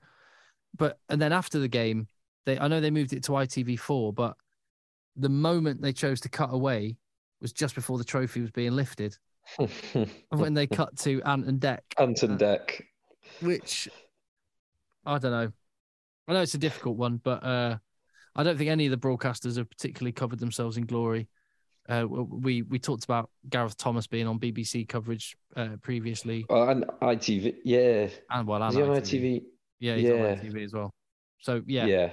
But 0.77 0.97
and 1.09 1.21
then 1.21 1.33
after 1.33 1.59
the 1.59 1.67
game 1.67 2.07
they 2.45 2.57
I 2.57 2.67
know 2.67 2.79
they 2.79 2.91
moved 2.91 3.13
it 3.13 3.23
to 3.25 3.33
ITV4, 3.33 4.15
but 4.15 4.35
the 5.15 5.29
moment 5.29 5.81
they 5.81 5.93
chose 5.93 6.21
to 6.21 6.29
cut 6.29 6.53
away 6.53 6.97
was 7.41 7.51
just 7.53 7.75
before 7.75 7.97
the 7.97 8.03
trophy 8.03 8.41
was 8.41 8.51
being 8.51 8.71
lifted. 8.71 9.15
when 10.29 10.53
they 10.53 10.67
cut 10.67 10.95
to 10.99 11.21
Ant 11.23 11.47
and 11.47 11.59
Dec. 11.59 11.79
Ant 11.97 12.21
and 12.23 12.39
Dec. 12.39 12.83
Which 13.41 13.89
I 15.05 15.17
don't 15.17 15.31
know. 15.31 15.51
I 16.27 16.33
know 16.33 16.41
it's 16.41 16.53
a 16.53 16.59
difficult 16.59 16.97
one, 16.97 17.19
but 17.23 17.43
uh, 17.43 17.77
I 18.35 18.43
don't 18.43 18.57
think 18.57 18.69
any 18.69 18.85
of 18.85 18.91
the 18.91 18.97
broadcasters 18.97 19.57
have 19.57 19.69
particularly 19.69 20.11
covered 20.11 20.39
themselves 20.39 20.77
in 20.77 20.85
glory. 20.85 21.27
Uh, 21.89 22.05
we 22.07 22.61
we 22.61 22.77
talked 22.77 23.03
about 23.03 23.29
Gareth 23.49 23.75
Thomas 23.75 24.05
being 24.05 24.27
on 24.27 24.39
BBC 24.39 24.87
coverage 24.87 25.35
uh, 25.55 25.69
previously, 25.81 26.45
uh, 26.49 26.67
and 26.67 26.85
ITV, 27.01 27.55
yeah, 27.65 28.07
and 28.29 28.47
well, 28.47 28.61
and 28.61 28.71
is 28.71 28.77
he 28.77 28.83
on 28.83 28.89
ITV? 28.89 29.01
ITV? 29.01 29.43
Yeah, 29.79 29.95
he's 29.95 30.03
yeah. 30.03 30.13
on 30.13 30.37
ITV 30.37 30.63
as 30.63 30.73
well. 30.73 30.93
So 31.39 31.61
yeah, 31.65 31.85
yeah, 31.85 32.11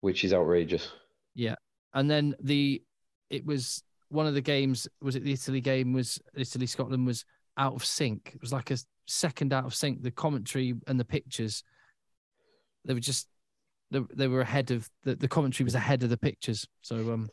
which 0.00 0.24
is 0.24 0.32
outrageous. 0.32 0.92
Yeah, 1.34 1.56
and 1.92 2.08
then 2.08 2.36
the 2.40 2.82
it 3.30 3.44
was 3.44 3.82
one 4.10 4.26
of 4.26 4.34
the 4.34 4.40
games. 4.40 4.86
Was 5.02 5.16
it 5.16 5.24
the 5.24 5.32
Italy 5.32 5.60
game? 5.60 5.92
Was 5.92 6.20
Italy 6.36 6.66
Scotland 6.66 7.04
was 7.04 7.24
out 7.56 7.74
of 7.74 7.84
sync? 7.84 8.32
It 8.34 8.40
was 8.40 8.52
like 8.52 8.70
a 8.70 8.78
second 9.06 9.52
out 9.52 9.64
of 9.64 9.74
sync. 9.74 10.02
The 10.02 10.12
commentary 10.12 10.74
and 10.86 11.00
the 11.00 11.04
pictures, 11.04 11.64
they 12.88 12.94
were 12.94 13.00
just 13.00 13.28
they, 13.92 14.00
they 14.14 14.26
were 14.26 14.40
ahead 14.40 14.72
of 14.72 14.88
the, 15.04 15.14
the 15.14 15.28
commentary 15.28 15.64
was 15.64 15.76
ahead 15.76 16.02
of 16.02 16.10
the 16.10 16.16
pictures. 16.16 16.66
So 16.82 17.12
um, 17.12 17.28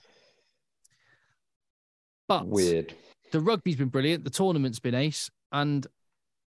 but 2.28 2.46
weird. 2.46 2.94
The 3.32 3.40
rugby's 3.40 3.78
been 3.78 3.90
brilliant. 3.90 4.24
The 4.24 4.30
tournament's 4.30 4.80
been 4.80 4.94
ace. 4.94 5.32
And 5.52 5.86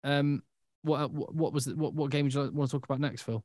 um, 0.03 0.43
what 0.83 1.11
what, 1.13 1.35
what 1.35 1.53
was 1.53 1.67
the, 1.67 1.77
what 1.77 1.95
what 1.95 2.11
game 2.11 2.29
do 2.29 2.43
you 2.43 2.51
want 2.51 2.71
to 2.71 2.77
talk 2.77 2.85
about 2.85 3.01
next, 3.01 3.23
Phil? 3.23 3.45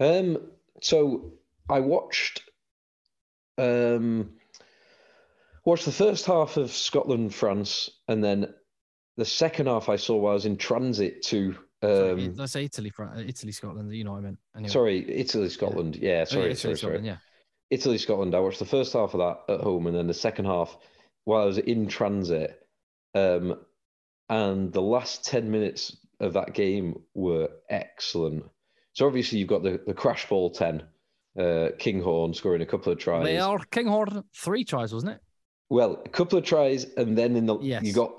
Um 0.00 0.38
so 0.82 1.32
I 1.68 1.80
watched 1.80 2.42
um 3.58 4.36
watched 5.66 5.84
the 5.84 5.92
first 5.92 6.24
half 6.24 6.56
of 6.56 6.70
Scotland 6.70 7.34
France, 7.34 7.90
and 8.08 8.24
then 8.24 8.54
the 9.18 9.24
second 9.26 9.66
half 9.66 9.90
I 9.90 9.96
saw 9.96 10.16
while 10.16 10.30
I 10.30 10.34
was 10.34 10.46
in 10.46 10.56
transit 10.56 11.22
to. 11.24 11.56
Um, 11.82 11.90
sorry, 11.90 12.32
let's 12.36 12.52
say 12.52 12.64
Italy, 12.64 12.92
Italy, 13.26 13.52
Scotland. 13.52 13.92
You 13.92 14.04
know 14.04 14.12
what 14.12 14.18
I 14.18 14.22
meant. 14.22 14.38
Anyway. 14.54 14.70
Sorry, 14.70 15.10
Italy, 15.10 15.50
Scotland. 15.50 15.96
Yeah, 15.96 16.20
yeah 16.20 16.24
sorry, 16.24 16.42
oh, 16.42 16.46
yeah, 16.46 16.52
Italy, 16.52 16.56
sorry, 16.56 16.76
Scotland, 16.76 17.04
sorry. 17.04 17.06
Yeah. 17.06 17.16
Italy, 17.68 17.98
Scotland. 17.98 18.34
I 18.34 18.40
watched 18.40 18.60
the 18.60 18.64
first 18.64 18.94
half 18.94 19.14
of 19.14 19.18
that 19.18 19.54
at 19.54 19.60
home, 19.60 19.86
and 19.86 19.94
then 19.94 20.06
the 20.06 20.14
second 20.14 20.46
half 20.46 20.76
while 21.24 21.42
I 21.42 21.46
was 21.46 21.58
in 21.58 21.88
transit. 21.88 22.58
Um, 23.14 23.58
and 24.28 24.72
the 24.72 24.82
last 24.82 25.24
ten 25.24 25.50
minutes 25.50 25.96
of 26.20 26.32
that 26.34 26.54
game 26.54 27.02
were 27.14 27.48
excellent. 27.68 28.44
So 28.96 29.06
obviously 29.06 29.38
you've 29.38 29.48
got 29.48 29.62
the, 29.62 29.78
the 29.86 29.92
crash 29.92 30.26
ball 30.26 30.48
ten, 30.48 30.82
uh, 31.38 31.68
Kinghorn 31.78 32.32
scoring 32.32 32.62
a 32.62 32.66
couple 32.66 32.90
of 32.90 32.98
tries. 32.98 33.26
They 33.26 33.38
are 33.38 33.58
Kinghorn 33.70 34.24
three 34.34 34.64
tries, 34.64 34.94
wasn't 34.94 35.12
it? 35.12 35.20
Well, 35.68 36.00
a 36.02 36.08
couple 36.08 36.38
of 36.38 36.46
tries, 36.46 36.84
and 36.96 37.16
then 37.16 37.36
in 37.36 37.44
the 37.44 37.58
yes. 37.58 37.82
you 37.84 37.92
got 37.92 38.14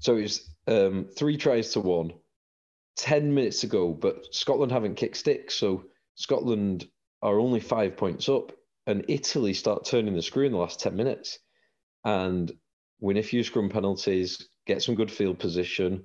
so 0.00 0.16
it's 0.16 0.50
um, 0.66 1.06
three 1.16 1.36
tries 1.36 1.70
to 1.74 1.80
one. 1.80 2.14
Ten 2.96 3.32
minutes 3.32 3.60
to 3.60 3.68
go, 3.68 3.92
but 3.92 4.34
Scotland 4.34 4.72
haven't 4.72 4.96
kicked 4.96 5.18
sticks, 5.18 5.54
so 5.54 5.84
Scotland 6.16 6.88
are 7.22 7.38
only 7.38 7.60
five 7.60 7.96
points 7.96 8.28
up, 8.28 8.50
and 8.88 9.04
Italy 9.06 9.54
start 9.54 9.84
turning 9.84 10.14
the 10.14 10.22
screw 10.22 10.46
in 10.46 10.50
the 10.50 10.58
last 10.58 10.80
ten 10.80 10.96
minutes, 10.96 11.38
and 12.04 12.50
win 12.98 13.18
a 13.18 13.22
few 13.22 13.44
scrum 13.44 13.68
penalties, 13.68 14.48
get 14.66 14.82
some 14.82 14.96
good 14.96 15.12
field 15.12 15.38
position, 15.38 16.04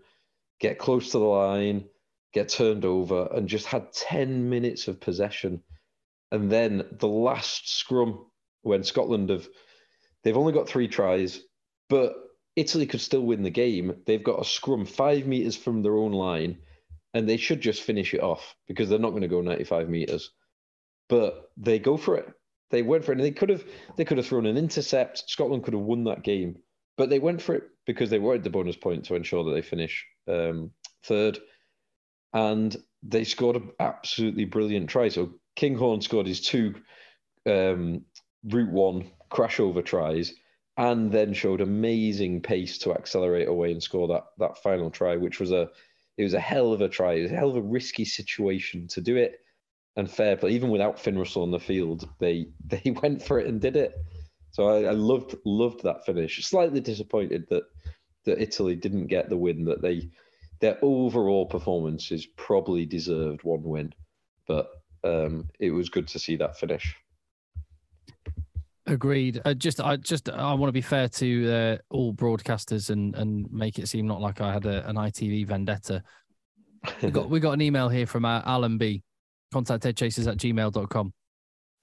get 0.59 0.77
close 0.77 1.09
to 1.09 1.17
the 1.17 1.25
line, 1.25 1.85
get 2.33 2.49
turned 2.49 2.85
over, 2.85 3.27
and 3.31 3.47
just 3.47 3.65
had 3.67 3.91
ten 3.93 4.49
minutes 4.49 4.87
of 4.87 4.99
possession, 4.99 5.61
and 6.31 6.51
then 6.51 6.85
the 6.91 7.07
last 7.07 7.77
scrum 7.77 8.25
when 8.61 8.83
Scotland 8.83 9.29
have 9.29 9.47
They've 10.23 10.37
only 10.37 10.53
got 10.53 10.67
three 10.67 10.87
tries, 10.87 11.41
but 11.89 12.15
Italy 12.55 12.85
could 12.85 13.01
still 13.01 13.21
win 13.21 13.43
the 13.43 13.49
game. 13.49 14.01
They've 14.05 14.23
got 14.23 14.41
a 14.41 14.45
scrum 14.45 14.85
five 14.85 15.27
meters 15.27 15.55
from 15.55 15.81
their 15.81 15.97
own 15.97 16.13
line, 16.13 16.59
and 17.13 17.27
they 17.27 17.37
should 17.37 17.61
just 17.61 17.83
finish 17.83 18.13
it 18.13 18.23
off 18.23 18.55
because 18.67 18.89
they're 18.89 18.99
not 18.99 19.11
going 19.11 19.21
to 19.21 19.27
go 19.27 19.41
95 19.41 19.89
meters. 19.89 20.31
But 21.09 21.51
they 21.57 21.79
go 21.79 21.97
for 21.97 22.17
it. 22.17 22.27
They 22.71 22.81
went 22.81 23.05
for 23.05 23.11
it, 23.11 23.17
and 23.17 23.25
they 23.25 23.31
could 23.31 23.49
have 23.49 23.63
they 23.97 24.05
could 24.05 24.17
have 24.17 24.25
thrown 24.25 24.45
an 24.45 24.57
intercept. 24.57 25.29
Scotland 25.29 25.63
could 25.63 25.73
have 25.73 25.83
won 25.83 26.05
that 26.05 26.23
game, 26.23 26.57
but 26.97 27.09
they 27.09 27.19
went 27.19 27.41
for 27.41 27.53
it 27.53 27.63
because 27.85 28.09
they 28.09 28.19
wanted 28.19 28.43
the 28.43 28.49
bonus 28.49 28.77
point 28.77 29.05
to 29.05 29.15
ensure 29.15 29.43
that 29.43 29.51
they 29.51 29.61
finish 29.61 30.05
um, 30.27 30.71
third, 31.03 31.37
and 32.33 32.75
they 33.03 33.23
scored 33.23 33.55
an 33.55 33.71
absolutely 33.79 34.45
brilliant 34.45 34.89
try. 34.89 35.09
So 35.09 35.33
Kinghorn 35.55 36.01
scored 36.01 36.27
his 36.27 36.41
two 36.41 36.75
um, 37.45 38.03
route 38.43 38.71
one 38.71 39.11
crash 39.29 39.59
over 39.59 39.81
tries, 39.81 40.33
and 40.77 41.11
then 41.11 41.33
showed 41.33 41.61
amazing 41.61 42.41
pace 42.41 42.77
to 42.79 42.93
accelerate 42.93 43.47
away 43.47 43.71
and 43.71 43.83
score 43.83 44.07
that 44.07 44.23
that 44.39 44.57
final 44.57 44.89
try, 44.89 45.17
which 45.17 45.39
was 45.39 45.51
a 45.51 45.69
it 46.17 46.23
was 46.23 46.33
a 46.33 46.39
hell 46.39 46.73
of 46.73 46.81
a 46.81 46.89
try. 46.89 47.13
It 47.13 47.23
was 47.23 47.31
a 47.31 47.35
hell 47.35 47.49
of 47.49 47.57
a 47.57 47.61
risky 47.61 48.05
situation 48.05 48.87
to 48.89 49.01
do 49.01 49.17
it. 49.17 49.39
And 49.95 50.09
fair 50.09 50.35
play, 50.37 50.51
even 50.51 50.69
without 50.69 50.99
Finn 50.99 51.17
Russell 51.17 51.43
on 51.43 51.51
the 51.51 51.59
field, 51.59 52.09
they 52.19 52.47
they 52.65 52.95
went 53.01 53.21
for 53.21 53.39
it 53.39 53.47
and 53.47 53.61
did 53.61 53.75
it. 53.75 53.93
So 54.51 54.67
I, 54.67 54.89
I 54.89 54.91
loved 54.91 55.35
loved 55.45 55.83
that 55.83 56.05
finish. 56.05 56.43
Slightly 56.45 56.79
disappointed 56.79 57.47
that 57.49 57.63
that 58.25 58.41
Italy 58.41 58.75
didn't 58.75 59.07
get 59.07 59.29
the 59.29 59.37
win. 59.37 59.65
That 59.65 59.81
they 59.81 60.09
their 60.59 60.77
overall 60.81 61.45
performance 61.45 62.11
is 62.11 62.25
probably 62.25 62.85
deserved 62.85 63.43
one 63.43 63.63
win, 63.63 63.93
but 64.47 64.69
um, 65.03 65.49
it 65.59 65.71
was 65.71 65.89
good 65.89 66.07
to 66.09 66.19
see 66.19 66.35
that 66.37 66.57
finish. 66.57 66.95
Agreed. 68.85 69.41
Uh, 69.45 69.53
just, 69.53 69.79
I 69.79 69.95
just, 69.95 70.29
I 70.29 70.53
want 70.53 70.67
to 70.67 70.73
be 70.73 70.81
fair 70.81 71.07
to 71.07 71.51
uh, 71.51 71.77
all 71.89 72.13
broadcasters 72.13 72.89
and 72.89 73.15
and 73.15 73.49
make 73.51 73.79
it 73.79 73.87
seem 73.87 74.07
not 74.07 74.19
like 74.19 74.41
I 74.41 74.51
had 74.51 74.65
a, 74.65 74.87
an 74.89 74.97
ITV 74.97 75.47
vendetta. 75.47 76.03
we 77.01 77.09
got 77.09 77.29
we 77.29 77.39
got 77.39 77.53
an 77.53 77.61
email 77.61 77.87
here 77.87 78.05
from 78.05 78.25
uh, 78.25 78.41
Alan 78.45 78.77
B. 78.77 79.01
Contact 79.53 79.83
eggchasers 79.83 80.27
at 80.27 80.37
gmail.com. 80.37 81.13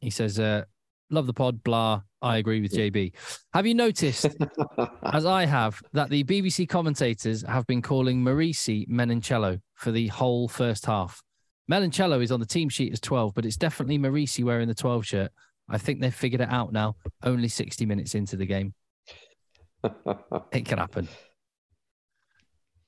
He 0.00 0.10
says, 0.10 0.38
uh, 0.38 0.64
"Love 1.10 1.26
the 1.26 1.34
pod." 1.34 1.62
Blah. 1.62 2.02
I 2.22 2.36
agree 2.36 2.60
with 2.60 2.72
JB. 2.72 3.12
Have 3.54 3.66
you 3.66 3.74
noticed, 3.74 4.26
as 5.12 5.24
I 5.24 5.46
have, 5.46 5.80
that 5.94 6.10
the 6.10 6.22
BBC 6.22 6.68
commentators 6.68 7.42
have 7.42 7.66
been 7.66 7.80
calling 7.80 8.22
Morisi 8.22 8.86
Menoncello 8.88 9.58
for 9.74 9.90
the 9.90 10.08
whole 10.08 10.46
first 10.46 10.84
half? 10.84 11.22
Menoncello 11.70 12.22
is 12.22 12.30
on 12.30 12.40
the 12.40 12.46
team 12.46 12.68
sheet 12.68 12.92
as 12.92 13.00
12, 13.00 13.34
but 13.34 13.46
it's 13.46 13.56
definitely 13.56 13.98
Morisi 13.98 14.44
wearing 14.44 14.68
the 14.68 14.74
12 14.74 15.06
shirt. 15.06 15.32
I 15.68 15.78
think 15.78 16.00
they've 16.00 16.14
figured 16.14 16.40
it 16.40 16.50
out 16.50 16.72
now. 16.72 16.96
Only 17.22 17.48
60 17.48 17.86
minutes 17.86 18.14
into 18.14 18.36
the 18.36 18.46
game. 18.46 18.74
it 20.52 20.66
can 20.66 20.78
happen. 20.78 21.08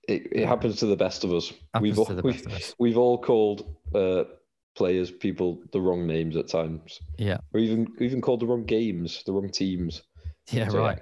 It, 0.09 0.27
it 0.33 0.47
happens 0.47 0.77
to 0.77 0.87
the 0.87 0.97
best 0.97 1.23
of 1.23 1.33
us. 1.33 1.53
we've 1.81 1.99
all, 1.99 2.07
we've, 2.25 2.47
us. 2.49 2.75
we've 2.79 2.99
all 2.99 3.19
called 3.19 3.77
uh, 3.95 4.25
players, 4.75 5.11
people 5.11 5.61
the 5.73 5.81
wrong 5.81 6.07
names 6.07 6.37
at 6.37 6.49
times. 6.49 7.01
Yeah. 7.19 7.39
Or 7.53 7.61
even 7.61 7.87
even 8.01 8.21
called 8.21 8.41
the 8.41 8.47
wrong 8.47 8.65
games, 8.65 9.23
the 9.25 9.33
wrong 9.33 9.51
teams. 9.51 10.03
Yeah, 10.51 10.69
so, 10.69 10.79
right. 10.79 10.99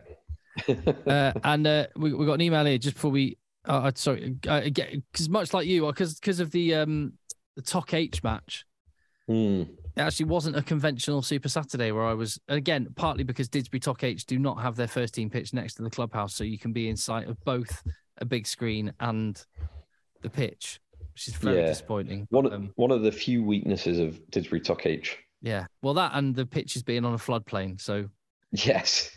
uh, 1.06 1.32
and 1.44 1.66
uh, 1.66 1.86
we 1.96 2.12
we 2.14 2.26
got 2.26 2.34
an 2.34 2.42
email 2.42 2.64
here 2.64 2.78
just 2.78 2.94
before 2.94 3.10
we. 3.10 3.38
Uh, 3.68 3.72
uh 3.72 3.92
sorry, 3.94 4.30
because 4.30 5.28
uh, 5.28 5.30
much 5.30 5.52
like 5.52 5.66
you, 5.66 5.86
because 5.86 6.14
because 6.14 6.40
of 6.40 6.50
the 6.50 6.74
um 6.74 7.12
the 7.56 7.62
Toc 7.62 7.92
H 7.92 8.22
match, 8.22 8.64
Hmm. 9.30 9.62
It 9.96 10.00
actually 10.00 10.26
wasn't 10.26 10.56
a 10.56 10.62
conventional 10.62 11.22
Super 11.22 11.48
Saturday 11.48 11.92
where 11.92 12.02
I 12.02 12.14
was 12.14 12.40
again 12.48 12.88
partly 12.96 13.22
because 13.22 13.48
Didsbury 13.48 13.80
Toc 13.80 14.02
H 14.02 14.26
do 14.26 14.40
not 14.40 14.60
have 14.60 14.74
their 14.74 14.88
first 14.88 15.14
team 15.14 15.30
pitch 15.30 15.54
next 15.54 15.74
to 15.74 15.84
the 15.84 15.90
clubhouse, 15.90 16.34
so 16.34 16.42
you 16.42 16.58
can 16.58 16.72
be 16.72 16.88
in 16.88 16.96
sight 16.96 17.28
of 17.28 17.38
both 17.44 17.84
a 18.18 18.24
big 18.24 18.44
screen 18.44 18.92
and 18.98 19.40
the 20.22 20.30
pitch, 20.30 20.80
which 21.14 21.28
is 21.28 21.34
very 21.36 21.58
Yeah. 21.60 21.66
disappointing. 21.66 22.26
One 22.30 22.46
of, 22.46 22.52
Um, 22.52 22.72
one 22.76 22.90
of 22.90 23.02
the 23.02 23.12
few 23.12 23.42
weaknesses 23.42 23.98
of 23.98 24.20
Didsbury 24.30 24.62
Toc 24.64 24.86
H. 24.86 25.18
yeah, 25.42 25.66
well, 25.82 25.94
that 25.94 26.12
and 26.14 26.34
the 26.34 26.46
pitch 26.46 26.76
is 26.76 26.82
being 26.82 27.04
on 27.04 27.14
a 27.14 27.18
floodplain, 27.18 27.80
so 27.80 28.08
Yes. 28.52 29.10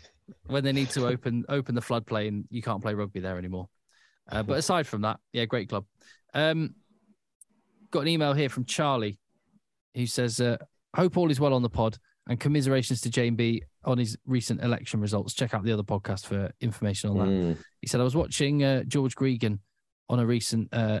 when 0.46 0.64
they 0.64 0.72
need 0.72 0.90
to 0.90 1.06
open 1.06 1.44
open 1.48 1.74
the 1.74 1.80
floodplain, 1.80 2.44
you 2.50 2.62
can't 2.62 2.82
play 2.82 2.94
rugby 2.94 3.20
there 3.20 3.38
anymore. 3.38 3.68
Uh, 4.28 4.42
but 4.42 4.58
aside 4.58 4.86
from 4.86 5.02
that, 5.02 5.20
yeah, 5.32 5.44
great 5.44 5.68
club. 5.68 5.84
Um, 6.32 6.74
got 7.90 8.00
an 8.00 8.08
email 8.08 8.32
here 8.32 8.48
from 8.48 8.64
Charlie, 8.64 9.18
who 9.94 10.06
says, 10.06 10.40
uh, 10.40 10.56
"Hope 10.96 11.16
all 11.16 11.30
is 11.30 11.38
well 11.40 11.54
on 11.54 11.62
the 11.62 11.70
pod, 11.70 11.98
and 12.26 12.40
commiserations 12.40 13.00
to 13.02 13.10
Jane 13.10 13.36
B 13.36 13.62
on 13.84 13.98
his 13.98 14.16
recent 14.26 14.62
election 14.62 15.00
results. 15.00 15.34
Check 15.34 15.52
out 15.54 15.62
the 15.62 15.72
other 15.72 15.82
podcast 15.82 16.26
for 16.26 16.50
information 16.60 17.10
on 17.10 17.18
that." 17.18 17.28
Mm. 17.28 17.58
He 17.82 17.86
said, 17.86 18.00
"I 18.00 18.04
was 18.04 18.16
watching 18.16 18.64
uh, 18.64 18.82
George 18.84 19.14
Gregan 19.14 19.58
on 20.08 20.18
a 20.18 20.26
recent 20.26 20.68
uh, 20.72 21.00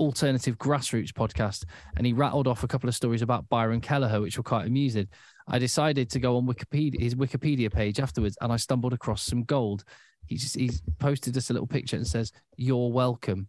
alternative 0.00 0.56
grassroots 0.58 1.12
podcast, 1.12 1.64
and 1.96 2.06
he 2.06 2.12
rattled 2.12 2.46
off 2.46 2.62
a 2.62 2.68
couple 2.68 2.88
of 2.88 2.94
stories 2.94 3.22
about 3.22 3.48
Byron 3.48 3.80
Kelleher, 3.80 4.20
which 4.20 4.36
were 4.36 4.42
quite 4.44 4.66
amusing. 4.66 5.08
I 5.48 5.58
decided 5.58 6.10
to 6.10 6.18
go 6.18 6.36
on 6.36 6.46
Wikipedia, 6.46 7.00
his 7.00 7.14
Wikipedia 7.14 7.72
page 7.72 8.00
afterwards, 8.00 8.36
and 8.40 8.52
I 8.52 8.56
stumbled 8.56 8.92
across 8.92 9.22
some 9.22 9.44
gold. 9.44 9.84
He 10.26 10.36
just 10.36 10.56
he's 10.56 10.82
posted 10.98 11.36
us 11.36 11.50
a 11.50 11.52
little 11.52 11.68
picture 11.68 11.96
and 11.96 12.06
says, 12.06 12.32
"You're 12.56 12.90
welcome." 12.90 13.48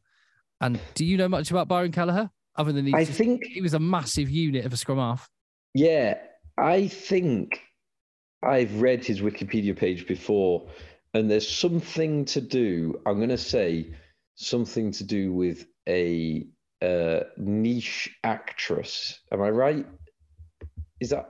And 0.61 0.79
do 0.95 1.05
you 1.05 1.17
know 1.17 1.27
much 1.27 1.51
about 1.51 1.67
Byron 1.67 1.91
Kelleher? 1.91 2.29
Other 2.55 2.71
than 2.71 2.85
he, 2.87 2.93
I 2.93 3.03
just- 3.05 3.17
think, 3.17 3.43
he 3.45 3.61
was 3.61 3.73
a 3.75 3.79
massive 3.79 4.29
unit 4.29 4.65
of 4.65 4.73
a 4.73 4.77
scrum 4.77 4.97
half. 4.97 5.29
yeah, 5.73 6.17
I 6.57 6.87
think 6.87 7.61
I've 8.43 8.81
read 8.81 9.05
his 9.05 9.21
Wikipedia 9.21 9.75
page 9.75 10.07
before, 10.07 10.67
and 11.13 11.29
there's 11.29 11.47
something 11.47 12.25
to 12.25 12.41
do, 12.41 12.99
I'm 13.05 13.17
going 13.17 13.29
to 13.29 13.37
say 13.37 13.93
something 14.35 14.91
to 14.93 15.03
do 15.03 15.33
with 15.33 15.65
a 15.87 16.45
uh, 16.81 17.19
niche 17.37 18.17
actress. 18.23 19.19
Am 19.31 19.41
I 19.41 19.49
right? 19.49 19.85
Is 20.99 21.09
that 21.09 21.29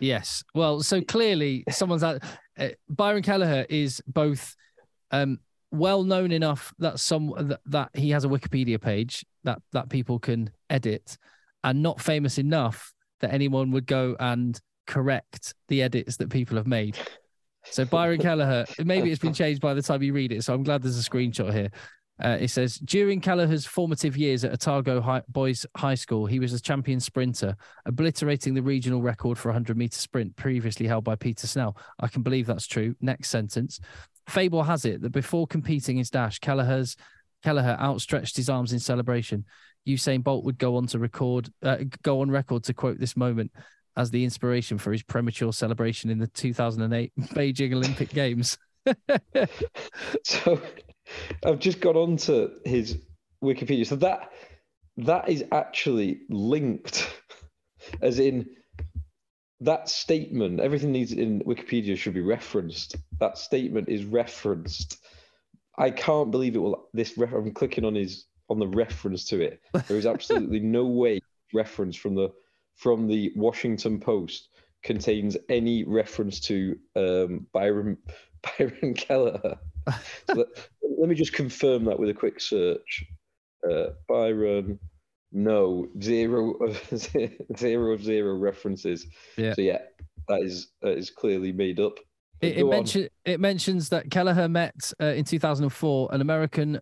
Yes. 0.00 0.42
Well, 0.54 0.80
so 0.82 1.02
clearly 1.02 1.64
someone's 1.70 2.02
that 2.02 2.22
Uh, 2.58 2.68
Byron 2.88 3.22
Kelleher 3.22 3.64
is 3.70 4.02
both 4.06 4.54
um, 5.12 5.38
well 5.70 6.02
known 6.02 6.32
enough 6.32 6.74
that 6.78 7.00
some 7.00 7.32
that, 7.38 7.60
that 7.66 7.90
he 7.94 8.10
has 8.10 8.24
a 8.24 8.28
Wikipedia 8.28 8.80
page 8.80 9.24
that 9.44 9.62
that 9.72 9.88
people 9.88 10.18
can 10.18 10.50
edit, 10.68 11.16
and 11.64 11.82
not 11.82 12.00
famous 12.00 12.38
enough 12.38 12.92
that 13.20 13.32
anyone 13.32 13.70
would 13.70 13.86
go 13.86 14.16
and 14.20 14.60
correct 14.86 15.54
the 15.68 15.82
edits 15.82 16.16
that 16.16 16.28
people 16.28 16.56
have 16.56 16.66
made. 16.66 16.98
So 17.64 17.84
Byron 17.84 18.20
Kelleher, 18.26 18.66
maybe 18.84 19.10
it's 19.10 19.20
been 19.20 19.34
changed 19.34 19.60
by 19.60 19.74
the 19.74 19.82
time 19.82 20.02
you 20.02 20.12
read 20.12 20.32
it. 20.32 20.42
So 20.44 20.52
I'm 20.52 20.62
glad 20.62 20.82
there's 20.82 20.98
a 20.98 21.10
screenshot 21.10 21.52
here. 21.52 21.70
Uh, 22.22 22.36
it 22.40 22.48
says 22.48 22.76
during 22.76 23.20
Kelleher's 23.20 23.64
formative 23.64 24.16
years 24.16 24.44
at 24.44 24.52
Otago 24.52 25.00
High, 25.00 25.22
Boys 25.28 25.64
High 25.76 25.94
School, 25.94 26.26
he 26.26 26.38
was 26.38 26.52
a 26.52 26.60
champion 26.60 27.00
sprinter, 27.00 27.56
obliterating 27.86 28.54
the 28.54 28.62
regional 28.62 29.00
record 29.00 29.38
for 29.38 29.48
100 29.48 29.76
meter 29.76 29.98
sprint 29.98 30.36
previously 30.36 30.86
held 30.86 31.04
by 31.04 31.16
Peter 31.16 31.46
Snell. 31.46 31.76
I 31.98 32.08
can 32.08 32.22
believe 32.22 32.46
that's 32.46 32.66
true. 32.66 32.94
Next 33.00 33.30
sentence. 33.30 33.80
Fable 34.28 34.62
has 34.62 34.84
it 34.84 35.00
that 35.02 35.12
before 35.12 35.46
competing 35.46 35.96
his 35.96 36.10
dash, 36.10 36.38
Kelleher 36.38 36.84
outstretched 37.44 38.36
his 38.36 38.50
arms 38.50 38.72
in 38.72 38.78
celebration. 38.78 39.44
Usain 39.88 40.22
Bolt 40.22 40.44
would 40.44 40.58
go 40.58 40.76
on 40.76 40.86
to 40.88 40.98
record, 40.98 41.50
uh, 41.62 41.78
go 42.02 42.20
on 42.20 42.30
record 42.30 42.64
to 42.64 42.74
quote 42.74 42.98
this 42.98 43.16
moment 43.16 43.50
as 43.96 44.10
the 44.10 44.24
inspiration 44.24 44.78
for 44.78 44.92
his 44.92 45.02
premature 45.02 45.52
celebration 45.52 46.10
in 46.10 46.18
the 46.18 46.26
2008 46.28 47.12
Beijing 47.34 47.74
Olympic 47.74 48.10
Games. 48.10 48.58
so? 50.24 50.60
I've 51.44 51.58
just 51.58 51.80
got 51.80 51.96
onto 51.96 52.50
his 52.64 52.98
Wikipedia. 53.42 53.86
So 53.86 53.96
that 53.96 54.30
that 54.98 55.28
is 55.28 55.44
actually 55.52 56.22
linked, 56.28 57.10
as 58.02 58.18
in 58.18 58.48
that 59.60 59.88
statement. 59.88 60.60
Everything 60.60 60.92
needs 60.92 61.12
in 61.12 61.40
Wikipedia 61.40 61.96
should 61.96 62.14
be 62.14 62.20
referenced. 62.20 62.96
That 63.18 63.38
statement 63.38 63.88
is 63.88 64.04
referenced. 64.04 64.98
I 65.78 65.90
can't 65.90 66.30
believe 66.30 66.56
it 66.56 66.58
will. 66.58 66.88
This 66.92 67.16
ref, 67.16 67.32
I'm 67.32 67.52
clicking 67.52 67.84
on 67.84 67.94
his 67.94 68.26
on 68.48 68.58
the 68.58 68.66
reference 68.66 69.24
to 69.26 69.40
it. 69.40 69.60
There 69.86 69.96
is 69.96 70.06
absolutely 70.06 70.60
no 70.78 70.84
way 70.84 71.20
reference 71.52 71.96
from 71.96 72.14
the 72.14 72.30
from 72.76 73.06
the 73.08 73.32
Washington 73.36 74.00
Post 74.00 74.48
contains 74.82 75.36
any 75.48 75.84
reference 75.84 76.40
to 76.40 76.76
um, 76.96 77.46
Byron 77.52 77.98
Byron 78.58 78.94
Keller. 78.94 79.58
So 80.28 80.34
let, 80.34 80.46
let 80.98 81.08
me 81.08 81.14
just 81.14 81.32
confirm 81.32 81.84
that 81.86 81.98
with 81.98 82.08
a 82.10 82.14
quick 82.14 82.40
search. 82.40 83.04
Uh, 83.68 83.90
Byron, 84.08 84.78
no 85.32 85.88
zero 86.00 86.52
of 86.54 86.82
zero 87.56 87.92
of 87.92 88.02
zero 88.02 88.34
references. 88.34 89.06
Yeah. 89.36 89.54
So 89.54 89.62
yeah, 89.62 89.78
that 90.28 90.42
is 90.42 90.68
that 90.82 90.96
is 90.96 91.10
clearly 91.10 91.52
made 91.52 91.80
up. 91.80 91.98
It, 92.40 92.56
it, 92.56 92.64
mention, 92.64 93.08
it 93.26 93.38
mentions 93.38 93.90
that 93.90 94.10
Kelleher 94.10 94.48
met 94.48 94.92
uh, 94.98 95.06
in 95.06 95.24
2004 95.24 96.08
an 96.10 96.22
American 96.22 96.80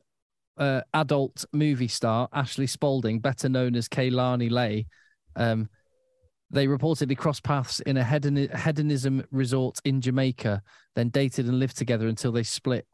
uh, 0.57 0.83
adult 0.95 1.45
movie 1.53 1.89
star, 1.89 2.29
Ashley 2.33 2.69
Spalding, 2.69 3.19
better 3.19 3.49
known 3.49 3.75
as 3.75 3.89
Kaylani 3.89 4.51
Lei. 4.53 4.87
Um, 5.35 5.69
they 6.51 6.67
reportedly 6.67 7.17
crossed 7.17 7.43
paths 7.43 7.81
in 7.81 7.97
a 7.97 8.05
hedon- 8.05 8.55
hedonism 8.57 9.25
resort 9.31 9.79
in 9.85 10.01
Jamaica, 10.01 10.63
then 10.95 11.11
dated 11.11 11.47
and 11.47 11.59
lived 11.59 11.77
together 11.77 12.09
until 12.09 12.33
they 12.33 12.43
split 12.43 12.87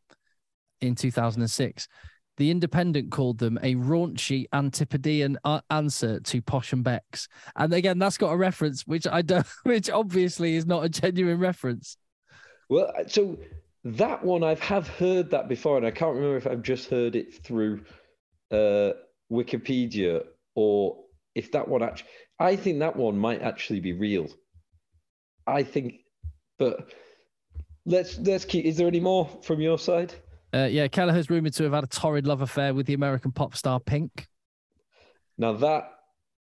in 0.81 0.95
2006. 0.95 1.89
The 2.37 2.51
Independent 2.51 3.13
called 3.13 3.39
them 3.39 3.59
a 3.63 3.77
raunchy 3.77 4.47
Antipodean 4.53 5.39
uh, 5.45 5.61
answer 5.71 6.19
to 6.21 6.43
Posh 6.43 6.73
and 6.73 6.83
Becks. 6.83 7.29
And 7.55 7.73
again, 7.73 7.99
that's 7.99 8.19
got 8.19 8.33
a 8.33 8.37
reference, 8.37 8.87
which 8.87 9.07
I 9.07 9.23
don't, 9.23 9.47
which 9.63 9.89
obviously 9.89 10.57
is 10.57 10.67
not 10.67 10.85
a 10.85 10.89
genuine 10.89 11.39
reference. 11.39 11.97
Well, 12.69 12.93
so 13.07 13.39
that 13.85 14.25
one 14.25 14.43
I've 14.43 14.61
have 14.61 14.89
heard 14.89 15.31
that 15.31 15.49
before, 15.49 15.77
and 15.77 15.87
I 15.87 15.91
can't 15.91 16.15
remember 16.15 16.37
if 16.37 16.47
I've 16.47 16.63
just 16.63 16.89
heard 16.89 17.15
it 17.15 17.45
through 17.45 17.85
uh, 18.51 18.93
Wikipedia 19.31 20.25
or 20.55 21.05
if 21.35 21.53
that 21.53 21.69
one 21.69 21.83
actually. 21.83 22.09
I 22.39 22.57
think 22.57 22.81
that 22.81 22.97
one 22.97 23.17
might 23.17 23.43
actually 23.43 23.81
be 23.81 23.93
real. 23.93 24.29
I 25.47 25.63
think, 25.63 26.01
but 26.59 26.93
let's 27.87 28.19
let's 28.19 28.45
keep. 28.45 28.65
Is 28.65 28.77
there 28.77 28.89
any 28.89 29.01
more 29.01 29.29
from 29.43 29.61
your 29.61 29.79
side? 29.79 30.15
Uh, 30.55 30.67
yeah, 30.67 30.87
Kelleher's 30.87 31.31
rumored 31.31 31.55
to 31.55 31.65
have 31.65 31.73
had 31.73 31.85
a 31.85 31.89
torrid 31.89 32.27
love 32.27 32.41
affair 32.41 32.73
with 32.75 32.87
the 32.87 32.95
American 32.95 33.33
pop 33.33 33.57
star 33.57 33.81
Pink. 33.81 34.29
Now 35.37 35.55
that 35.55 35.91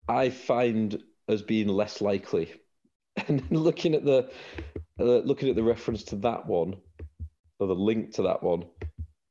I 0.06 0.28
find 0.28 1.02
as 1.28 1.40
being 1.40 1.68
less 1.68 2.02
likely, 2.02 2.52
and 3.28 3.42
looking 3.50 3.94
at 3.94 4.04
the 4.04 4.30
uh, 5.00 5.04
looking 5.04 5.48
at 5.48 5.56
the 5.56 5.62
reference 5.62 6.02
to 6.04 6.16
that 6.16 6.46
one, 6.46 6.76
or 7.58 7.66
the 7.66 7.74
link 7.74 8.12
to 8.14 8.22
that 8.22 8.42
one, 8.42 8.64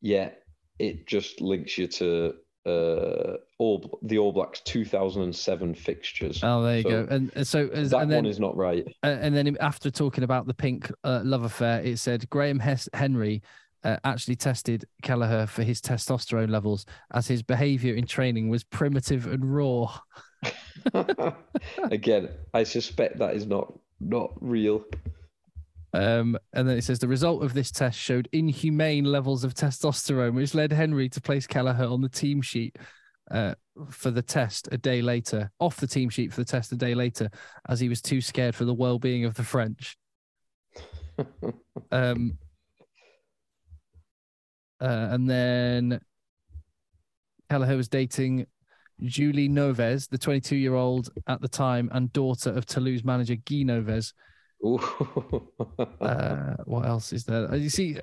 yeah, 0.02 0.32
it 0.80 1.06
just 1.06 1.42
links 1.42 1.78
you 1.78 1.88
to 1.88 2.34
uh 2.66 3.38
all 3.58 4.00
the 4.04 4.18
All 4.18 4.32
Blacks 4.32 4.62
2007 4.62 5.76
fixtures. 5.76 6.44
Oh, 6.44 6.64
there 6.64 6.78
you 6.78 6.84
So 6.84 6.90
go. 6.90 7.08
And 7.10 7.32
and 7.36 7.48
so, 7.48 7.68
as, 7.68 7.92
that 7.92 8.02
and 8.02 8.12
then 8.12 8.24
one 8.24 8.32
is 8.32 8.40
not 8.40 8.56
right. 8.56 8.88
and 9.04 9.36
then 9.36 9.56
after 9.60 9.92
talking 9.92 10.24
about 10.24 10.48
the 10.48 10.54
Pink 10.56 10.92
uh, 11.04 11.22
love 11.24 11.44
affair, 11.44 11.82
it 11.82 12.00
said 12.00 12.28
Graham 12.32 12.60
Henry 12.94 13.44
uh, 13.84 13.98
actually 14.04 14.36
tested 14.36 14.86
Kelleher 15.02 15.48
for 15.48 15.64
his 15.64 15.82
testosterone 15.82 16.50
levels 16.50 16.86
as 17.14 17.28
his 17.28 17.42
behaviour 17.42 17.96
in 17.96 18.06
training 18.06 18.50
was 18.50 18.64
primitive 18.64 19.28
and 19.28 19.56
raw. 19.56 20.00
Again, 21.92 22.30
I 22.54 22.64
suspect 22.64 23.20
that 23.20 23.36
is 23.36 23.46
not 23.46 23.74
not 24.00 24.32
real. 24.40 24.84
Um, 25.94 26.38
and 26.54 26.68
then 26.68 26.78
it 26.78 26.84
says 26.84 27.00
the 27.00 27.08
result 27.08 27.44
of 27.44 27.54
this 27.54 27.70
test 27.70 28.00
showed 28.00 28.30
inhumane 28.32 29.04
levels 29.04 29.44
of 29.44 29.54
testosterone, 29.54 30.34
which 30.34 30.56
led 30.56 30.72
Henry 30.72 31.10
to 31.10 31.22
place 31.22 31.46
Kelleher 31.46 31.86
on 31.86 32.02
the 32.02 32.10
team 32.10 32.42
sheet 32.42 32.78
uh, 33.30 33.56
for 33.90 34.10
the 34.10 34.22
test 34.22 34.70
a 34.72 34.78
day 34.78 35.02
later, 35.02 35.52
off 35.60 35.78
the 35.78 35.88
team 35.88 36.10
sheet 36.10 36.32
for 36.34 36.42
the 36.42 36.46
test 36.46 36.72
a 36.72 36.78
day 36.78 36.96
later, 36.96 37.30
as 37.68 37.80
he 37.80 37.90
was 37.90 38.02
too 38.02 38.22
scared 38.22 38.56
for 38.56 38.66
the 38.66 38.74
well-being 38.74 39.26
of 39.26 39.36
the 39.36 39.44
French. 39.44 39.98
Um, 41.92 42.38
uh, 44.82 45.10
and 45.12 45.30
then 45.30 46.02
Kelleher 47.50 47.78
was 47.78 47.88
dating 47.88 48.48
Julie 49.04 49.48
Noves, 49.48 50.08
the 50.08 50.18
22-year-old 50.18 51.10
at 51.28 51.42
the 51.42 51.48
time 51.48 51.90
and 51.94 52.12
daughter 52.14 52.50
of 52.52 52.66
Toulouse 52.66 53.04
manager 53.04 53.36
Guy 53.36 53.64
Noves. 53.64 54.14
Uh, 56.00 56.56
what 56.66 56.86
else 56.86 57.12
is 57.14 57.24
there? 57.24 57.52
Uh, 57.52 57.56
You 57.56 57.70
see, 57.70 57.98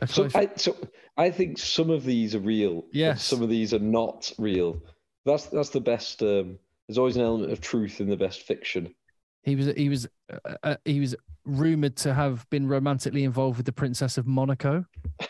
a 0.00 0.06
So 0.06 0.28
I 0.34 0.50
so 0.56 0.76
I 1.16 1.30
think 1.30 1.58
some 1.58 1.90
of 1.90 2.04
these 2.04 2.34
are 2.34 2.40
real. 2.40 2.84
Yes. 2.92 3.22
Some 3.22 3.42
of 3.42 3.48
these 3.48 3.72
are 3.72 3.78
not 3.78 4.32
real. 4.38 4.82
That's 5.24 5.46
that's 5.46 5.70
the 5.70 5.80
best. 5.80 6.22
Um, 6.22 6.58
there's 6.88 6.98
always 6.98 7.16
an 7.16 7.22
element 7.22 7.52
of 7.52 7.60
truth 7.60 8.00
in 8.00 8.08
the 8.08 8.16
best 8.16 8.42
fiction. 8.42 8.94
He 9.42 9.56
was 9.56 9.66
he 9.76 9.88
was 9.88 10.08
uh, 10.32 10.54
uh, 10.62 10.76
he 10.84 11.00
was 11.00 11.14
rumored 11.44 11.96
to 11.98 12.12
have 12.12 12.48
been 12.50 12.66
romantically 12.66 13.24
involved 13.24 13.56
with 13.56 13.66
the 13.66 13.72
Princess 13.72 14.18
of 14.18 14.26
Monaco. 14.26 14.84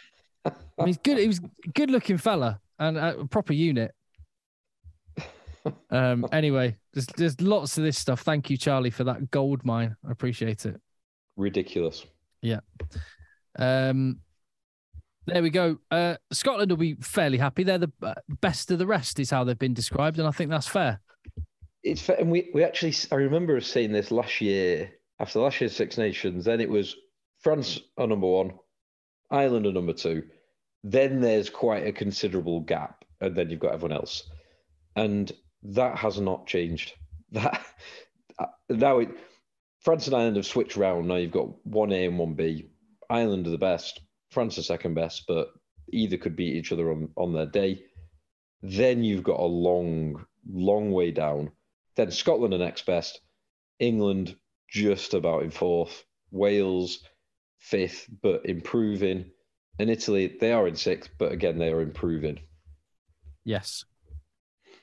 I 0.47 0.53
mean, 0.78 0.86
he's 0.88 0.99
good. 0.99 1.18
He 1.18 1.26
was 1.26 1.38
a 1.38 1.68
good 1.70 1.90
looking 1.90 2.18
fella 2.18 2.61
and 2.78 2.97
a 2.97 3.24
proper 3.26 3.53
unit. 3.53 3.94
Um. 5.90 6.26
Anyway, 6.32 6.76
there's 6.92 7.07
there's 7.16 7.40
lots 7.40 7.76
of 7.78 7.84
this 7.84 7.99
stuff. 7.99 8.20
Thank 8.20 8.51
you, 8.51 8.57
Charlie, 8.57 8.90
for 8.90 9.05
that 9.05 9.30
gold 9.30 9.64
mine. 9.64 9.97
I 10.07 10.12
appreciate 10.12 10.64
it. 10.66 10.80
Ridiculous. 11.36 12.07
Yeah. 12.42 12.61
Um. 13.59 14.20
There 15.26 15.42
we 15.42 15.51
go. 15.51 15.78
Uh, 15.90 16.14
Scotland 16.32 16.70
will 16.70 16.78
be 16.78 16.94
fairly 16.94 17.36
happy. 17.36 17.64
They're 17.64 17.78
the 17.78 17.92
uh, 18.01 18.14
best 18.40 18.70
of 18.70 18.78
the 18.78 18.86
rest, 18.86 19.18
is 19.18 19.28
how 19.28 19.42
they've 19.42 19.59
been 19.59 19.74
described, 19.74 20.20
and 20.20 20.28
I 20.28 20.30
think 20.30 20.51
that's 20.51 20.68
fair. 20.68 21.01
It's 21.82 22.01
fair, 22.01 22.16
and 22.16 22.30
we 22.30 22.51
we 22.55 22.62
actually. 22.62 22.94
I 23.11 23.16
remember 23.16 23.61
seeing 23.61 23.90
this 23.90 24.12
last 24.12 24.40
year 24.40 24.92
after 25.18 25.40
last 25.40 25.61
year's 25.61 25.74
Six 25.74 25.99
Nations. 25.99 26.44
Then 26.44 26.61
it 26.61 26.70
was 26.70 26.94
France 27.40 27.80
are 27.97 28.07
number 28.07 28.26
one, 28.26 28.53
Ireland 29.30 29.66
are 29.66 29.72
number 29.72 29.92
two. 29.92 30.24
Then 30.84 31.20
there's 31.20 31.50
quite 31.50 31.86
a 31.86 31.92
considerable 31.92 32.60
gap, 32.60 33.04
and 33.20 33.34
then 33.34 33.50
you've 33.50 33.60
got 33.60 33.74
everyone 33.74 33.96
else, 33.96 34.28
and 34.94 35.30
that 35.62 35.98
has 35.98 36.20
not 36.20 36.46
changed. 36.46 36.92
That 37.32 37.60
uh, 38.38 38.46
now 38.68 39.00
it, 39.00 39.08
France 39.80 40.06
and 40.06 40.14
Ireland 40.14 40.36
have 40.36 40.46
switched 40.46 40.76
around. 40.76 41.08
Now 41.08 41.16
you've 41.16 41.32
got 41.32 41.66
one 41.66 41.92
A 41.92 42.06
and 42.06 42.18
one 42.18 42.34
B. 42.34 42.70
Ireland 43.10 43.48
are 43.48 43.50
the 43.50 43.58
best. 43.58 44.00
France 44.30 44.58
are 44.58 44.62
second 44.62 44.94
best, 44.94 45.24
but 45.26 45.48
either 45.92 46.16
could 46.16 46.36
beat 46.36 46.54
each 46.54 46.72
other 46.72 46.90
on, 46.92 47.08
on 47.16 47.32
their 47.32 47.46
day. 47.46 47.82
Then 48.62 49.04
you've 49.04 49.22
got 49.22 49.40
a 49.40 49.44
long, 49.44 50.24
long 50.48 50.92
way 50.92 51.10
down. 51.10 51.50
Then 51.96 52.10
Scotland 52.10 52.54
are 52.54 52.58
next 52.58 52.86
best. 52.86 53.20
England 53.78 54.36
just 54.68 55.14
about 55.14 55.42
in 55.42 55.50
fourth. 55.50 56.04
Wales 56.30 57.00
fifth, 57.58 58.08
but 58.22 58.46
improving. 58.46 59.30
And 59.78 59.90
Italy, 59.90 60.36
they 60.40 60.52
are 60.52 60.66
in 60.66 60.76
sixth, 60.76 61.10
but 61.18 61.32
again, 61.32 61.58
they 61.58 61.70
are 61.70 61.82
improving. 61.82 62.40
Yes. 63.44 63.84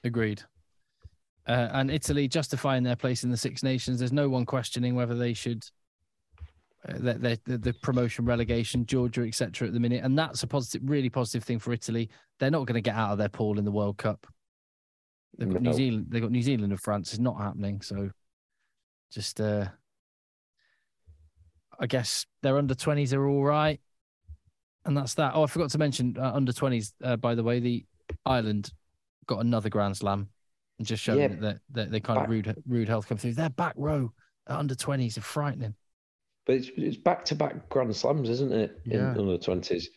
Agreed. 0.03 0.43
Uh, 1.47 1.69
and 1.73 1.91
Italy 1.91 2.27
justifying 2.27 2.83
their 2.83 2.95
place 2.95 3.23
in 3.23 3.29
the 3.29 3.37
Six 3.37 3.63
Nations. 3.63 3.99
There's 3.99 4.13
no 4.13 4.29
one 4.29 4.45
questioning 4.45 4.95
whether 4.95 5.15
they 5.15 5.33
should 5.33 5.65
uh, 6.87 6.93
the, 6.97 7.39
the, 7.45 7.57
the 7.57 7.73
promotion, 7.81 8.25
relegation, 8.25 8.85
Georgia, 8.85 9.21
etc. 9.21 9.67
At 9.67 9.73
the 9.73 9.79
minute, 9.79 10.03
and 10.03 10.17
that's 10.17 10.43
a 10.43 10.47
positive, 10.47 10.81
really 10.89 11.09
positive 11.09 11.43
thing 11.43 11.59
for 11.59 11.71
Italy. 11.71 12.09
They're 12.39 12.51
not 12.51 12.65
going 12.65 12.75
to 12.75 12.81
get 12.81 12.95
out 12.95 13.11
of 13.11 13.17
their 13.17 13.29
pool 13.29 13.57
in 13.57 13.63
the 13.63 13.71
World 13.71 13.97
Cup. 13.97 14.27
They've 15.37 15.51
got 15.51 15.61
no. 15.61 15.71
New 15.71 15.77
Zealand. 15.77 16.07
They've 16.09 16.21
got 16.21 16.31
New 16.31 16.41
Zealand 16.41 16.73
and 16.73 16.81
France. 16.81 17.13
It's 17.13 17.19
not 17.19 17.37
happening. 17.37 17.81
So, 17.81 18.11
just 19.11 19.39
uh, 19.39 19.67
I 21.79 21.87
guess 21.87 22.25
their 22.41 22.57
under 22.57 22.75
twenties 22.75 23.13
are 23.13 23.25
all 23.27 23.43
right, 23.43 23.79
and 24.85 24.95
that's 24.97 25.13
that. 25.15 25.33
Oh, 25.35 25.43
I 25.43 25.47
forgot 25.47 25.69
to 25.71 25.77
mention 25.77 26.17
uh, 26.19 26.31
under 26.33 26.53
twenties. 26.53 26.93
Uh, 27.03 27.15
by 27.15 27.35
the 27.35 27.43
way, 27.43 27.59
the 27.59 27.85
Ireland 28.25 28.71
got 29.25 29.39
another 29.39 29.69
Grand 29.69 29.97
Slam 29.97 30.29
and 30.77 30.87
just 30.87 31.03
showing 31.03 31.19
yeah. 31.19 31.39
that, 31.39 31.59
that 31.71 31.91
they 31.91 31.99
kind 31.99 32.19
of 32.19 32.29
rude 32.29 32.55
rude 32.67 32.87
health 32.87 33.07
come 33.07 33.17
through. 33.17 33.33
Their 33.33 33.49
back 33.49 33.73
row 33.77 34.11
under 34.47 34.75
twenties 34.75 35.17
are 35.17 35.21
frightening. 35.21 35.75
But 36.45 36.55
it's 36.57 36.71
it's 36.75 36.97
back 36.97 37.23
to 37.25 37.35
back 37.35 37.69
Grand 37.69 37.95
Slams, 37.95 38.29
isn't 38.29 38.51
it? 38.51 38.79
Yeah. 38.85 39.11
In 39.13 39.19
under 39.19 39.37
twenties, 39.37 39.89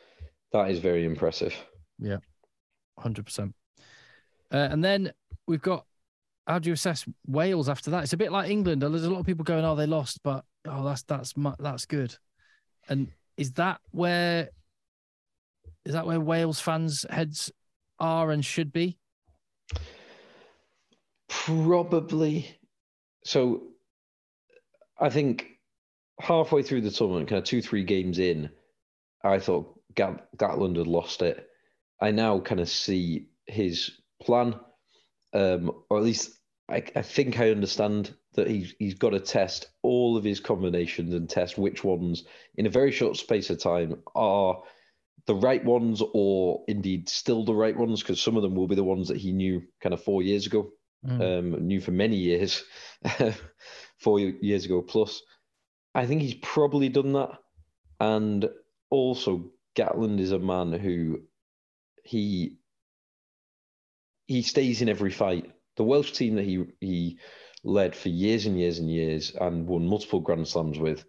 that 0.53 0.71
is 0.71 0.79
very 0.79 1.05
impressive. 1.05 1.55
Yeah, 1.99 2.19
hundred 2.99 3.23
uh, 3.23 3.25
percent. 3.25 3.55
And 4.51 4.85
then 4.85 5.13
we've 5.47 5.63
got 5.63 5.85
how 6.47 6.59
do 6.61 6.69
you 6.69 6.75
assess 6.75 7.05
Wales 7.27 7.69
after 7.69 7.91
that? 7.91 8.05
It's 8.05 8.13
a 8.13 8.17
bit 8.17 8.31
like 8.31 8.49
England. 8.49 8.83
There's 8.83 9.05
a 9.05 9.11
lot 9.11 9.21
of 9.21 9.27
people 9.27 9.45
going, 9.45 9.65
"Oh, 9.65 9.75
they 9.75 9.87
lost," 9.87 10.23
but 10.23 10.45
oh, 10.69 10.85
that's 10.85 11.03
that's 11.03 11.35
that's 11.59 11.87
good. 11.87 12.15
And 12.89 13.09
is 13.37 13.53
that 13.53 13.81
where 13.91 14.51
is 15.87 15.93
that 15.93 16.07
where 16.07 16.21
Wales 16.21 16.61
fans' 16.61 17.07
heads 17.09 17.51
are 18.01 18.33
and 18.33 18.45
should 18.45 18.73
be? 18.73 18.99
Probably. 21.29 22.59
So, 23.25 23.63
I 24.99 25.11
think 25.11 25.47
halfway 26.21 26.63
through 26.63 26.81
the 26.81 26.91
tournament, 26.91 27.29
kind 27.29 27.39
of 27.39 27.45
two, 27.45 27.63
three 27.63 27.85
games 27.85 28.19
in, 28.19 28.51
I 29.23 29.39
thought 29.39 29.79
Gatland 29.95 30.77
had 30.77 30.89
lost 30.89 31.23
it. 31.23 31.49
I 32.01 32.11
now 32.11 32.41
kind 32.41 32.61
of 32.61 32.69
see 32.69 33.29
his 33.47 33.93
plan, 34.21 34.57
um, 35.35 35.71
or 35.89 35.99
at 35.99 36.05
least 36.05 36.37
I, 36.69 36.83
I 36.97 37.03
think 37.03 37.39
I 37.39 37.51
understand 37.51 38.13
that 38.35 38.49
he's, 38.49 38.75
he's 38.81 38.95
got 38.95 39.11
to 39.11 39.21
test 39.21 39.69
all 39.83 40.17
of 40.17 40.25
his 40.25 40.41
combinations 40.41 41.15
and 41.15 41.31
test 41.31 41.59
which 41.59 41.85
ones, 41.85 42.25
in 42.57 42.67
a 42.67 42.71
very 42.71 42.91
short 42.91 43.17
space 43.17 43.51
of 43.51 43.63
time, 43.63 44.03
are 44.17 44.63
the 45.27 45.35
right 45.35 45.65
ones 45.65 46.03
or 46.15 46.65
indeed 46.69 47.09
still 47.09 47.45
the 47.45 47.55
right 47.55 47.77
ones, 47.77 48.01
because 48.01 48.21
some 48.21 48.37
of 48.37 48.43
them 48.43 48.55
will 48.55 48.69
be 48.69 48.75
the 48.75 48.85
ones 48.85 49.09
that 49.09 49.17
he 49.17 49.33
knew 49.33 49.63
kind 49.81 49.93
of 49.93 50.03
four 50.03 50.23
years 50.23 50.47
ago, 50.47 50.71
mm. 51.05 51.39
um, 51.39 51.67
knew 51.67 51.81
for 51.81 51.91
many 51.91 52.17
years, 52.17 52.65
four 53.99 54.21
years 54.21 54.65
ago 54.65 54.83
plus. 54.83 55.23
I 55.95 56.07
think 56.07 56.23
he's 56.23 56.35
probably 56.35 56.89
done 56.89 57.15
that. 57.15 57.31
And 57.99 58.49
also, 58.91 59.51
Gatland 59.75 60.21
is 60.21 60.33
a 60.33 60.39
man 60.39 60.73
who 60.73 61.23
he 62.05 62.59
he 64.27 64.43
stays 64.43 64.83
in 64.83 64.89
every 64.89 65.11
fight. 65.11 65.51
The 65.77 65.85
Welsh 65.85 66.13
team 66.13 66.37
that 66.37 66.45
he 66.45 66.65
he 66.81 67.19
led 67.65 67.97
for 67.97 68.11
years 68.11 68.47
and 68.47 68.59
years 68.59 68.79
and 68.79 68.91
years 68.91 69.33
and 69.35 69.67
won 69.67 69.87
multiple 69.87 70.21
Grand 70.21 70.47
Slams 70.47 70.79
with 70.79 71.05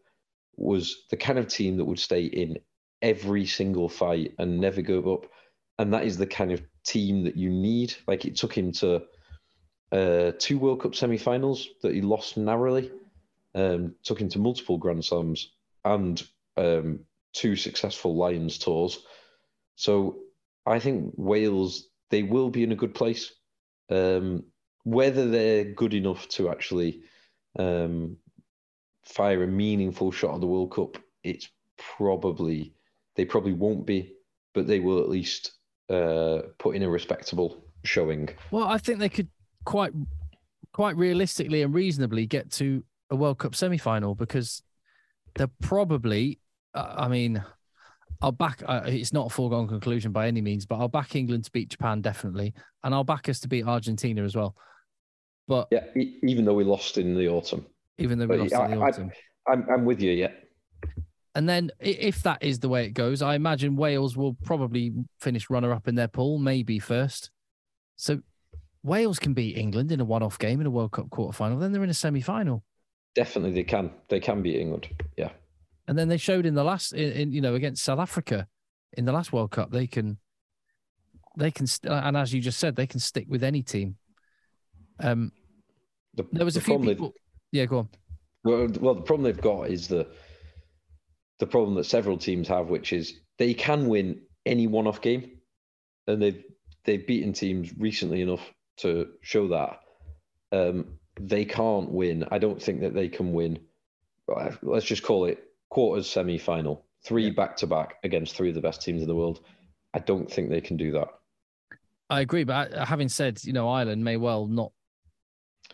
was 0.56 1.06
the 1.12 1.18
kind 1.18 1.38
of 1.38 1.48
team 1.48 1.78
that 1.78 1.86
would 1.86 2.00
stay 2.00 2.26
in 2.26 2.58
every 3.02 3.46
single 3.46 3.90
fight 3.90 4.34
and 4.40 4.60
never 4.60 4.82
go 4.82 5.14
up. 5.14 5.26
And 5.80 5.94
that 5.94 6.06
is 6.06 6.18
the 6.18 6.28
kind 6.28 6.52
of 6.52 6.62
team 6.84 7.24
that 7.24 7.38
you 7.38 7.50
need. 7.50 7.96
Like 8.08 8.26
it 8.26 8.36
took 8.36 8.58
him 8.58 8.72
to 8.74 9.04
uh, 9.92 10.32
two 10.38 10.58
World 10.58 10.82
Cup 10.82 10.96
semi-finals 10.96 11.68
that 11.82 11.94
he 11.94 12.02
lost 12.02 12.38
narrowly 12.38 12.92
um, 13.56 13.96
took 14.04 14.22
him 14.22 14.30
to 14.30 14.40
multiple 14.40 14.78
Grand 14.78 15.04
Slams 15.04 15.52
and 15.84 16.22
um, 16.58 17.00
two 17.34 17.56
successful 17.56 18.16
Lions 18.16 18.58
tours. 18.58 19.04
So 19.76 20.20
I 20.66 20.80
think 20.80 21.14
Wales, 21.18 21.90
they 22.10 22.24
will 22.24 22.50
be 22.50 22.64
in 22.64 22.72
a 22.72 22.76
good 22.76 22.94
place. 22.94 23.34
Um, 23.90 24.44
whether 24.84 25.30
they're 25.30 25.66
good 25.66 25.94
enough 25.94 26.28
to 26.30 26.50
actually 26.50 27.02
um, 27.58 28.18
fire 29.04 29.44
a 29.44 29.48
meaningful 29.48 30.12
shot 30.12 30.36
at 30.36 30.42
the 30.42 30.48
World 30.48 30.72
Cup, 30.72 30.98
it's 31.24 31.50
probably, 31.78 32.74
they 33.18 33.26
probably 33.26 33.54
won't 33.54 33.86
be, 33.86 34.14
but 34.54 34.68
they 34.68 34.80
will 34.80 35.00
at 35.00 35.10
least 35.10 35.52
uh, 35.90 36.44
put 36.60 36.76
in 36.76 36.84
a 36.84 36.90
respectable 36.90 37.66
showing. 37.84 38.30
Well, 38.52 38.68
I 38.68 38.78
think 38.78 39.00
they 39.00 39.10
could 39.10 39.28
quite 39.66 39.92
quite 40.72 40.96
realistically 40.96 41.64
and 41.64 41.74
reasonably 41.74 42.28
get 42.28 42.52
to 42.52 42.84
a 43.10 43.16
World 43.16 43.40
Cup 43.40 43.56
semi 43.56 43.78
final 43.78 44.16
because 44.16 44.62
they're 45.36 45.50
probably, 45.62 46.40
uh, 46.76 46.94
I 46.98 47.08
mean, 47.08 47.44
I'll 48.22 48.32
back, 48.32 48.62
uh, 48.66 48.82
it's 48.86 49.14
not 49.14 49.28
a 49.28 49.30
foregone 49.30 49.68
conclusion 49.68 50.12
by 50.12 50.28
any 50.28 50.42
means, 50.42 50.66
but 50.66 50.78
I'll 50.78 50.88
back 50.88 51.16
England 51.16 51.46
to 51.46 51.52
beat 51.52 51.70
Japan 51.70 52.02
definitely. 52.02 52.54
And 52.84 52.94
I'll 52.94 53.04
back 53.04 53.28
us 53.30 53.40
to 53.42 53.48
beat 53.48 53.66
Argentina 53.66 54.24
as 54.24 54.36
well. 54.36 54.56
But 55.48 55.68
yeah, 55.72 55.86
even 55.96 56.46
though 56.46 56.54
we 56.54 56.64
lost 56.64 56.98
in 56.98 57.16
the 57.16 57.28
autumn, 57.28 57.66
even 57.98 58.20
though 58.20 58.28
we 58.28 58.38
lost 58.38 58.54
I, 58.54 58.66
in 58.66 58.72
the 58.72 58.86
autumn, 58.86 59.12
I, 59.48 59.54
I'm, 59.54 59.66
I'm 59.70 59.86
with 59.86 60.02
you. 60.02 60.12
Yeah. 60.12 60.32
And 61.38 61.48
then, 61.48 61.70
if 61.80 62.24
that 62.24 62.40
is 62.42 62.58
the 62.58 62.68
way 62.68 62.86
it 62.86 62.96
goes, 62.96 63.22
I 63.22 63.36
imagine 63.36 63.76
Wales 63.76 64.18
will 64.18 64.34
probably 64.44 64.92
finish 65.22 65.52
runner 65.52 65.72
up 65.72 65.88
in 65.88 65.94
their 65.94 66.08
pool, 66.08 66.40
maybe 66.40 66.80
first. 66.80 67.30
So 67.96 68.22
Wales 68.82 69.20
can 69.20 69.36
beat 69.36 69.56
England 69.56 69.92
in 69.92 70.00
a 70.00 70.04
one 70.04 70.24
off 70.24 70.40
game 70.40 70.62
in 70.62 70.66
a 70.66 70.72
World 70.72 70.94
Cup 70.94 71.12
quarter 71.12 71.38
final. 71.38 71.60
Then 71.60 71.72
they're 71.72 71.84
in 71.84 71.92
a 71.92 71.94
semi 71.94 72.22
final. 72.22 72.64
Definitely, 73.14 73.52
they 73.52 73.64
can. 73.64 73.92
They 74.10 74.20
can 74.20 74.42
beat 74.42 74.60
England. 74.60 74.88
Yeah. 75.16 75.30
And 75.88 75.96
then 75.96 76.08
they 76.08 76.18
showed 76.18 76.48
in 76.48 76.56
the 76.56 76.64
last, 76.64 76.94
in, 76.94 77.12
in 77.12 77.32
you 77.32 77.42
know, 77.42 77.54
against 77.54 77.84
South 77.84 78.00
Africa, 78.00 78.48
in 78.94 79.06
the 79.06 79.12
last 79.12 79.32
World 79.32 79.52
Cup, 79.52 79.70
they 79.70 79.86
can, 79.86 80.18
they 81.38 81.52
can, 81.52 81.68
and 81.84 82.18
as 82.18 82.34
you 82.34 82.42
just 82.42 82.58
said, 82.60 82.76
they 82.76 82.88
can 82.88 83.00
stick 83.00 83.28
with 83.30 83.44
any 83.44 83.62
team. 83.62 83.98
Um, 85.00 85.32
the, 86.16 86.26
there 86.32 86.46
was 86.46 86.58
a 86.58 86.62
few 86.62 86.80
people. 86.80 87.14
Yeah, 87.52 87.66
go 87.66 87.78
on. 87.78 87.90
Well, 88.44 88.68
well, 88.80 88.96
the 88.96 89.02
problem 89.02 89.26
they've 89.26 89.40
got 89.40 89.70
is 89.70 89.88
the 89.88 90.08
the 91.40 91.48
problem 91.48 91.76
that 91.76 91.86
several 91.86 92.18
teams 92.18 92.48
have, 92.48 92.68
which 92.68 92.94
is 92.94 93.20
they 93.38 93.54
can 93.54 93.88
win 93.88 94.22
any 94.46 94.68
one-off 94.68 95.02
game, 95.02 95.32
and 96.08 96.22
they've 96.22 96.44
they've 96.86 97.06
beaten 97.06 97.34
teams 97.34 97.72
recently 97.78 98.22
enough 98.22 98.42
to 98.78 99.08
show 99.22 99.48
that. 99.50 99.80
Um, 100.52 100.98
they 101.20 101.46
can't 101.46 101.92
win. 101.92 102.26
I 102.32 102.38
don't 102.38 102.62
think 102.62 102.82
that 102.82 102.94
they 102.94 103.10
can 103.10 103.34
win. 103.34 103.60
Let's 104.62 104.86
just 104.86 105.04
call 105.04 105.26
it 105.26 105.44
quarters, 105.70 106.10
semi 106.10 106.38
final, 106.38 106.86
three 107.04 107.30
back 107.32 107.58
to 107.58 107.68
back 107.68 107.96
against 108.04 108.36
three 108.36 108.50
of 108.50 108.56
the 108.56 108.62
best 108.62 108.82
teams 108.82 109.02
in 109.02 109.08
the 109.08 109.16
world. 109.16 109.42
I 109.94 110.00
don't 110.00 110.32
think 110.32 110.50
they 110.50 110.62
can 110.62 110.78
do 110.78 110.92
that. 110.94 111.08
I 112.10 112.22
agree, 112.22 112.44
but 112.44 112.74
uh, 112.74 112.86
having 112.86 113.10
said, 113.10 113.44
you 113.44 113.52
know, 113.54 113.68
Ireland 113.70 114.04
may 114.04 114.16
well 114.16 114.48
not 114.48 114.72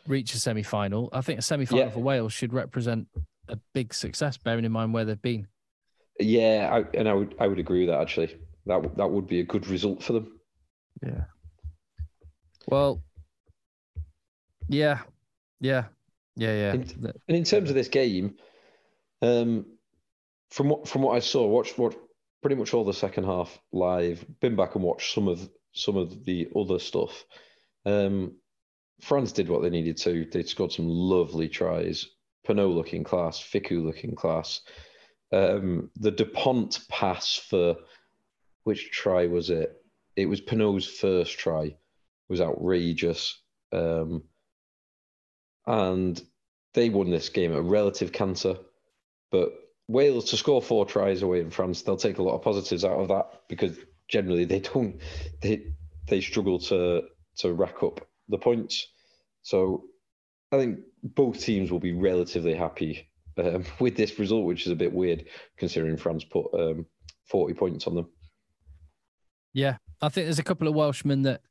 reach 0.08 0.34
a 0.34 0.40
semi 0.40 0.64
final. 0.64 1.10
I 1.14 1.22
think 1.22 1.40
a 1.40 1.42
semi 1.44 1.66
final 1.66 1.86
Yeah. 1.86 1.92
for 1.92 2.00
Wales 2.00 2.34
should 2.34 2.54
represent 2.54 3.08
a 3.48 3.58
big 3.74 3.94
success, 3.94 4.38
bearing 4.38 4.66
in 4.66 4.72
mind 4.72 4.94
where 4.94 5.06
they've 5.06 5.22
been. 5.22 5.48
Yeah, 6.20 6.70
I, 6.72 6.98
and 6.98 7.10
I 7.10 7.14
would 7.14 7.36
I 7.40 7.48
would 7.48 7.60
agree 7.60 7.82
with 7.82 7.90
that 7.90 8.02
actually. 8.02 8.38
That 8.66 8.98
that 8.98 9.10
would 9.12 9.28
be 9.28 9.40
a 9.40 9.46
good 9.46 9.68
result 9.68 10.04
for 10.04 10.14
them. 10.14 10.40
Yeah. 11.02 11.24
Well, 12.68 13.04
yeah, 14.70 15.02
yeah, 15.60 15.86
yeah, 16.36 16.54
yeah. 16.54 16.74
In- 16.74 17.14
And 17.28 17.38
in 17.38 17.44
terms 17.44 17.70
of 17.70 17.76
this 17.76 17.90
game, 17.90 18.36
um, 19.22 19.66
from 20.52 20.70
what 20.70 20.88
from 20.88 21.02
what 21.02 21.16
I 21.16 21.20
saw, 21.20 21.48
watched 21.48 21.78
watched 21.78 21.98
pretty 22.42 22.56
much 22.56 22.74
all 22.74 22.86
the 22.86 22.94
second 22.94 23.26
half 23.26 23.60
live. 23.72 24.26
Been 24.40 24.56
back 24.56 24.76
and 24.76 24.84
watched 24.84 25.14
some 25.14 25.28
of 25.28 25.50
some 25.74 25.98
of 25.98 26.24
the 26.26 26.50
other 26.56 26.80
stuff. 26.80 27.26
Um, 27.86 28.36
France 29.02 29.32
did 29.34 29.50
what 29.50 29.62
they 29.62 29.70
needed 29.70 29.98
to. 29.98 30.26
They 30.32 30.44
scored 30.44 30.72
some 30.72 30.88
lovely 30.88 31.50
tries. 31.50 32.08
Penaud 32.48 32.74
looking 32.76 33.04
class, 33.04 33.40
Fickou 33.40 33.84
looking 33.84 34.16
class. 34.16 34.62
Um, 35.34 35.90
the 36.00 36.12
Dupont 36.12 36.80
pass 36.90 37.36
for 37.36 37.76
which 38.64 38.92
try 38.92 39.26
was 39.26 39.50
it? 39.50 39.76
It 40.16 40.28
was 40.28 40.40
Penaud's 40.40 40.86
first 40.86 41.40
try. 41.40 41.64
It 41.64 41.78
Was 42.30 42.40
outrageous. 42.40 43.42
Um, 43.72 44.24
and 45.66 46.22
they 46.76 46.90
won 46.90 47.10
this 47.10 47.30
game 47.30 47.54
at 47.54 47.64
relative 47.64 48.12
canter. 48.12 48.58
But 49.32 49.54
Wales 49.88 50.30
to 50.30 50.38
score 50.38 50.62
four 50.62 50.86
tries 50.86 51.24
away 51.24 51.40
in 51.40 51.50
France, 51.50 51.82
they'll 51.82 51.98
take 51.98 52.20
a 52.20 52.24
lot 52.24 52.36
of 52.36 52.44
positives 52.44 52.86
out 52.86 53.00
of 53.00 53.08
that 53.08 53.42
because 53.50 53.76
generally 54.08 54.46
they 54.46 54.60
don't 54.60 55.00
they 55.42 55.66
they 56.08 56.22
struggle 56.22 56.60
to 56.60 57.04
to 57.38 57.54
rack 57.54 57.82
up 57.82 58.08
the 58.30 58.38
points. 58.38 58.88
So 59.42 59.86
I 60.52 60.58
think 60.58 60.80
both 61.04 61.40
teams 61.40 61.72
will 61.72 61.80
be 61.80 61.94
relatively 61.94 62.54
happy 62.54 63.10
um, 63.38 63.64
with 63.80 63.96
this 63.96 64.18
result, 64.20 64.46
which 64.46 64.66
is 64.66 64.72
a 64.72 64.76
bit 64.76 64.92
weird 64.94 65.26
considering 65.58 65.98
France 65.98 66.24
put 66.24 66.48
um, 66.54 66.86
forty 67.26 67.54
points 67.54 67.88
on 67.88 67.96
them. 67.96 68.08
Yeah, 69.54 69.78
I 70.02 70.10
think 70.10 70.26
there's 70.26 70.40
a 70.40 70.44
couple 70.44 70.68
of 70.68 70.74
Welshmen 70.74 71.22
that 71.24 71.42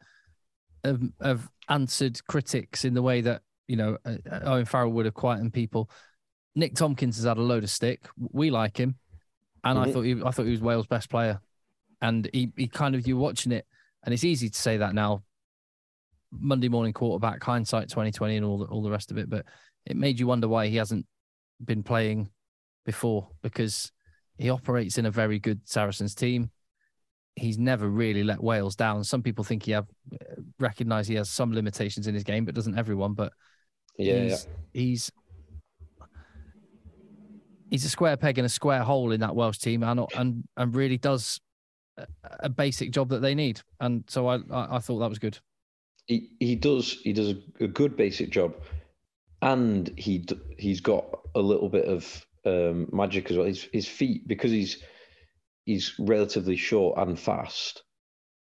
have, 0.85 1.01
have 1.23 1.49
answered 1.69 2.25
critics 2.27 2.85
in 2.85 2.95
the 2.95 3.03
way 3.03 3.21
that 3.21 3.43
you 3.69 3.77
know 3.77 3.97
uh, 4.05 4.17
Owen 4.43 4.65
Farrell 4.65 4.93
would 4.93 5.07
have 5.07 5.15
quietened 5.15 5.53
people. 5.53 5.91
Nick 6.55 6.75
Tompkins 6.75 7.17
has 7.17 7.25
had 7.25 7.39
a 7.39 7.43
load 7.43 7.63
of 7.65 7.71
stick. 7.71 8.07
We 8.17 8.51
like 8.51 8.77
him, 8.77 8.97
and 9.65 9.79
I 9.79 9.87
Mhm. 9.87 9.93
thought 9.93 10.03
he, 10.03 10.23
I 10.25 10.31
thought 10.33 10.45
he 10.45 10.51
was 10.51 10.61
Wales' 10.61 10.87
best 10.87 11.09
player. 11.09 11.41
And 12.03 12.29
he, 12.33 12.51
he 12.57 12.67
kind 12.67 12.97
of 12.97 13.07
you're 13.07 13.17
watching 13.17 13.53
it, 13.53 13.65
and 14.05 14.13
it's 14.13 14.25
easy 14.25 14.49
to 14.51 14.59
say 14.59 14.77
that 14.79 14.93
now. 14.95 15.23
Monday 16.33 16.69
morning 16.69 16.93
quarterback, 16.93 17.43
hindsight 17.45 17.89
2020, 17.91 18.37
and 18.39 18.45
all 18.45 18.59
the, 18.59 18.65
all 18.65 18.83
the 18.83 18.91
rest 18.91 19.11
of 19.11 19.19
it, 19.19 19.31
but 19.31 19.45
it 19.87 19.97
made 19.97 20.19
you 20.19 20.27
wonder 20.27 20.49
why 20.49 20.67
he 20.67 20.77
hasn't 20.77 21.07
been 21.65 21.83
playing 21.83 22.31
before 22.85 23.29
because 23.43 23.93
he 24.39 24.51
operates 24.51 24.99
in 24.99 25.07
a 25.07 25.11
very 25.11 25.39
good 25.39 25.61
Saracens 25.65 26.15
team 26.15 26.51
he's 27.37 27.59
never 27.59 27.89
really 27.89 28.25
let 28.25 28.43
Wales 28.43 28.77
down. 28.77 29.05
Some 29.05 29.23
people 29.23 29.45
think 29.45 29.63
he 29.65 29.73
have 29.73 29.87
recognize 30.59 31.09
he 31.09 31.15
has 31.15 31.31
some 31.31 31.53
limitations 31.53 32.07
in 32.07 32.15
his 32.15 32.25
game, 32.25 32.45
but 32.45 32.55
doesn't 32.55 32.79
everyone? 32.79 33.15
But 33.15 33.33
Yeah, 33.97 34.15
yeah. 34.15 34.23
he's, 34.23 34.47
he's 34.73 35.13
he's 37.71 37.85
a 37.85 37.89
square 37.89 38.17
peg 38.17 38.39
in 38.39 38.45
a 38.45 38.51
square 38.51 38.83
hole 38.83 39.13
in 39.13 39.21
that 39.21 39.35
Welsh 39.35 39.59
team, 39.59 39.83
and 39.83 40.01
and 40.17 40.45
and 40.57 40.75
really 40.75 40.99
does 40.99 41.41
a, 42.41 42.49
basic 42.49 42.91
job 42.91 43.09
that 43.11 43.21
they 43.21 43.35
need. 43.35 43.61
And 43.81 44.05
so 44.09 44.29
I 44.29 44.37
I, 44.51 44.77
I 44.77 44.79
thought 44.79 44.99
that 44.99 45.09
was 45.09 45.19
good. 45.19 45.39
he 46.07 46.31
he 46.39 46.55
does 46.55 46.93
he 47.03 47.13
does 47.13 47.35
a 47.61 47.67
good 47.67 47.97
basic 47.97 48.31
job, 48.31 48.55
and 49.43 49.93
he 49.99 50.25
he's 50.57 50.81
got 50.81 51.05
a 51.35 51.41
little 51.41 51.69
bit 51.69 51.87
of 51.87 52.27
um, 52.47 52.89
magic 52.93 53.31
as 53.31 53.37
well. 53.37 53.47
His 53.47 53.69
his 53.73 53.89
feet 53.89 54.27
because 54.27 54.53
he's 54.53 54.83
he's 55.65 55.95
relatively 55.99 56.57
short 56.57 56.99
and 56.99 57.19
fast. 57.19 57.83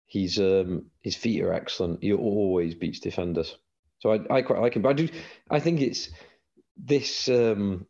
He's 0.07 0.39
um 0.39 0.87
his 1.03 1.17
feet 1.17 1.43
are 1.43 1.53
excellent. 1.53 2.03
He 2.03 2.13
always 2.13 2.77
beats 2.77 3.01
defenders. 3.01 3.57
So 3.99 4.13
I, 4.13 4.37
I 4.37 4.43
quite 4.43 4.61
like 4.61 4.77
him. 4.77 4.83
But 4.83 4.91
I 4.91 4.93
do 4.93 5.09
I 5.51 5.61
think 5.61 5.81
it's 5.81 6.09
this 6.77 7.29
um 7.29 7.87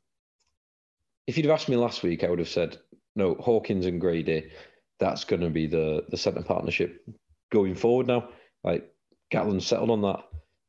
if 1.27 1.37
you'd 1.37 1.47
have 1.47 1.55
asked 1.55 1.69
me 1.69 1.77
last 1.77 2.03
week, 2.03 2.23
I 2.25 2.29
would 2.29 2.39
have 2.39 2.49
said, 2.49 2.79
no, 3.17 3.35
Hawkins 3.35 3.87
and 3.87 4.01
Grady, 4.01 4.51
that's 4.99 5.25
gonna 5.25 5.51
be 5.51 5.67
the 5.67 6.05
the 6.09 6.17
centre 6.17 6.43
partnership 6.43 7.05
going 7.53 7.75
forward 7.75 8.07
now. 8.07 8.31
Like 8.63 8.91
Gatland 9.31 9.63
settled 9.63 9.91
on 9.91 10.01
that, 10.03 10.25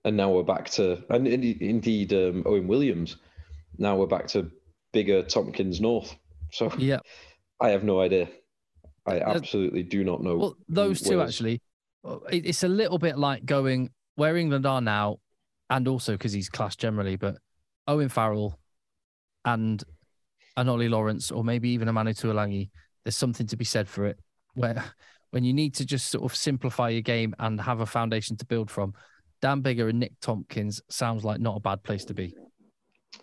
and 0.05 0.15
now 0.15 0.29
we're 0.29 0.43
back 0.43 0.69
to 0.69 1.03
and 1.09 1.27
in- 1.27 1.57
indeed 1.59 2.13
um, 2.13 2.43
Owen 2.45 2.67
Williams. 2.67 3.17
Now 3.77 3.97
we're 3.97 4.07
back 4.07 4.27
to 4.27 4.49
Biggar 4.93 5.27
Tompkins 5.27 5.81
North. 5.81 6.15
So 6.51 6.71
Yeah. 6.77 6.99
I 7.59 7.69
have 7.69 7.83
no 7.83 7.99
idea. 7.99 8.29
I 9.05 9.19
absolutely 9.19 9.83
do 9.83 10.03
not 10.03 10.23
know. 10.23 10.37
Well, 10.37 10.57
those 10.69 11.01
two 11.01 11.17
Wales- 11.17 11.29
actually, 11.29 11.61
it's 12.31 12.63
a 12.63 12.67
little 12.67 12.97
bit 12.97 13.17
like 13.17 13.45
going 13.45 13.89
where 14.15 14.37
England 14.37 14.65
are 14.65 14.81
now, 14.81 15.17
and 15.69 15.87
also 15.87 16.13
because 16.13 16.31
he's 16.33 16.49
class 16.49 16.75
generally, 16.75 17.15
but 17.15 17.35
Owen 17.87 18.09
Farrell 18.09 18.57
and 19.43 19.83
an 20.57 20.69
Ollie 20.69 20.89
Lawrence, 20.89 21.31
or 21.31 21.43
maybe 21.43 21.69
even 21.69 21.87
a 21.87 21.93
Manu 21.93 22.13
Tuilagi, 22.13 22.69
there's 23.03 23.17
something 23.17 23.47
to 23.47 23.57
be 23.57 23.65
said 23.65 23.87
for 23.87 24.05
it. 24.05 24.17
Where 24.55 24.83
when 25.31 25.43
you 25.43 25.53
need 25.53 25.75
to 25.75 25.85
just 25.85 26.09
sort 26.11 26.23
of 26.23 26.35
simplify 26.35 26.89
your 26.89 27.01
game 27.01 27.35
and 27.39 27.59
have 27.59 27.81
a 27.81 27.85
foundation 27.85 28.37
to 28.37 28.45
build 28.45 28.71
from, 28.71 28.93
Dan 29.45 29.61
Biggar 29.61 29.89
and 29.91 29.99
Nick 29.99 30.19
Tompkins 30.21 30.81
sounds 30.89 31.23
like 31.23 31.39
not 31.39 31.57
a 31.57 31.59
bad 31.59 31.83
place 31.83 32.03
to 32.05 32.15
be. 32.15 32.33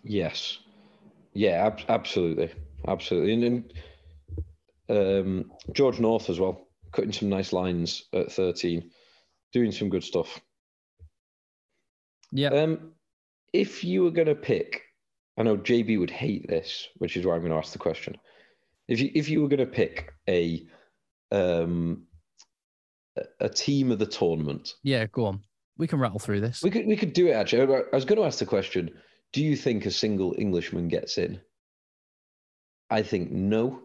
Yes. 0.04 0.60
Yeah, 1.34 1.66
ab- 1.66 1.80
absolutely. 1.88 2.52
Absolutely. 2.86 3.32
And, 3.32 3.72
and 4.88 5.26
um, 5.26 5.50
George 5.72 5.98
North 5.98 6.30
as 6.30 6.38
well, 6.38 6.68
cutting 6.92 7.10
some 7.10 7.28
nice 7.28 7.52
lines 7.52 8.04
at 8.12 8.30
13, 8.30 8.88
doing 9.52 9.72
some 9.72 9.88
good 9.88 10.04
stuff. 10.04 10.40
Yeah, 12.30 12.50
Um, 12.50 12.92
if 13.52 13.82
you 13.82 14.04
were 14.04 14.12
going 14.12 14.28
to 14.28 14.36
pick, 14.36 14.80
I 15.36 15.42
know 15.42 15.56
JB 15.56 15.98
would 15.98 16.10
hate 16.10 16.46
this, 16.46 16.86
which 16.98 17.16
is 17.16 17.26
why 17.26 17.34
I'm 17.34 17.40
going 17.40 17.50
to 17.50 17.58
ask 17.58 17.72
the 17.72 17.80
question. 17.80 18.16
If 18.86 19.00
you 19.00 19.10
if 19.12 19.28
you 19.28 19.42
were 19.42 19.48
going 19.48 19.58
to 19.58 19.66
pick 19.66 20.12
a 20.28 20.64
um 21.32 22.04
a- 23.18 23.46
a 23.46 23.48
team 23.48 23.90
of 23.90 23.98
the 23.98 24.06
tournament, 24.06 24.74
yeah, 24.84 25.06
go 25.06 25.26
on. 25.26 25.40
We 25.78 25.86
can 25.86 25.98
rattle 25.98 26.18
through 26.18 26.40
this. 26.40 26.62
we 26.62 26.70
could 26.70 26.86
we 26.86 26.96
could 26.96 27.12
do 27.12 27.28
it 27.28 27.32
actually. 27.32 27.62
I 27.62 27.94
was 27.94 28.04
going 28.04 28.18
to 28.18 28.26
ask 28.26 28.38
the 28.38 28.46
question: 28.46 28.90
Do 29.32 29.42
you 29.42 29.56
think 29.56 29.86
a 29.86 29.90
single 29.90 30.34
Englishman 30.38 30.88
gets 30.88 31.18
in? 31.18 31.40
I 32.90 33.02
think 33.02 33.30
no. 33.30 33.80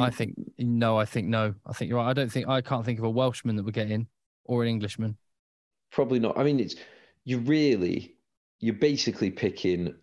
I 0.00 0.10
think 0.10 0.34
no. 0.58 0.98
I 0.98 1.04
think 1.04 1.28
no. 1.28 1.54
I 1.66 1.72
think 1.72 1.90
you're 1.90 1.98
right. 1.98 2.08
I 2.08 2.12
don't 2.12 2.32
think 2.32 2.48
I 2.48 2.60
can't 2.60 2.84
think 2.84 2.98
of 2.98 3.04
a 3.04 3.10
Welshman 3.10 3.56
that 3.56 3.64
would 3.64 3.74
get 3.74 3.90
in 3.90 4.06
or 4.44 4.62
an 4.62 4.68
Englishman. 4.68 5.16
Probably 5.92 6.18
not. 6.18 6.38
I 6.38 6.42
mean, 6.42 6.58
it's 6.58 6.74
you 7.24 7.38
really 7.38 8.16
you're 8.60 8.74
basically 8.74 9.30
picking 9.30 9.94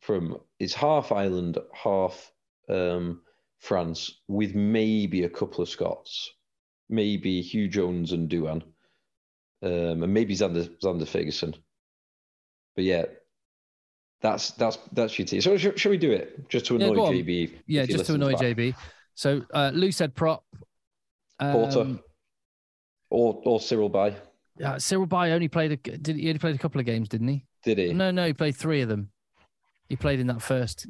from 0.00 0.38
it's 0.58 0.74
half 0.74 1.12
Ireland, 1.12 1.58
half 1.72 2.32
um, 2.68 3.20
France, 3.60 4.22
with 4.26 4.54
maybe 4.54 5.24
a 5.24 5.28
couple 5.28 5.62
of 5.62 5.68
Scots, 5.68 6.32
maybe 6.88 7.42
Huw 7.42 7.70
Jones 7.70 8.12
and 8.12 8.28
Duhan, 8.28 8.62
um, 9.62 10.02
and 10.02 10.12
maybe 10.12 10.34
Xander 10.34 10.68
Xander 10.82 11.06
Ferguson. 11.08 11.54
But 12.74 12.84
yeah, 12.84 13.04
that's 14.20 14.50
that's 14.52 14.78
that's 14.92 15.18
your 15.18 15.26
team. 15.26 15.40
So 15.40 15.56
sh- 15.56 15.76
shall 15.76 15.90
we 15.90 15.98
do 15.98 16.12
it 16.12 16.48
just 16.48 16.66
to 16.66 16.76
annoy 16.76 16.98
on. 17.00 17.12
JB? 17.14 17.52
Yeah, 17.66 17.86
just 17.86 18.06
to 18.06 18.14
annoy 18.14 18.32
back? 18.32 18.40
JB. 18.42 18.74
So 19.14 19.42
uh, 19.52 19.70
loosehead 19.72 20.14
prop. 20.14 20.44
Porter 21.40 21.80
Um, 21.80 22.00
or 23.10 23.40
or 23.44 23.60
Cyril 23.60 23.88
Baille. 23.88 24.16
yeah, 24.58 24.78
Cyril 24.78 25.06
Baille 25.06 25.32
only 25.32 25.48
played 25.48 25.72
a 25.72 25.76
did 25.76 26.16
he 26.16 26.28
only 26.28 26.38
played 26.38 26.54
a 26.54 26.58
couple 26.58 26.80
of 26.80 26.86
games, 26.86 27.08
didn't 27.08 27.28
he? 27.28 27.44
Did 27.64 27.78
he? 27.78 27.92
No, 27.92 28.10
no, 28.10 28.26
he 28.26 28.32
played 28.32 28.56
three 28.56 28.80
of 28.80 28.88
them. 28.88 29.10
He 29.88 29.96
played 29.96 30.18
in 30.20 30.26
that 30.28 30.42
first. 30.42 30.86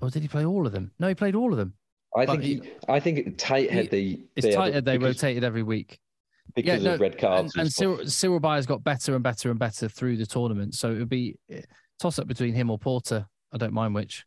Or 0.00 0.10
did 0.10 0.22
he 0.22 0.28
play 0.28 0.44
all 0.44 0.66
of 0.66 0.72
them? 0.72 0.92
No, 0.98 1.08
he 1.08 1.14
played 1.14 1.34
all 1.34 1.52
of 1.52 1.58
them. 1.58 1.74
I 2.16 2.26
but 2.26 2.40
think 2.40 2.64
he, 2.64 2.70
I 2.88 2.98
think 3.00 3.38
tight 3.38 3.70
head 3.70 3.90
they 3.90 4.20
It's 4.34 4.54
tight 4.54 4.74
head. 4.74 4.84
They 4.84 4.98
rotated 4.98 5.44
every 5.44 5.62
week. 5.62 6.00
Because 6.54 6.82
no, 6.82 6.94
of 6.94 7.00
red 7.00 7.18
cards 7.18 7.54
and, 7.54 7.62
and. 7.62 7.72
Cyril, 7.72 8.06
Cyril 8.06 8.40
has 8.50 8.66
got 8.66 8.82
better 8.84 9.14
and 9.14 9.22
better 9.22 9.50
and 9.50 9.58
better 9.58 9.88
through 9.88 10.16
the 10.16 10.26
tournament. 10.26 10.74
So 10.74 10.90
it 10.90 10.98
would 10.98 11.08
be 11.08 11.36
toss 11.98 12.18
up 12.18 12.26
between 12.26 12.54
him 12.54 12.70
or 12.70 12.78
Porter. 12.78 13.26
I 13.52 13.58
don't 13.58 13.72
mind 13.72 13.94
which. 13.94 14.24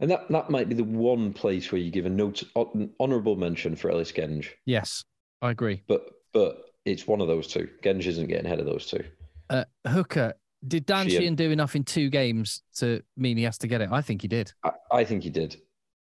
And 0.00 0.10
that, 0.10 0.28
that 0.30 0.48
might 0.48 0.68
be 0.68 0.74
the 0.74 0.84
one 0.84 1.32
place 1.32 1.70
where 1.70 1.80
you 1.80 1.90
give 1.90 2.06
a 2.06 2.10
note, 2.10 2.42
an 2.56 2.90
honourable 2.98 3.36
mention 3.36 3.76
for 3.76 3.90
Ellis 3.90 4.12
Genge, 4.12 4.48
Yes, 4.64 5.04
I 5.42 5.50
agree. 5.50 5.82
but 5.86 6.10
but 6.32 6.62
it's 6.84 7.06
one 7.06 7.20
of 7.20 7.26
those 7.26 7.46
two. 7.46 7.68
Genge 7.82 8.06
isn't 8.06 8.28
getting 8.28 8.46
ahead 8.46 8.60
of 8.60 8.66
those 8.66 8.86
two. 8.86 9.04
Uh, 9.50 9.64
Hooker, 9.86 10.32
did 10.66 10.86
Dan 10.86 11.06
Sheehan. 11.06 11.20
Sheehan 11.20 11.34
do 11.34 11.50
enough 11.50 11.76
in 11.76 11.84
two 11.84 12.08
games 12.08 12.62
to 12.76 13.02
mean 13.16 13.36
he 13.36 13.42
has 13.42 13.58
to 13.58 13.66
get 13.66 13.80
it? 13.80 13.90
I 13.92 14.00
think 14.00 14.22
he 14.22 14.28
did. 14.28 14.52
I, 14.64 14.70
I 14.90 15.04
think 15.04 15.22
he 15.22 15.30
did. 15.30 15.56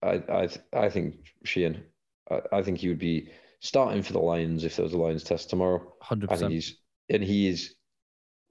I 0.02 0.24
I 0.30 0.50
I 0.74 0.90
think 0.90 1.16
Sheehan. 1.44 1.84
I, 2.32 2.42
I 2.52 2.62
think 2.64 2.80
he 2.80 2.88
would 2.88 3.00
be 3.00 3.30
starting 3.64 4.04
for 4.04 4.14
the 4.14 4.20
Lions 4.20 4.64
if 4.66 4.76
there 4.76 4.84
was 4.84 4.94
a 4.94 4.98
Lions 4.98 5.24
test 5.24 5.50
tomorrow. 5.50 5.82
Hundred 6.02 6.30
I 6.30 6.36
think 6.36 6.52
percent. 6.52 6.54
he's 6.54 6.78
and 7.10 7.24
he 7.24 7.48
is. 7.48 7.74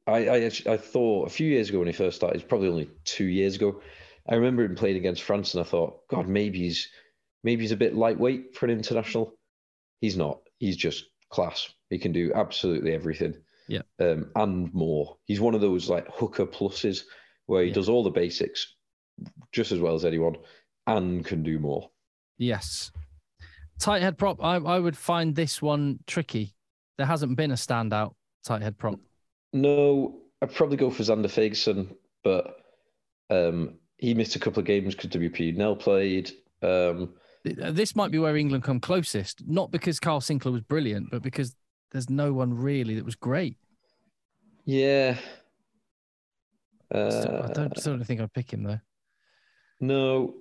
I 0.07 0.29
I, 0.29 0.51
I 0.67 0.77
thought 0.77 1.29
a 1.29 1.31
few 1.31 1.49
years 1.49 1.69
ago 1.69 1.79
when 1.79 1.87
he 1.87 1.93
first 1.93 2.17
started, 2.17 2.49
probably 2.49 2.69
only 2.69 2.91
two 3.05 3.27
years 3.27 3.55
ago. 3.55 3.81
I 4.29 4.35
remember 4.37 4.65
him 4.65 4.75
playing 4.75 4.97
against 4.97 5.23
France, 5.23 5.55
and 5.55 5.61
I 5.61 5.65
thought, 5.69 6.09
God, 6.09 6.29
maybe 6.29 6.59
he's 6.59 6.89
maybe 7.45 7.63
he's 7.63 7.73
a 7.73 7.77
bit 7.77 7.95
lightweight 7.95 8.57
for 8.57 8.67
an 8.67 8.73
international. 8.73 9.37
He's 10.01 10.17
not. 10.17 10.41
He's 10.59 10.77
just 10.77 11.05
class. 11.31 11.69
He 11.91 11.99
can 11.99 12.13
do 12.13 12.33
absolutely 12.35 12.93
everything. 12.95 13.35
Yeah. 13.69 13.83
Um, 14.01 14.31
and 14.35 14.73
more. 14.75 15.17
He's 15.27 15.41
one 15.41 15.55
of 15.55 15.61
those 15.61 15.89
like 15.89 16.09
hooker 16.11 16.47
pluses 16.47 17.03
where 17.47 17.63
he 17.63 17.69
Yeah. 17.69 17.75
does 17.75 17.89
all 17.89 18.03
the 18.03 18.11
basics 18.11 18.75
just 19.53 19.73
as 19.73 19.79
well 19.79 19.95
as 19.95 20.05
anyone 20.05 20.37
and 20.87 21.25
can 21.25 21.43
do 21.43 21.59
more. 21.59 21.91
Yes. 22.39 22.91
Tight 23.83 24.01
head 24.01 24.17
prop. 24.17 24.43
I, 24.43 24.57
I 24.57 24.79
would 24.79 24.97
find 24.97 25.35
this 25.35 25.61
one 25.61 25.99
tricky. 26.07 26.55
There 26.99 27.07
hasn't 27.07 27.37
been 27.37 27.51
a 27.51 27.55
standout 27.55 28.15
tight 28.45 28.63
head 28.63 28.79
prop. 28.79 28.95
No, 29.53 30.21
I'd 30.41 30.55
probably 30.55 30.77
go 30.77 30.89
for 30.89 31.03
Zander 31.03 31.27
Fagerson, 31.27 31.89
but 32.23 32.59
um, 33.29 33.75
he 33.99 34.15
missed 34.15 34.37
a 34.37 34.39
couple 34.39 34.61
of 34.61 34.67
games 34.67 34.95
because 34.95 35.11
WP 35.11 35.57
Nel 35.57 35.75
played. 35.75 36.31
Um, 36.63 37.15
This 37.45 37.97
might 37.97 38.13
be 38.13 38.21
where 38.21 38.37
England 38.37 38.63
come 38.63 38.79
closest, 38.79 39.43
not 39.49 39.73
because 39.73 39.99
Kyle 39.99 40.21
Sinckler 40.21 40.53
was 40.53 40.61
brilliant, 40.63 41.11
but 41.11 41.23
because 41.23 41.57
there's 41.91 42.09
no 42.09 42.33
one 42.33 42.55
really 42.55 42.95
that 42.95 43.05
was 43.05 43.17
great. 43.17 43.57
yeah. 44.65 45.17
Still- 46.93 47.37
I 47.37 47.47
Uh, 47.47 47.49
don't, 47.55 47.79
still 47.79 47.97
don't 47.97 48.05
think 48.05 48.21
I'd 48.21 48.33
pick 48.33 48.53
him 48.53 48.63
though. 48.63 48.79
no, 49.81 50.35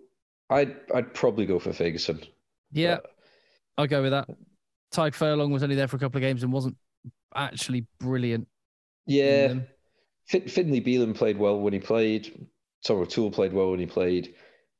I'd 0.50 0.76
I'd 0.94 1.14
probably 1.14 1.46
go 1.48 1.58
for 1.60 1.72
Fagerson. 1.72 2.28
Yeah, 2.72 2.98
but- 2.98 3.11
I'll 3.82 3.88
go 3.88 4.02
with 4.02 4.12
that. 4.12 4.28
Tadhg 4.94 5.14
Furlong 5.16 5.52
was 5.52 5.64
only 5.64 5.76
there 5.76 5.88
for 5.88 5.96
a 5.98 6.00
couple 6.00 6.18
of 6.18 6.22
games 6.22 6.44
and 6.44 6.52
wasn't 6.54 6.78
actually 7.36 7.86
brilliant. 8.00 8.48
yeah. 9.06 9.56
Fin- 10.28 10.48
Finlay 10.48 10.80
Bealham 10.82 11.16
played 11.16 11.38
well 11.38 11.60
when 11.60 11.74
he 11.74 11.80
played. 11.80 12.48
Torre 12.86 13.06
Tool 13.06 13.32
played 13.32 13.54
well 13.54 13.72
when 13.72 13.80
he 13.80 13.86
played. 13.86 14.36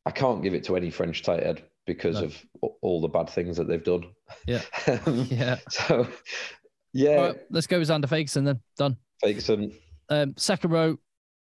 I 0.06 0.12
can't 0.12 0.42
give 0.44 0.54
it 0.54 0.64
to 0.66 0.76
any 0.78 0.90
French 0.90 1.24
tight 1.24 1.44
head 1.44 1.64
because 1.86 2.20
No. 2.22 2.26
of 2.28 2.46
all 2.82 3.02
the 3.02 3.08
bad 3.08 3.30
things 3.30 3.58
that 3.58 3.68
they've 3.68 3.84
done. 3.84 4.04
Yeah. 4.48 4.62
Um, 4.88 5.28
Yeah. 5.30 5.58
So, 5.70 6.08
yeah, 6.94 7.16
right, 7.16 7.38
let's 7.50 7.68
go 7.68 7.80
with 7.80 7.90
Zander 7.90 8.06
Fagerson 8.06 8.46
then. 8.46 8.60
Done. 8.78 8.98
Fagerson 9.24 9.74
Um, 10.10 10.34
second 10.38 10.72
row, 10.72 10.98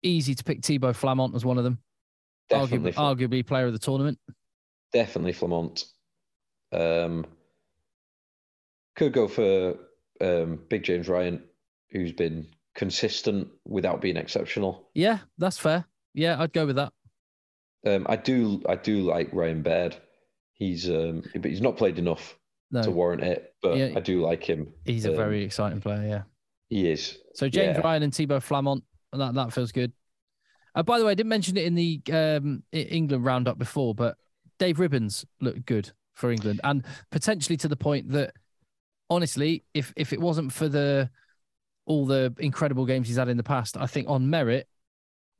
easy 0.04 0.36
to 0.36 0.44
pick 0.44 0.62
Thibaud 0.62 0.96
Flament 0.96 1.36
as 1.36 1.44
one 1.46 1.58
of 1.58 1.64
them. 1.64 1.80
definitely, 2.50 2.94
Arguably, 2.94 3.18
arguably 3.42 3.46
player 3.48 3.66
of 3.68 3.74
the 3.74 3.80
tournament. 3.80 4.18
definitely 4.94 5.34
Flament. 5.34 5.86
Um, 6.72 7.26
could 8.96 9.14
go 9.14 9.28
for 9.28 9.76
um, 10.20 10.60
Big 10.70 10.84
James 10.84 11.08
Ryan, 11.08 11.44
who's 11.92 12.12
been 12.12 12.48
consistent 12.76 13.48
without 13.66 14.02
being 14.02 14.18
exceptional. 14.18 14.90
Yeah, 14.94 15.20
that's 15.38 15.58
fair. 15.58 15.86
Yeah, 16.14 16.42
I'd 16.42 16.54
go 16.54 16.66
with 16.66 16.76
that. 16.78 16.94
Um, 17.86 18.06
I 18.10 18.16
do, 18.16 18.62
I 18.68 18.76
do 18.76 19.02
like 19.02 19.30
Ryan 19.34 19.62
Baird. 19.62 19.96
He's, 20.54 20.90
um, 20.90 21.24
but 21.34 21.46
he's 21.50 21.62
not 21.62 21.78
played 21.78 21.98
enough 21.98 22.38
No, 22.70 22.84
to 22.84 22.92
warrant 22.92 23.24
it. 23.24 23.56
But 23.62 23.78
Yeah. 23.78 23.94
I 23.96 24.00
do 24.00 24.22
like 24.22 24.44
him. 24.44 24.72
he's 24.86 25.06
a 25.06 25.12
um, 25.12 25.16
very 25.16 25.44
exciting 25.44 25.82
player. 25.82 26.08
Yeah. 26.08 26.24
He 26.70 26.90
is. 26.92 27.18
So 27.34 27.50
James 27.50 27.78
Yeah. 27.78 27.82
Ryan 27.84 28.04
and 28.04 28.14
Thibaud 28.14 28.42
Flament, 28.44 28.84
that 29.14 29.34
that 29.34 29.52
feels 29.54 29.72
good. 29.72 29.92
Uh, 30.76 30.84
by 30.84 31.00
the 31.00 31.06
way, 31.06 31.12
I 31.12 31.16
didn't 31.16 31.30
mention 31.30 31.58
it 31.58 31.66
in 31.66 31.76
the 31.76 32.02
um, 32.14 32.64
England 32.72 33.26
roundup 33.26 33.58
before, 33.58 33.94
but 33.94 34.16
Dave 34.60 34.78
Ribbans 34.78 35.26
looked 35.42 35.66
good 35.66 35.92
for 36.14 36.32
England, 36.32 36.62
and 36.64 36.86
potentially 37.12 37.58
to 37.58 37.68
the 37.68 37.76
point 37.76 38.10
that, 38.12 38.34
honestly, 39.12 39.64
if 39.74 39.94
if 39.96 40.14
it 40.14 40.20
wasn't 40.20 40.52
for 40.52 40.68
the 40.68 41.10
all 41.86 42.06
the 42.06 42.34
incredible 42.40 42.86
games 42.86 43.08
he's 43.08 43.18
had 43.18 43.28
in 43.28 43.38
the 43.38 43.44
past, 43.44 43.78
I 43.78 43.86
think 43.86 44.10
on 44.10 44.30
merit, 44.30 44.68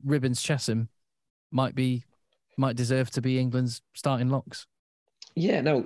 Ribbans 0.06 0.42
Chessum 0.42 0.90
might 1.52 1.74
be 1.74 2.04
might 2.58 2.76
deserve 2.76 3.10
to 3.12 3.22
be 3.22 3.40
England's 3.40 3.82
starting 3.94 4.30
locks. 4.30 4.68
Yeah. 5.36 5.62
Now, 5.62 5.86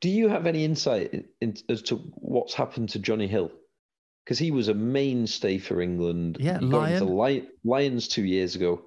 do 0.00 0.08
you 0.08 0.28
have 0.28 0.46
any 0.46 0.64
insight 0.64 1.12
in, 1.12 1.24
in, 1.40 1.56
as 1.68 1.82
to 1.82 1.96
what's 2.14 2.54
happened 2.54 2.90
to 2.90 2.98
Johnny 2.98 3.26
Hill? 3.26 3.50
Because 4.24 4.38
he 4.38 4.52
was 4.52 4.68
a 4.68 4.74
mainstay 4.74 5.58
for 5.58 5.80
England. 5.80 6.36
Yeah, 6.38 6.58
into 6.58 7.04
Lion. 7.04 7.48
Lions 7.64 8.06
two 8.06 8.24
years 8.24 8.54
ago. 8.54 8.82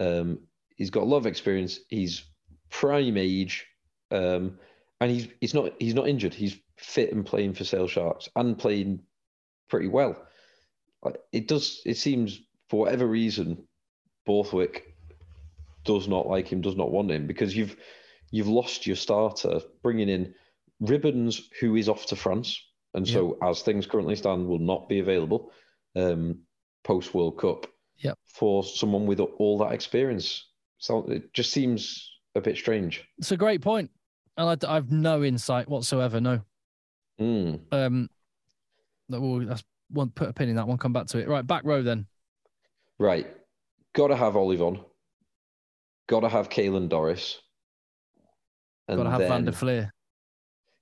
Um, 0.00 0.40
he's 0.74 0.90
got 0.90 1.04
a 1.04 1.06
lot 1.06 1.18
of 1.18 1.26
experience. 1.26 1.78
He's 1.88 2.24
prime 2.68 3.16
age, 3.16 3.66
um, 4.10 4.58
and 5.00 5.10
he's 5.10 5.28
he's 5.40 5.54
not 5.54 5.72
he's 5.78 5.94
not 5.94 6.08
injured. 6.08 6.34
He's 6.34 6.56
fit 6.76 7.12
and 7.12 7.24
playing 7.24 7.54
for 7.54 7.64
Sale 7.64 7.88
Sharks 7.88 8.28
and 8.36 8.58
playing 8.58 9.00
pretty 9.68 9.88
well. 9.88 10.16
Like, 11.02 11.16
It 11.32 11.48
does. 11.48 11.80
It 11.84 11.96
seems 11.96 12.40
for 12.68 12.80
whatever 12.80 13.06
reason, 13.06 13.66
Borthwick 14.24 14.94
does 15.84 16.08
not 16.08 16.26
like 16.26 16.48
him, 16.48 16.60
does 16.60 16.76
not 16.76 16.90
want 16.90 17.10
him 17.10 17.26
because 17.26 17.56
you've 17.56 17.76
you've 18.30 18.48
lost 18.48 18.86
your 18.86 18.96
starter, 18.96 19.60
bringing 19.82 20.08
in 20.08 20.34
Ribbans, 20.82 21.42
who 21.60 21.76
is 21.76 21.88
off 21.88 22.06
to 22.06 22.16
France, 22.16 22.60
and 22.94 23.06
so 23.06 23.38
as 23.42 23.62
things 23.62 23.86
currently 23.86 24.16
stand, 24.16 24.46
will 24.46 24.58
not 24.58 24.88
be 24.88 24.98
available 24.98 25.52
um, 25.94 26.40
post 26.84 27.14
World 27.14 27.38
Cup. 27.38 27.66
Yep. 27.98 28.18
For 28.26 28.62
someone 28.62 29.06
with 29.06 29.20
all 29.20 29.56
that 29.58 29.72
experience, 29.72 30.50
so 30.76 31.06
it 31.08 31.32
just 31.32 31.50
seems 31.50 32.10
a 32.34 32.42
bit 32.42 32.56
strange. 32.56 33.02
It's 33.16 33.32
a 33.32 33.36
great 33.38 33.62
point, 33.62 33.90
I, 34.36 34.54
d- 34.54 34.66
I've 34.66 34.90
no 34.90 35.22
insight 35.24 35.68
whatsoever. 35.68 36.20
No. 36.20 36.40
Mm. 37.20 37.60
Um, 37.72 38.10
that 39.08 39.20
will 39.20 39.46
that's 39.46 39.64
one 39.88 40.10
put 40.10 40.28
a 40.28 40.32
pin 40.32 40.48
in 40.48 40.56
that 40.56 40.68
one. 40.68 40.78
Come 40.78 40.92
back 40.92 41.06
to 41.08 41.18
it. 41.18 41.28
Right, 41.28 41.46
back 41.46 41.64
row 41.64 41.82
then. 41.82 42.06
Right, 42.98 43.26
got 43.94 44.08
to 44.08 44.16
have 44.16 44.34
Ollivon. 44.34 44.84
Got 46.08 46.20
to 46.20 46.28
have 46.28 46.48
Caelan 46.48 46.88
Doris. 46.88 47.40
Got 48.88 49.02
to 49.02 49.10
have 49.10 49.20
Van 49.20 49.44
der 49.44 49.50
then- 49.50 49.58
Flier. 49.58 49.92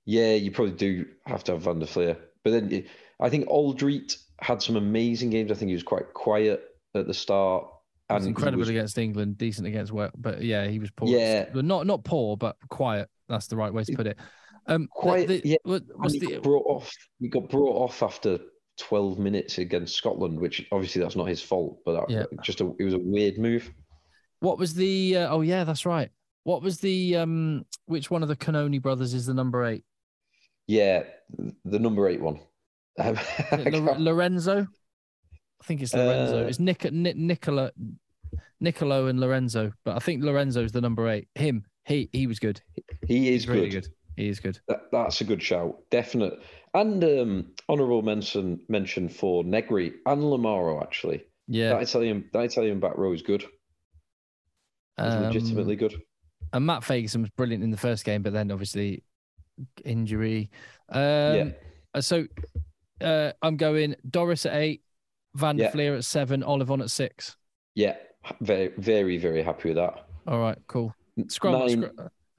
Yeah, 0.07 0.33
you 0.35 0.51
probably 0.51 0.75
do 0.75 1.05
have 1.25 1.43
to 1.45 1.53
have 1.53 1.63
Van 1.63 1.79
der 1.79 1.87
Flier. 1.87 2.15
But 2.43 2.51
then 2.51 2.85
I 3.19 3.29
think 3.29 3.47
Alldritt 3.47 4.17
had 4.39 4.61
some 4.61 4.75
amazing 4.75 5.31
games. 5.31 5.49
I 5.51 5.55
think 5.55 5.69
he 5.69 5.73
was 5.73 5.81
quite 5.83 6.13
quiet 6.13 6.63
at 6.93 7.07
the 7.07 7.13
start. 7.13 7.65
He 8.09 8.15
incredible 8.27 8.59
was- 8.59 8.69
against 8.69 8.97
England, 8.99 9.37
decent 9.39 9.65
against 9.67 9.91
Wales, 9.91 10.11
but 10.15 10.43
yeah, 10.43 10.67
he 10.67 10.77
was 10.77 10.91
poor. 10.91 11.09
Yeah. 11.09 11.45
but 11.51 11.65
not 11.65 11.87
not 11.87 12.03
poor, 12.03 12.37
but 12.37 12.55
quiet. 12.69 13.09
That's 13.27 13.47
the 13.47 13.55
right 13.55 13.73
way 13.73 13.83
to 13.83 13.93
put 13.93 14.07
it. 14.07 14.17
Um, 14.67 14.87
Quiet, 14.91 15.27
the- 15.27 15.41
yeah, 15.43 15.57
what- 15.63 15.81
and 15.83 15.91
what's 15.95 16.13
he 16.13 16.19
the- 16.19 16.27
got 16.33 16.43
brought 16.43 16.65
off. 16.65 16.91
He 17.19 17.27
got 17.29 17.49
brought 17.49 17.75
off 17.75 18.01
after 18.03 18.39
12 18.77 19.19
minutes 19.19 19.57
against 19.57 19.95
Scotland, 19.95 20.39
which 20.39 20.65
obviously 20.71 21.01
that's 21.01 21.15
not 21.15 21.27
his 21.27 21.41
fault, 21.41 21.79
but 21.85 21.93
that, 22.07 22.09
Yeah. 22.09 22.23
just 22.43 22.61
a, 22.61 22.73
it 22.79 22.83
was 22.83 22.93
a 22.93 22.99
weird 22.99 23.37
move. 23.37 23.71
what 24.39 24.57
was 24.59 24.73
the? 24.73 25.17
Uh, 25.17 25.29
oh 25.33 25.41
yeah, 25.41 25.63
that's 25.63 25.85
right. 25.85 26.09
What 26.43 26.61
was 26.61 26.79
the? 26.79 27.15
Um, 27.15 27.65
which 27.85 28.11
one 28.11 28.21
of 28.21 28.27
the 28.29 28.35
Cannone 28.35 28.79
brothers 28.81 29.13
is 29.13 29.25
the 29.25 29.33
number 29.33 29.63
eight? 29.65 29.83
Yeah, 30.67 31.03
the 31.63 31.79
number 31.79 32.07
eight 32.09 32.21
one. 32.21 32.39
Um, 32.99 33.15
I 33.51 33.55
Is 33.55 33.65
it 33.67 33.73
Lo- 33.73 33.85
can't- 33.87 34.01
Lorenzo. 34.01 34.67
I 35.61 35.63
think 35.63 35.81
it's 35.81 35.93
Lorenzo. 35.93 36.43
Uh, 36.43 36.47
it's 36.47 36.59
Nic- 36.59 36.91
Nic- 36.91 37.15
Nicola, 37.15 37.71
Nicolo 38.59 39.07
and 39.07 39.19
Lorenzo, 39.19 39.71
but 39.83 39.95
I 39.95 39.99
think 39.99 40.23
Lorenzo's 40.23 40.71
the 40.71 40.81
number 40.81 41.07
eight. 41.09 41.27
Him, 41.35 41.65
he 41.85 42.09
he 42.11 42.27
was 42.27 42.39
good. 42.39 42.61
he 43.07 43.33
is 43.33 43.47
really 43.47 43.69
good. 43.69 43.83
good. 43.83 43.93
He 44.17 44.29
is 44.29 44.39
good. 44.39 44.59
That, 44.67 44.83
that's 44.91 45.19
a 45.21 45.25
good 45.25 45.43
shout, 45.43 45.77
definite. 45.91 46.39
And 46.73 47.03
um, 47.03 47.51
honourable 47.69 48.01
mention 48.01 48.59
mention 48.69 49.09
for 49.09 49.43
Negri 49.43 49.93
and 50.05 50.21
Lamaro 50.21 50.81
actually. 50.81 51.23
Yeah, 51.47 51.69
That 51.73 51.83
Italian 51.83 52.29
that 52.33 52.43
Italian 52.43 52.79
back 52.79 52.97
row 52.97 53.13
is 53.13 53.21
good. 53.21 53.43
It's 54.97 55.15
Um, 55.15 55.23
legitimately 55.23 55.75
good. 55.75 56.01
And 56.53 56.65
Matt 56.65 56.81
Fagerson 56.83 57.21
was 57.21 57.29
brilliant 57.31 57.63
in 57.63 57.71
the 57.71 57.77
first 57.77 58.05
game, 58.05 58.21
but 58.21 58.33
then 58.33 58.51
obviously 58.51 59.03
injury. 59.83 60.49
Um, 60.89 60.99
Yeah. 61.35 61.49
uh, 61.93 62.01
So 62.01 62.25
uh, 63.01 63.31
I'm 63.41 63.57
going 63.57 63.95
Doris 64.09 64.45
at 64.45 64.55
eight, 64.55 64.81
Van 65.35 65.57
der 65.57 65.63
Yeah. 65.63 65.71
Flier 65.71 65.95
at 65.95 66.05
seven, 66.05 66.41
Ollivon 66.43 66.81
at 66.81 66.89
six. 66.91 67.35
Yeah, 67.75 67.97
very 68.41 68.69
very 68.77 69.17
very 69.17 69.41
happy 69.43 69.69
with 69.69 69.77
that. 69.77 70.07
All 70.27 70.39
right, 70.39 70.57
cool. 70.67 70.93
Scroll. 71.27 71.59
Nine, 71.67 71.81
scroll- 71.83 71.91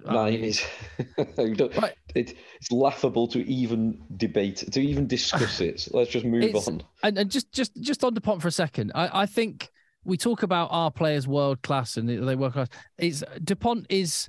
oh, 0.06 0.08
uh, 0.08 0.12
nine 0.12 0.32
yeah. 0.34 0.38
is 0.40 0.64
right. 1.78 1.94
it, 2.14 2.36
it's 2.60 2.70
laughable 2.72 3.26
to 3.28 3.46
even 3.50 4.00
debate 4.16 4.56
to 4.72 4.80
even 4.80 5.06
discuss 5.06 5.60
it. 5.60 5.88
Let's 5.92 6.10
just 6.10 6.24
move 6.26 6.44
It's- 6.44 6.68
on. 6.68 6.82
And, 7.02 7.18
and 7.18 7.30
just 7.30 7.50
just 7.52 7.72
just 7.80 8.04
on 8.04 8.14
Dupont 8.14 8.42
for 8.42 8.48
a 8.48 8.52
second, 8.52 8.92
I, 8.94 9.22
I 9.22 9.26
think 9.26 9.70
we 10.04 10.16
talk 10.16 10.42
about 10.42 10.68
our 10.70 10.90
players 10.90 11.26
world 11.26 11.62
class 11.62 11.96
and 11.96 12.08
they- 12.08 12.16
they 12.16 12.36
world 12.36 12.52
class. 12.52 12.68
It's 12.98 13.22
Dupont 13.42 13.86
is 13.88 14.28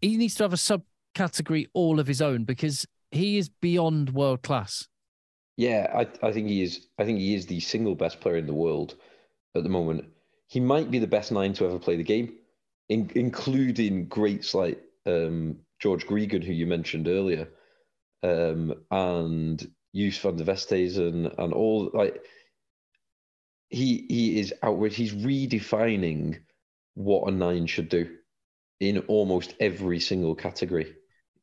he 0.00 0.16
needs 0.16 0.34
to 0.36 0.44
have 0.44 0.52
a 0.52 0.56
subcategory 0.56 1.66
all 1.74 1.98
of 1.98 2.06
his 2.06 2.22
own 2.22 2.44
because 2.44 2.86
he 3.10 3.38
is 3.38 3.48
beyond 3.48 4.10
world 4.10 4.42
class. 4.42 4.86
Yeah, 5.56 5.90
I, 5.92 6.26
I 6.28 6.30
think 6.30 6.46
he 6.46 6.62
is. 6.62 6.86
I 6.98 7.04
think 7.04 7.18
he 7.18 7.34
is 7.34 7.46
the 7.46 7.58
single 7.58 7.96
best 7.96 8.20
player 8.20 8.36
in 8.36 8.46
the 8.46 8.54
world 8.54 8.94
at 9.56 9.64
the 9.64 9.68
moment. 9.68 10.04
He 10.46 10.60
might 10.60 10.88
be 10.90 11.00
the 11.00 11.06
best 11.08 11.32
nine 11.32 11.52
to 11.54 11.64
ever 11.66 11.80
play 11.80 11.96
the 11.96 12.04
game, 12.04 12.34
in, 12.88 13.10
including 13.14 14.06
greats 14.06 14.54
like 14.54 14.80
um, 15.06 15.58
George 15.80 16.06
Gregan, 16.06 16.42
who 16.42 16.52
you 16.52 16.66
mentioned 16.66 17.08
earlier, 17.08 17.48
um, 18.22 18.74
and 18.90 19.70
Joost 19.94 20.20
van 20.20 20.36
der 20.36 20.44
Westhuizen 20.44 21.34
and 21.38 21.52
all 21.52 21.90
like 21.94 22.22
he 23.70 24.06
he 24.08 24.40
is 24.40 24.52
outrage. 24.62 24.96
He's 24.96 25.14
redefining 25.14 26.38
what 26.94 27.28
a 27.28 27.30
nine 27.30 27.66
should 27.66 27.88
do 27.88 28.16
in 28.80 28.98
almost 29.08 29.54
every 29.60 30.00
single 30.00 30.34
category. 30.34 30.94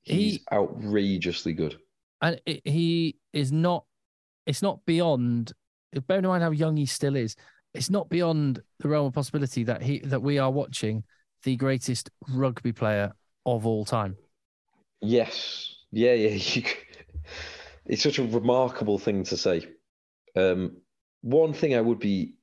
He's 0.03 0.33
He- 0.33 0.43
outrageously 0.51 1.53
good. 1.53 1.77
and 2.21 2.39
it, 2.45 2.61
he 2.65 3.17
is 3.33 3.51
not. 3.51 3.85
It's 4.45 4.61
not 4.61 4.85
beyond. 4.85 5.53
Bear 6.07 6.19
in 6.19 6.25
mind 6.27 6.43
how 6.43 6.51
young 6.51 6.77
he 6.77 6.85
still 6.85 7.15
is. 7.15 7.35
It's 7.73 7.89
not 7.89 8.09
beyond 8.09 8.61
the 8.79 8.89
realm 8.89 9.07
of 9.07 9.13
possibility 9.13 9.63
that 9.63 9.81
he 9.81 9.99
that 9.99 10.21
we 10.21 10.37
are 10.37 10.51
watching 10.51 11.03
the 11.45 11.57
greatest 11.57 12.11
rugby 12.29 12.73
player 12.73 13.13
of 13.47 13.65
all 13.67 13.85
time. 13.85 14.19
Yes, 15.01 15.75
yeah, 15.91 16.13
yeah. 16.13 16.29
You, 16.55 16.63
it's 17.85 18.03
such 18.03 18.19
a 18.19 18.23
remarkable 18.27 18.97
thing 18.99 19.23
to 19.25 19.37
say. 19.37 19.67
Um, 20.35 20.77
one 21.21 21.53
thing 21.53 21.75
I 21.75 21.81
would 21.81 21.99
be 21.99 22.35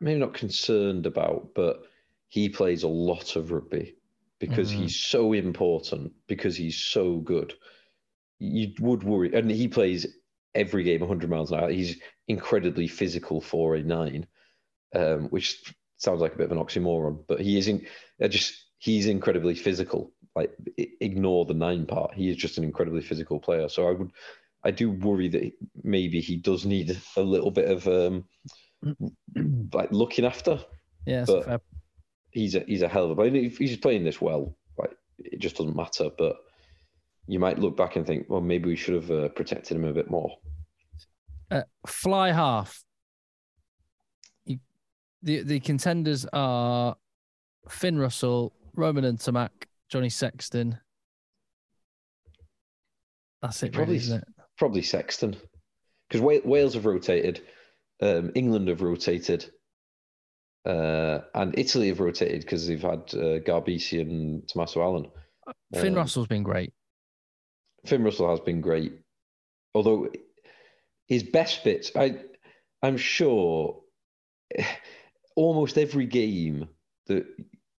maybe 0.00 0.20
not 0.20 0.34
concerned 0.34 1.06
about, 1.06 1.54
but 1.54 1.82
he 2.28 2.48
plays 2.48 2.82
a 2.82 2.88
lot 2.88 3.36
of 3.36 3.50
rugby 3.52 3.94
because 4.38 4.70
Mhm. 4.70 4.70
he's 4.70 4.98
so 4.98 5.32
important, 5.32 6.12
because 6.26 6.56
he's 6.56 6.78
so 6.78 7.18
good. 7.18 7.54
You 8.40 8.72
would 8.80 9.04
worry, 9.04 9.34
and 9.34 9.50
he 9.50 9.68
plays 9.68 10.06
every 10.54 10.84
game 10.84 11.00
100 11.00 11.30
miles 11.30 11.52
an 11.52 11.60
hour. 11.60 11.70
He's 11.70 12.00
incredibly 12.28 12.88
physical 12.88 13.40
for 13.40 13.76
a 13.76 13.82
nine, 13.82 14.26
um, 14.94 15.28
which 15.30 15.74
sounds 16.02 16.20
like 16.20 16.34
a 16.34 16.36
bit 16.36 16.50
of 16.50 16.52
an 16.52 16.58
oxymoron, 16.58 17.24
but 17.26 17.40
he 17.40 17.58
isn't. 17.58 17.84
I 18.20 18.28
just 18.28 18.66
he's 18.78 19.06
incredibly 19.06 19.54
physical. 19.54 20.12
Like 20.34 20.52
ignore 21.00 21.44
the 21.44 21.54
nine 21.54 21.86
part. 21.86 22.14
He 22.14 22.30
is 22.30 22.36
just 22.36 22.58
an 22.58 22.64
incredibly 22.64 23.02
physical 23.02 23.38
player. 23.38 23.68
So 23.68 23.88
I 23.88 23.92
would, 23.92 24.10
I 24.64 24.70
do 24.70 24.90
worry 24.90 25.28
that 25.28 25.52
maybe 25.82 26.20
he 26.20 26.36
does 26.36 26.64
need 26.64 26.96
a 27.16 27.22
little 27.22 27.50
bit 27.50 27.70
of 27.70 27.86
um, 27.86 28.24
like 29.72 29.92
looking 29.92 30.24
after. 30.24 30.60
Yeah, 31.06 31.24
But-. 31.26 31.62
He's 32.30 32.54
a 32.54 32.60
he's 32.60 32.80
a 32.80 32.88
hell 32.88 33.04
of 33.04 33.10
a 33.10 33.14
player. 33.14 33.34
If 33.34 33.58
he's 33.58 33.76
playing 33.76 34.04
this 34.04 34.20
well, 34.20 34.56
like 34.78 34.96
it 35.18 35.38
just 35.38 35.56
doesn't 35.56 35.76
matter. 35.76 36.08
But 36.16 36.36
you 37.26 37.38
might 37.38 37.58
look 37.58 37.76
back 37.76 37.96
and 37.96 38.06
think, 38.06 38.26
well, 38.28 38.40
maybe 38.40 38.70
we 38.70 38.76
should 38.76 38.94
have 38.94 39.10
uh, 39.10 39.28
protected 39.28 39.76
him 39.76 39.84
a 39.84 39.92
bit 39.92 40.10
more. 40.10 40.38
Uh, 41.50 41.62
fly 41.86 42.32
half. 42.32 42.82
The 45.22 45.42
the 45.42 45.60
contenders 45.60 46.26
are 46.32 46.96
Finn 47.68 47.98
Russell, 47.98 48.52
Romain 48.74 49.04
Ntamack, 49.04 49.50
Johnny 49.88 50.08
Sexton. 50.08 50.78
That's 53.40 53.62
it, 53.62 53.72
Probably 53.72 53.94
really, 53.94 54.04
isn't 54.04 54.22
it? 54.22 54.28
Probably 54.56 54.82
Sexton, 54.82 55.36
because 56.08 56.20
Wales 56.44 56.74
have 56.74 56.86
rotated, 56.86 57.40
um, 58.00 58.30
England 58.34 58.68
have 58.68 58.82
rotated, 58.82 59.50
uh, 60.64 61.18
and 61.34 61.58
Italy 61.58 61.88
have 61.88 62.00
rotated 62.00 62.42
because 62.42 62.66
they've 62.68 62.80
had 62.80 63.00
uh, 63.14 63.40
Garbisi 63.40 64.00
and 64.00 64.46
Tommaso 64.48 64.80
Allan. 64.80 65.06
Finn 65.74 65.94
Um, 65.94 65.94
Russell's 65.94 66.28
been 66.28 66.44
great. 66.44 66.72
Finn 67.86 68.04
Russell 68.04 68.30
has 68.30 68.40
been 68.40 68.60
great, 68.60 68.92
although 69.74 70.08
his 71.08 71.24
best 71.24 71.64
bits, 71.64 71.90
I, 71.96 72.20
I'm 72.80 72.96
sure, 72.96 73.80
almost 75.36 75.78
every 75.78 76.06
game 76.06 76.68
that 77.06 77.26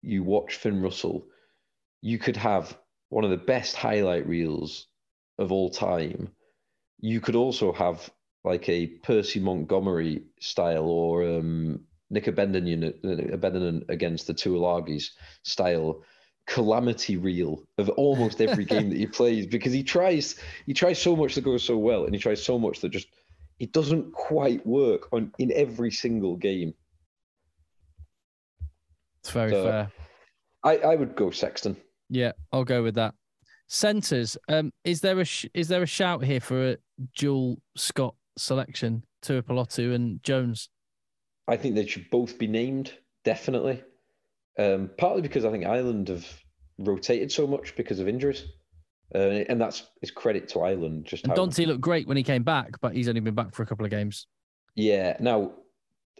you 0.01 0.23
watch 0.23 0.55
Finn 0.55 0.81
Russell, 0.81 1.25
you 2.01 2.17
could 2.17 2.37
have 2.37 2.77
one 3.09 3.23
of 3.23 3.29
the 3.29 3.37
best 3.37 3.75
highlight 3.75 4.27
reels 4.27 4.87
of 5.37 5.51
all 5.51 5.69
time. 5.69 6.29
You 6.99 7.21
could 7.21 7.35
also 7.35 7.71
have 7.73 8.09
like 8.43 8.67
a 8.67 8.87
Percy 8.87 9.39
Montgomery 9.39 10.23
style 10.39 10.85
or 10.85 11.23
um, 11.23 11.81
Nick 12.09 12.25
Abendanon 12.25 13.89
against 13.89 14.27
the 14.27 14.33
Tuilagis 14.33 15.11
style 15.43 16.03
calamity 16.45 17.15
reel 17.15 17.63
of 17.77 17.87
almost 17.91 18.41
every 18.41 18.65
game 18.65 18.89
that 18.89 18.97
he 18.97 19.07
plays 19.19 19.47
because 19.47 19.71
he 19.71 19.81
tries 19.81 20.35
he 20.65 20.73
tries 20.73 21.01
so 21.01 21.15
much 21.15 21.35
that 21.35 21.43
goes 21.43 21.63
so 21.63 21.77
well 21.77 22.03
and 22.03 22.13
he 22.13 22.19
tries 22.19 22.43
so 22.43 22.59
much 22.59 22.81
that 22.81 22.89
just 22.89 23.07
it 23.59 23.71
doesn't 23.71 24.11
quite 24.11 24.65
work 24.65 25.07
on 25.13 25.31
in 25.39 25.51
every 25.53 25.91
single 25.91 26.35
game. 26.35 26.73
It's 29.23 29.31
very 29.31 29.51
so- 29.51 29.63
fair. 29.63 29.91
I, 30.65 30.77
I 30.77 30.95
would 30.95 31.15
go 31.15 31.29
Sexton. 31.29 31.75
Yeah, 32.09 32.31
I'll 32.51 32.63
go 32.63 32.83
with 32.83 32.95
that. 32.95 33.13
Centers. 33.67 34.37
Um, 34.47 34.71
is 34.83 35.01
there 35.01 35.19
a 35.19 35.25
sh- 35.25 35.47
is 35.53 35.67
there 35.67 35.83
a 35.83 35.87
shout 35.87 36.23
here 36.23 36.39
for 36.39 36.71
a 36.71 36.77
dual 37.17 37.61
Scott 37.75 38.15
selection? 38.37 39.03
Tuipulotu 39.23 39.93
and 39.93 40.21
Jones. 40.23 40.69
I 41.47 41.57
think 41.57 41.75
they 41.75 41.85
should 41.85 42.09
both 42.11 42.37
be 42.37 42.47
named, 42.47 42.93
definitely. 43.23 43.81
Um, 44.59 44.91
partly 44.97 45.21
because 45.21 45.43
I 45.43 45.51
think 45.51 45.65
Ireland 45.65 46.09
have 46.09 46.25
rotated 46.77 47.31
so 47.31 47.47
much 47.47 47.75
because 47.75 47.99
of 47.99 48.07
injuries. 48.07 48.45
Uh, 49.13 49.43
and 49.49 49.59
that's 49.59 49.83
is 50.01 50.11
credit 50.11 50.47
to 50.49 50.61
Ireland. 50.61 51.05
Just 51.05 51.23
And 51.23 51.31
how, 51.31 51.35
Dante 51.35 51.65
looked 51.65 51.81
great 51.81 52.07
when 52.07 52.17
he 52.17 52.23
came 52.23 52.43
back, 52.43 52.79
but 52.81 52.95
he's 52.95 53.07
only 53.07 53.21
been 53.21 53.35
back 53.35 53.53
for 53.53 53.63
a 53.63 53.65
couple 53.65 53.85
of 53.85 53.91
games. 53.91 54.27
Yeah. 54.75 55.17
Now, 55.19 55.51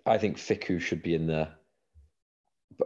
I 0.06 0.18
think 0.18 0.38
Fickou 0.38 0.80
should 0.80 1.02
be 1.02 1.16
in 1.16 1.28
there. 1.28 1.56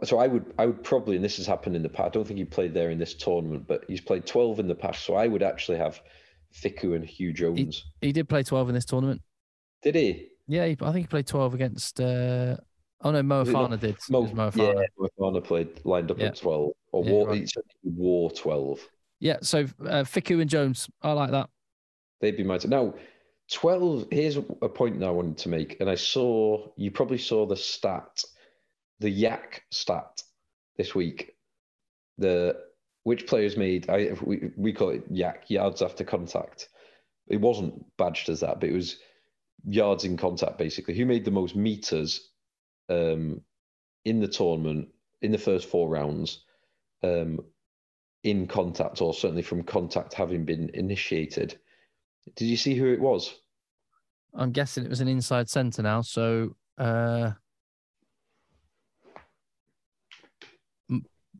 So 0.04 0.18
I 0.18 0.26
would, 0.26 0.54
I 0.58 0.66
would 0.66 0.82
probably, 0.82 1.16
and 1.16 1.24
this 1.24 1.36
has 1.36 1.46
happened 1.46 1.76
in 1.76 1.82
the 1.82 1.88
past. 1.88 2.06
I 2.06 2.10
don't 2.10 2.26
think 2.26 2.38
he 2.38 2.44
played 2.44 2.74
there 2.74 2.90
in 2.90 2.98
this 2.98 3.14
tournament, 3.14 3.66
but 3.66 3.84
he's 3.88 4.00
played 4.00 4.26
twelve 4.26 4.58
in 4.58 4.68
the 4.68 4.74
past. 4.74 5.04
So 5.04 5.14
I 5.14 5.26
would 5.26 5.42
actually 5.42 5.78
have 5.78 6.00
Fickou 6.54 6.94
and 6.94 7.04
Huw 7.04 7.34
Jones. 7.34 7.84
He 8.00 8.12
did 8.12 8.28
play 8.28 8.42
twelve 8.42 8.68
in 8.68 8.74
this 8.74 8.84
tournament. 8.84 9.22
Did 9.82 9.94
he? 9.94 10.28
Yeah, 10.46 10.66
he, 10.66 10.76
I 10.80 10.92
think 10.92 11.04
he 11.04 11.08
played 11.08 11.26
twelve 11.26 11.54
against. 11.54 12.00
Uh, 12.00 12.56
oh 13.02 13.10
no, 13.10 13.22
Moefana 13.22 13.78
did. 13.78 13.96
Mo, 14.10 14.20
was 14.20 14.32
Mo 14.32 14.50
yeah, 14.54 14.72
Afana. 14.72 14.84
Moefana 14.98 15.44
played 15.44 15.80
lined 15.84 16.10
up 16.10 16.18
Yeah. 16.18 16.26
at 16.26 16.36
twelve 16.36 16.72
or 16.92 17.04
Yeah, 17.04 17.10
war, 17.10 17.28
right. 17.28 17.50
he 17.82 17.90
wore 17.90 18.30
twelve. 18.30 18.80
Yeah, 19.20 19.38
so 19.42 19.60
uh, 19.80 20.04
Fickou 20.04 20.40
and 20.40 20.48
Jones. 20.48 20.88
I 21.02 21.12
like 21.12 21.30
that. 21.30 21.50
They'd 22.20 22.36
be 22.36 22.44
my 22.44 22.58
now. 22.66 22.94
Twelve. 23.50 24.06
Here's 24.10 24.36
a 24.36 24.42
point 24.42 25.00
that 25.00 25.06
I 25.06 25.10
wanted 25.10 25.38
to 25.38 25.48
make, 25.48 25.80
and 25.80 25.88
I 25.88 25.94
saw 25.94 26.68
you 26.76 26.90
probably 26.90 27.18
saw 27.18 27.46
the 27.46 27.56
stat, 27.56 28.22
the 29.00 29.10
yak 29.10 29.64
stat 29.70 30.22
this 30.76 30.94
week. 30.94 31.34
The 32.18 32.56
which 33.04 33.26
players 33.26 33.56
made 33.56 33.88
I 33.88 34.12
we, 34.22 34.50
we 34.56 34.72
call 34.72 34.90
it 34.90 35.04
yak 35.10 35.48
yards 35.50 35.82
after 35.82 36.04
contact. 36.04 36.68
It 37.28 37.40
wasn't 37.40 37.84
badged 37.96 38.28
as 38.28 38.40
that, 38.40 38.60
but 38.60 38.68
it 38.68 38.74
was 38.74 38.98
yards 39.64 40.04
in 40.04 40.16
contact 40.16 40.58
basically. 40.58 40.94
Who 40.94 41.06
made 41.06 41.24
the 41.24 41.30
most 41.30 41.54
meters 41.54 42.30
um, 42.88 43.40
in 44.04 44.20
the 44.20 44.28
tournament 44.28 44.88
in 45.22 45.32
the 45.32 45.38
first 45.38 45.68
four 45.68 45.88
rounds 45.88 46.44
um, 47.02 47.40
in 48.24 48.46
contact, 48.46 49.00
or 49.00 49.14
certainly 49.14 49.42
from 49.42 49.62
contact 49.62 50.14
having 50.14 50.44
been 50.44 50.70
initiated? 50.74 51.58
Did 52.36 52.46
you 52.46 52.56
see 52.56 52.74
who 52.74 52.92
it 52.92 53.00
was? 53.00 53.34
I'm 54.34 54.52
guessing 54.52 54.84
it 54.84 54.90
was 54.90 55.00
an 55.00 55.08
inside 55.08 55.48
centre 55.48 55.82
now. 55.82 56.02
So 56.02 56.56
uh, 56.76 57.32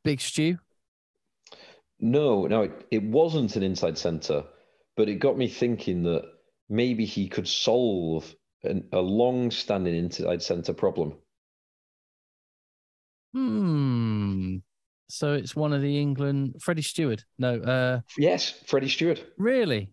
Big 0.09 0.23
Stew. 0.23 0.57
No, 2.01 2.47
no, 2.47 2.63
it, 2.63 2.87
it 2.91 3.03
wasn't 3.03 3.55
an 3.57 3.63
inside 3.63 3.99
centre, 3.99 4.45
but 4.97 5.09
it 5.11 5.17
got 5.17 5.37
me 5.37 5.49
thinking 5.49 6.03
that 6.05 6.25
maybe 6.69 7.05
he 7.05 7.29
could 7.29 7.47
solve 7.47 8.35
an, 8.65 8.89
a 8.91 9.01
long-standing 9.01 9.95
inside 9.95 10.43
centre 10.43 10.73
problem. 10.73 11.19
Hmm. 13.35 14.57
So 15.09 15.33
it's 15.35 15.57
one 15.57 15.73
of 15.73 15.81
the 15.83 16.01
England 16.01 16.57
Freddie 16.61 16.83
Steward. 16.83 17.25
No, 17.39 17.57
uh, 17.61 18.01
Yes, 18.19 18.51
Freddie 18.67 18.89
Steward. 18.89 19.21
really? 19.39 19.91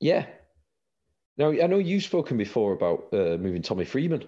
Yeah. 0.00 0.26
Now 1.38 1.50
I 1.50 1.66
know 1.68 1.78
you've 1.78 2.02
spoken 2.04 2.36
before 2.36 2.72
about 2.74 3.08
uh, 3.12 3.38
moving 3.38 3.62
Tommy 3.62 3.84
Freeman 3.86 4.24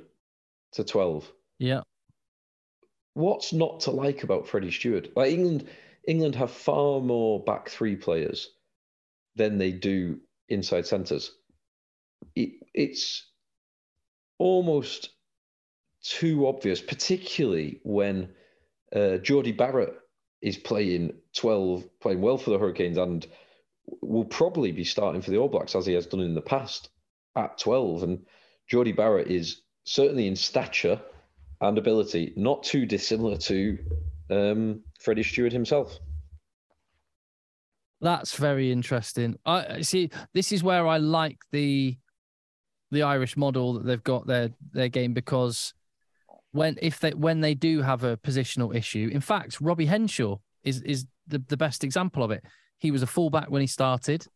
to 0.72 0.84
twelve. 0.84 1.30
Yeah. 1.58 1.82
What's 3.14 3.52
not 3.52 3.80
to 3.80 3.90
like 3.90 4.22
about 4.22 4.48
Freddie 4.48 4.70
Steward? 4.70 5.10
Like 5.16 5.32
England, 5.32 5.68
England 6.06 6.36
have 6.36 6.50
far 6.50 7.00
more 7.00 7.42
back 7.42 7.68
three 7.68 7.96
players 7.96 8.50
than 9.36 9.58
they 9.58 9.72
do 9.72 10.20
inside 10.48 10.86
centres. 10.86 11.32
It, 12.34 12.54
it's 12.74 13.26
almost 14.38 15.10
too 16.02 16.46
obvious, 16.46 16.80
particularly 16.80 17.80
when 17.84 18.30
uh, 18.94 19.18
Barrett 19.56 19.94
is 20.40 20.56
playing 20.56 21.14
12, 21.34 21.84
playing 22.00 22.20
well 22.20 22.38
for 22.38 22.50
the 22.50 22.58
Hurricanes 22.58 22.96
and 22.96 23.26
will 24.00 24.24
probably 24.24 24.72
be 24.72 24.84
starting 24.84 25.20
for 25.20 25.30
the 25.30 25.36
All 25.36 25.48
Blacks 25.48 25.74
as 25.74 25.86
he 25.86 25.94
has 25.94 26.06
done 26.06 26.20
in 26.20 26.34
the 26.34 26.40
past 26.40 26.88
at 27.36 27.58
12. 27.58 28.02
And 28.04 28.26
Jordie 28.68 28.92
Barrett 28.92 29.28
is 29.28 29.62
certainly 29.84 30.26
in 30.26 30.36
stature 30.36 31.00
and 31.60 31.78
ability 31.78 32.32
not 32.36 32.62
too 32.62 32.86
dissimilar 32.86 33.36
to 33.36 33.78
um, 34.30 34.80
Freddie 35.00 35.22
Steward 35.22 35.52
himself. 35.52 35.98
That's 38.00 38.34
very 38.34 38.72
interesting. 38.72 39.36
I 39.44 39.82
see. 39.82 40.10
This 40.32 40.52
is 40.52 40.62
where 40.62 40.86
I 40.86 40.96
like 40.96 41.38
the 41.52 41.98
the 42.90 43.02
Irish 43.02 43.36
model 43.36 43.74
that 43.74 43.84
they've 43.84 44.02
got 44.02 44.26
their 44.26 44.50
their 44.72 44.88
game 44.88 45.12
because 45.12 45.74
when 46.52 46.78
if 46.80 46.98
they 47.00 47.10
when 47.12 47.40
they 47.40 47.54
do 47.54 47.82
have 47.82 48.02
a 48.04 48.16
positional 48.16 48.74
issue, 48.74 49.10
in 49.12 49.20
fact, 49.20 49.60
Robbie 49.60 49.86
Henshaw 49.86 50.38
is 50.64 50.80
is 50.82 51.04
the, 51.26 51.42
the 51.48 51.58
best 51.58 51.84
example 51.84 52.24
of 52.24 52.30
it. 52.30 52.42
He 52.78 52.90
was 52.90 53.02
a 53.02 53.06
fullback 53.06 53.50
when 53.50 53.60
he 53.60 53.66
started, 53.66 54.26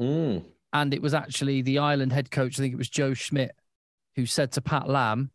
Mm. 0.00 0.42
and 0.72 0.94
it 0.94 1.02
was 1.02 1.12
actually 1.12 1.60
the 1.60 1.78
Ireland 1.78 2.12
head 2.14 2.30
coach. 2.30 2.58
I 2.58 2.62
think 2.62 2.72
it 2.72 2.78
was 2.78 2.88
Joe 2.88 3.12
Schmidt 3.12 3.52
who 4.16 4.24
said 4.24 4.50
to 4.52 4.62
Pat 4.62 4.88
Lam, 4.88 5.30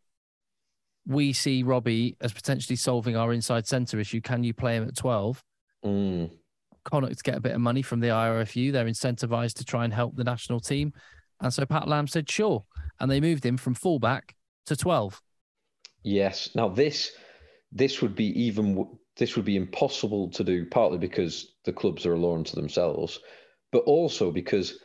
"We 1.06 1.34
see 1.34 1.64
Robbie 1.64 2.18
as 2.22 2.34
potentially 2.34 2.76
solving 2.76 3.16
our 3.16 3.34
inside 3.34 3.68
centre 3.68 4.00
issue. 4.00 4.22
Can 4.22 4.44
you 4.44 4.54
play 4.54 4.76
him 4.76 4.88
at 4.88 4.96
12? 4.96 5.44
Mm. 5.86 6.32
Connacht 6.84 7.24
get 7.24 7.38
a 7.38 7.42
bit 7.42 7.54
of 7.54 7.62
money 7.62 7.82
from 7.82 8.00
the 8.00 8.08
IRFU. 8.08 8.72
They're 8.72 8.86
incentivized 8.86 9.56
to 9.56 9.66
try 9.66 9.86
and 9.86 9.94
help 9.94 10.16
the 10.16 10.24
national 10.24 10.60
team. 10.60 10.94
And 11.42 11.54
so 11.54 11.66
Pat 11.66 11.88
Lam 11.88 12.08
said, 12.08 12.30
sure. 12.30 12.64
And 13.00 13.10
they 13.10 13.20
moved 13.20 13.46
him 13.46 13.58
from 13.58 13.74
fullback 13.74 14.36
to 14.68 14.76
12. 14.76 15.22
Yes. 16.04 16.50
Now 16.56 16.70
this 16.70 17.12
this 17.72 18.02
would 18.02 18.16
be 18.16 18.28
even 18.40 18.88
this 19.18 19.36
would 19.36 19.46
be 19.46 19.56
impossible 19.56 20.30
to 20.30 20.44
do 20.44 20.66
partly 20.66 20.98
because 20.98 21.56
the 21.66 21.74
clubs 21.74 22.06
are 22.06 22.14
alone 22.14 22.44
to 22.44 22.56
themselves, 22.56 23.20
but 23.72 23.84
also 23.86 24.32
because 24.32 24.80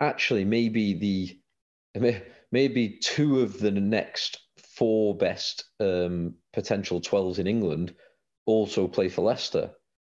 actually 0.00 0.44
maybe 0.44 1.38
the 1.94 2.22
maybe 2.52 2.98
two 3.02 3.40
of 3.40 3.58
the 3.58 3.70
next 3.70 4.40
four 4.78 5.16
best 5.16 5.64
um, 5.80 6.34
potential 6.52 7.00
12s 7.00 7.40
in 7.40 7.48
England 7.48 7.94
also 8.46 8.86
play 8.86 9.08
for 9.08 9.22
Leicester 9.22 9.70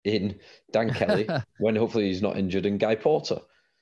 in 0.03 0.39
Dan 0.71 0.93
Kelly 0.93 1.27
when 1.59 1.75
hopefully 1.75 2.07
he's 2.07 2.21
not 2.21 2.37
injured 2.37 2.65
and 2.65 2.79
Guy 2.79 2.95
Porter. 2.95 3.39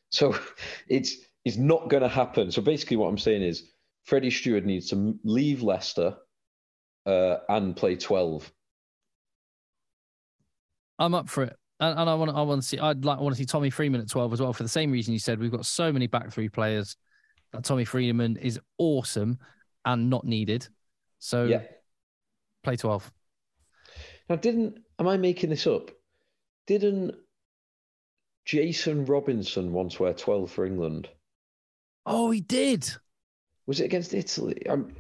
So 0.09 0.35
it's 0.87 1.17
it's 1.45 1.57
not 1.57 1.89
going 1.89 2.03
to 2.03 2.09
happen. 2.09 2.51
So 2.51 2.61
basically 2.61 2.97
what 2.97 3.07
I'm 3.07 3.17
saying 3.17 3.43
is 3.43 3.71
Freddie 4.05 4.31
Steward 4.31 4.65
needs 4.65 4.89
to 4.89 5.17
leave 5.23 5.61
Leicester 5.61 6.15
uh, 7.05 7.37
and 7.49 7.75
play 7.75 7.95
12. 7.95 8.51
I'm 10.97 11.13
up 11.13 11.29
for 11.29 11.43
it. 11.43 11.55
And, 11.81 11.99
and 11.99 12.09
I 12.09 12.15
want 12.15 12.31
I 12.31 12.41
want 12.41 12.61
to 12.61 12.67
see 12.67 12.79
I'd 12.79 13.03
like 13.03 13.19
I 13.19 13.21
want 13.21 13.35
to 13.35 13.39
see 13.39 13.45
Tommy 13.45 13.69
Freeman 13.69 14.01
at 14.01 14.09
12 14.09 14.33
as 14.33 14.41
well 14.41 14.53
for 14.53 14.63
the 14.63 14.69
same 14.69 14.91
reason 14.91 15.13
you 15.13 15.19
said 15.19 15.39
we've 15.39 15.51
got 15.51 15.65
so 15.65 15.91
many 15.91 16.07
back 16.07 16.31
three 16.31 16.49
players 16.49 16.97
that 17.53 17.63
Tommy 17.63 17.85
Freeman 17.85 18.37
is 18.37 18.59
awesome 18.77 19.39
and 19.93 20.09
not 20.09 20.25
needed. 20.25 20.67
So 21.19 21.45
Yeah. 21.45 21.63
play 22.63 22.75
12. 22.75 23.11
Now, 24.29 24.35
didn't 24.35 24.79
am 24.99 25.07
I 25.07 25.17
making 25.17 25.49
this 25.49 25.65
up? 25.67 25.91
Didn't 26.67 27.15
Jason 28.45 29.05
Robinson 29.05 29.73
once 29.73 29.99
wear 29.99 30.13
12 30.13 30.51
for 30.51 30.65
England? 30.65 31.09
Oh, 32.05 32.31
he 32.31 32.41
did. 32.41 32.89
Was 33.67 33.79
it 33.79 33.85
against 33.85 34.13
Italy? 34.13 34.61
I'm 34.69 34.95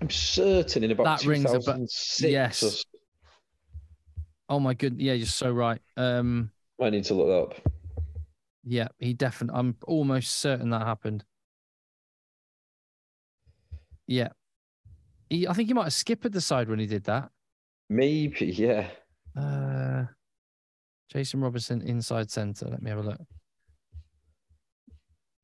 I'm 0.00 0.10
certain 0.10 0.84
in 0.84 0.90
about 0.90 1.20
That 1.20 1.26
rings 1.26 1.44
a 1.44 1.48
bell. 1.48 1.60
2006. 1.60 2.30
Yes. 2.30 2.62
or 2.62 2.70
Oh 4.48 4.60
my 4.60 4.74
good. 4.74 5.00
Yeah, 5.00 5.14
you're 5.14 5.26
so 5.26 5.50
right. 5.52 5.80
Um 5.96 6.50
I 6.80 6.90
need 6.90 7.04
to 7.04 7.14
look 7.14 7.28
that 7.54 7.58
up. 7.58 7.74
yeah, 8.64 8.88
he 8.98 9.14
definitely 9.14 9.58
I'm 9.58 9.76
almost 9.86 10.38
certain 10.38 10.70
that 10.70 10.82
happened. 10.82 11.24
Yeah. 14.12 14.28
He, 15.30 15.48
I 15.48 15.54
think 15.54 15.68
he 15.68 15.74
might 15.74 15.84
have 15.84 15.94
skipped 15.94 16.30
the 16.30 16.40
side 16.40 16.68
when 16.68 16.78
he 16.78 16.86
did 16.86 17.04
that. 17.04 17.30
Maybe, 17.88 18.46
yeah. 18.56 18.88
Uh, 19.34 20.04
Jason 21.10 21.40
Robinson 21.40 21.80
inside 21.80 22.30
center. 22.30 22.66
Let 22.66 22.82
me 22.82 22.90
have 22.90 22.98
a 22.98 23.02
look. 23.02 23.20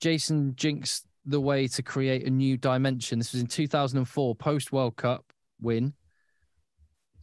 Jason 0.01 0.55
jinxed 0.55 1.07
the 1.25 1.41
way 1.41 1.67
to 1.69 1.83
create 1.83 2.27
a 2.27 2.31
new 2.31 2.59
dimension. 2.59 3.19
This 3.19 3.33
was 3.33 3.41
in 3.41 3.47
2004, 3.47 4.35
post 4.35 4.71
World 4.71 4.97
Cup 4.97 5.25
win. 5.61 5.95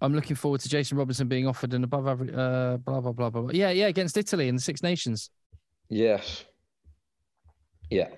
I'm 0.01 0.15
looking 0.15 0.35
forward 0.35 0.61
to 0.61 0.69
Jason 0.69 0.97
Robinson 0.97 1.27
being 1.27 1.47
offered 1.47 1.75
an 1.75 1.83
above 1.83 2.07
average, 2.07 2.33
uh, 2.33 2.77
blah, 2.77 3.01
blah, 3.01 3.11
blah, 3.11 3.29
blah, 3.29 3.41
blah. 3.43 3.51
Yeah, 3.53 3.69
yeah, 3.69 3.87
against 3.87 4.17
Italy 4.17 4.47
in 4.47 4.55
the 4.55 4.61
Six 4.61 4.81
Nations. 4.81 5.29
Yes. 5.89 6.43
Yeah. 7.91 8.09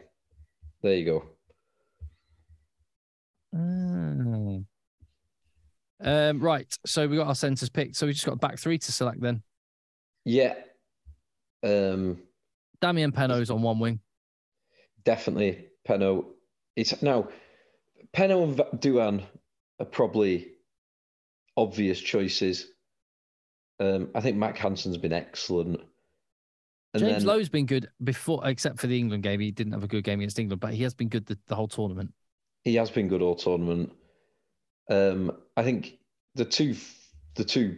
There 0.81 0.93
you 0.93 1.05
go. 1.05 1.36
Mm. 3.57 4.65
Um, 5.99 6.39
right. 6.39 6.71
So 6.85 7.07
we 7.07 7.17
got 7.17 7.27
our 7.27 7.35
centers 7.35 7.69
picked. 7.69 7.95
So 7.95 8.05
we 8.05 8.13
just 8.13 8.25
got 8.25 8.39
back 8.39 8.59
three 8.59 8.77
to 8.77 8.91
select 8.91 9.21
then. 9.21 9.41
Yeah. 10.25 10.53
Um 11.63 12.19
Damian 12.81 13.11
Penaud's 13.11 13.49
on 13.49 13.61
one 13.63 13.79
wing. 13.79 13.99
definitely 15.03 15.67
Penaud. 15.87 16.25
It's 16.75 17.01
now 17.01 17.29
Penaud 18.13 18.43
and 18.43 18.57
Duhan 18.81 19.23
are 19.79 19.85
probably 19.85 20.49
obvious 21.55 21.99
choices. 21.99 22.67
Um, 23.79 24.09
I 24.13 24.21
think 24.21 24.37
Mack 24.37 24.57
Hansen's 24.57 24.97
been 24.97 25.13
excellent. 25.13 25.79
And 26.93 27.01
James 27.03 27.23
then 27.23 27.25
Lowe's 27.25 27.49
been 27.49 27.65
good 27.65 27.89
before, 28.03 28.47
except 28.47 28.79
for 28.79 28.87
the 28.87 28.97
England 28.97 29.23
game. 29.23 29.39
He 29.39 29.51
didn't 29.51 29.73
have 29.73 29.83
a 29.83 29.87
good 29.87 30.03
game 30.03 30.19
against 30.19 30.39
England, 30.39 30.59
but 30.59 30.73
he 30.73 30.83
has 30.83 30.93
been 30.93 31.09
good 31.09 31.25
the, 31.25 31.37
the 31.47 31.55
whole 31.55 31.67
tournament. 31.67 32.11
He 32.67 32.75
has 32.75 32.89
been 32.89 33.07
good 33.07 33.21
all 33.21 33.35
tournament. 33.35 33.93
Um, 34.89 35.31
I 35.55 35.63
think 35.63 35.99
the 36.35 36.43
two 36.43 36.75
the 37.35 37.45
two 37.45 37.77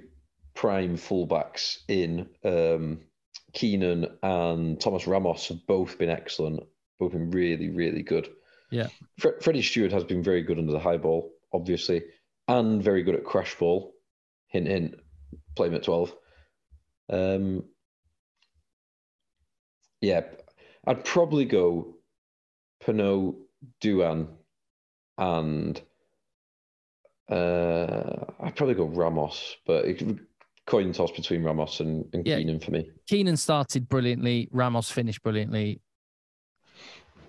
prime 0.56 0.98
fullbacks 0.98 1.78
in 1.88 2.28
um, 2.44 3.02
Keenan 3.54 4.08
and 4.24 4.82
Thomas 4.82 5.06
Ramos 5.06 5.48
have 5.50 5.60
both 5.68 6.00
been 6.00 6.10
excellent. 6.10 6.64
Both 7.00 7.12
been 7.12 7.30
really, 7.30 7.70
really 7.70 8.02
good. 8.02 8.30
Yeah. 8.72 8.88
Fre- 9.20 9.40
Freddie 9.44 9.62
Steward 9.62 9.92
has 9.92 10.06
been 10.06 10.24
very 10.24 10.42
good 10.42 10.58
under 10.58 10.72
the 10.72 10.80
high 10.80 10.98
ball, 10.98 11.34
obviously, 11.54 12.06
and 12.48 12.82
very 12.82 13.04
good 13.04 13.14
at 13.14 13.24
crash 13.24 13.56
ball. 13.60 13.94
Hint, 14.48 14.66
hint. 14.66 14.96
Play 15.56 15.68
him 15.68 15.76
at 15.76 15.84
twelve. 15.84 16.16
Um, 17.12 17.64
yeah, 20.02 20.22
I'd 20.88 21.06
probably 21.06 21.46
go 21.46 21.94
Penaud, 22.84 23.36
Duhan, 23.84 24.30
and 25.20 25.80
uh, 27.30 28.26
I'd 28.42 28.56
probably 28.56 28.74
go 28.76 28.86
Ramos, 28.86 29.58
but 29.68 29.86
it 29.86 30.02
coin 30.66 30.94
toss 30.94 31.12
between 31.12 31.44
Ramos 31.44 31.80
and, 31.80 32.06
and 32.14 32.26
Yeah. 32.26 32.38
Keenan 32.38 32.60
for 32.60 32.72
me. 32.72 32.90
Keenan 33.08 33.38
started 33.38 33.88
brilliantly. 33.90 34.48
Ramos 34.52 34.90
finished 34.90 35.22
brilliantly. 35.24 35.82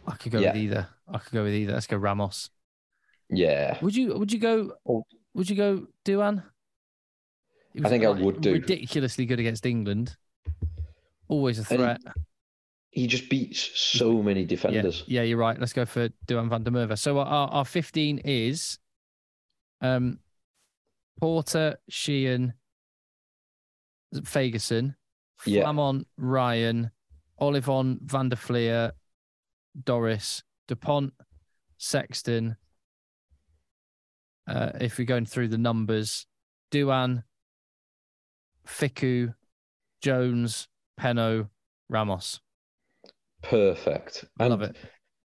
I 0.07 0.17
could 0.17 0.33
go 0.33 0.39
Yeah. 0.41 0.53
with 0.53 0.63
either. 0.63 0.89
I 1.13 1.19
could 1.19 1.33
go 1.33 1.45
with 1.45 1.55
either. 1.55 1.73
Let's 1.75 1.87
go 1.87 1.97
Ramos. 1.97 2.51
Yeah, 3.29 3.79
Would 3.83 3.95
you? 3.95 4.15
Would 4.19 4.33
you 4.33 4.39
go? 4.41 4.73
Oh. 4.89 5.05
Would 5.35 5.49
you 5.49 5.55
go 5.57 5.87
Duhan? 6.05 6.43
I 7.85 7.89
think 7.89 8.05
I 8.05 8.11
would 8.11 8.41
do. 8.41 8.53
Ridiculously 8.55 9.25
good 9.27 9.39
against 9.39 9.65
England. 9.65 10.17
Always 11.29 11.59
a 11.61 11.73
And 11.73 11.99
he- 12.91 13.07
just 13.07 13.29
beats 13.29 13.61
so 13.79 14.23
many 14.23 14.45
defenders. 14.45 15.05
yeah, 15.07 15.23
you're 15.23 15.39
right. 15.39 15.59
Let's 15.59 15.73
go 15.73 15.85
for 15.85 16.09
Duhan 16.27 16.49
van 16.49 16.65
der 16.65 16.71
Merwe. 16.71 16.99
So 16.99 17.19
our, 17.19 17.49
our 17.49 17.65
15 17.65 18.19
is 18.25 18.79
um, 19.81 20.19
Porter, 21.21 21.77
Sheehan, 21.89 22.55
Fagerson, 24.15 24.95
Yeah. 25.47 25.73
Ryan, 26.19 26.91
Ollivon, 27.41 27.99
Van 28.03 28.29
der 28.29 28.37
Flier, 28.37 28.93
Doris, 29.85 30.43
Dupont, 30.69 31.13
Sexton. 31.79 32.57
Uh, 34.47 34.73
if 34.81 34.99
we're 34.99 35.05
going 35.05 35.27
through 35.27 35.49
the 35.49 35.59
numbers, 35.59 36.27
Duhan, 36.73 37.23
Fickou, 38.67 39.35
Jones, 40.03 40.69
Penaud, 41.01 41.49
Ramos. 41.89 42.41
Perfect. 43.43 44.25
I 44.39 44.47
love 44.47 44.63
it. 44.63 44.77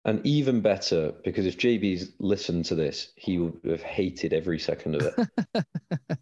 And 0.03 0.25
even 0.25 0.61
better, 0.61 1.13
because 1.23 1.45
if 1.45 1.57
JB's 1.57 2.13
listened 2.19 2.65
to 2.65 2.75
this, 2.75 3.11
he 3.15 3.37
would 3.37 3.59
have 3.65 3.83
hated 3.83 4.33
every 4.33 4.57
second 4.57 4.95
of 4.95 5.13
it. 5.53 5.65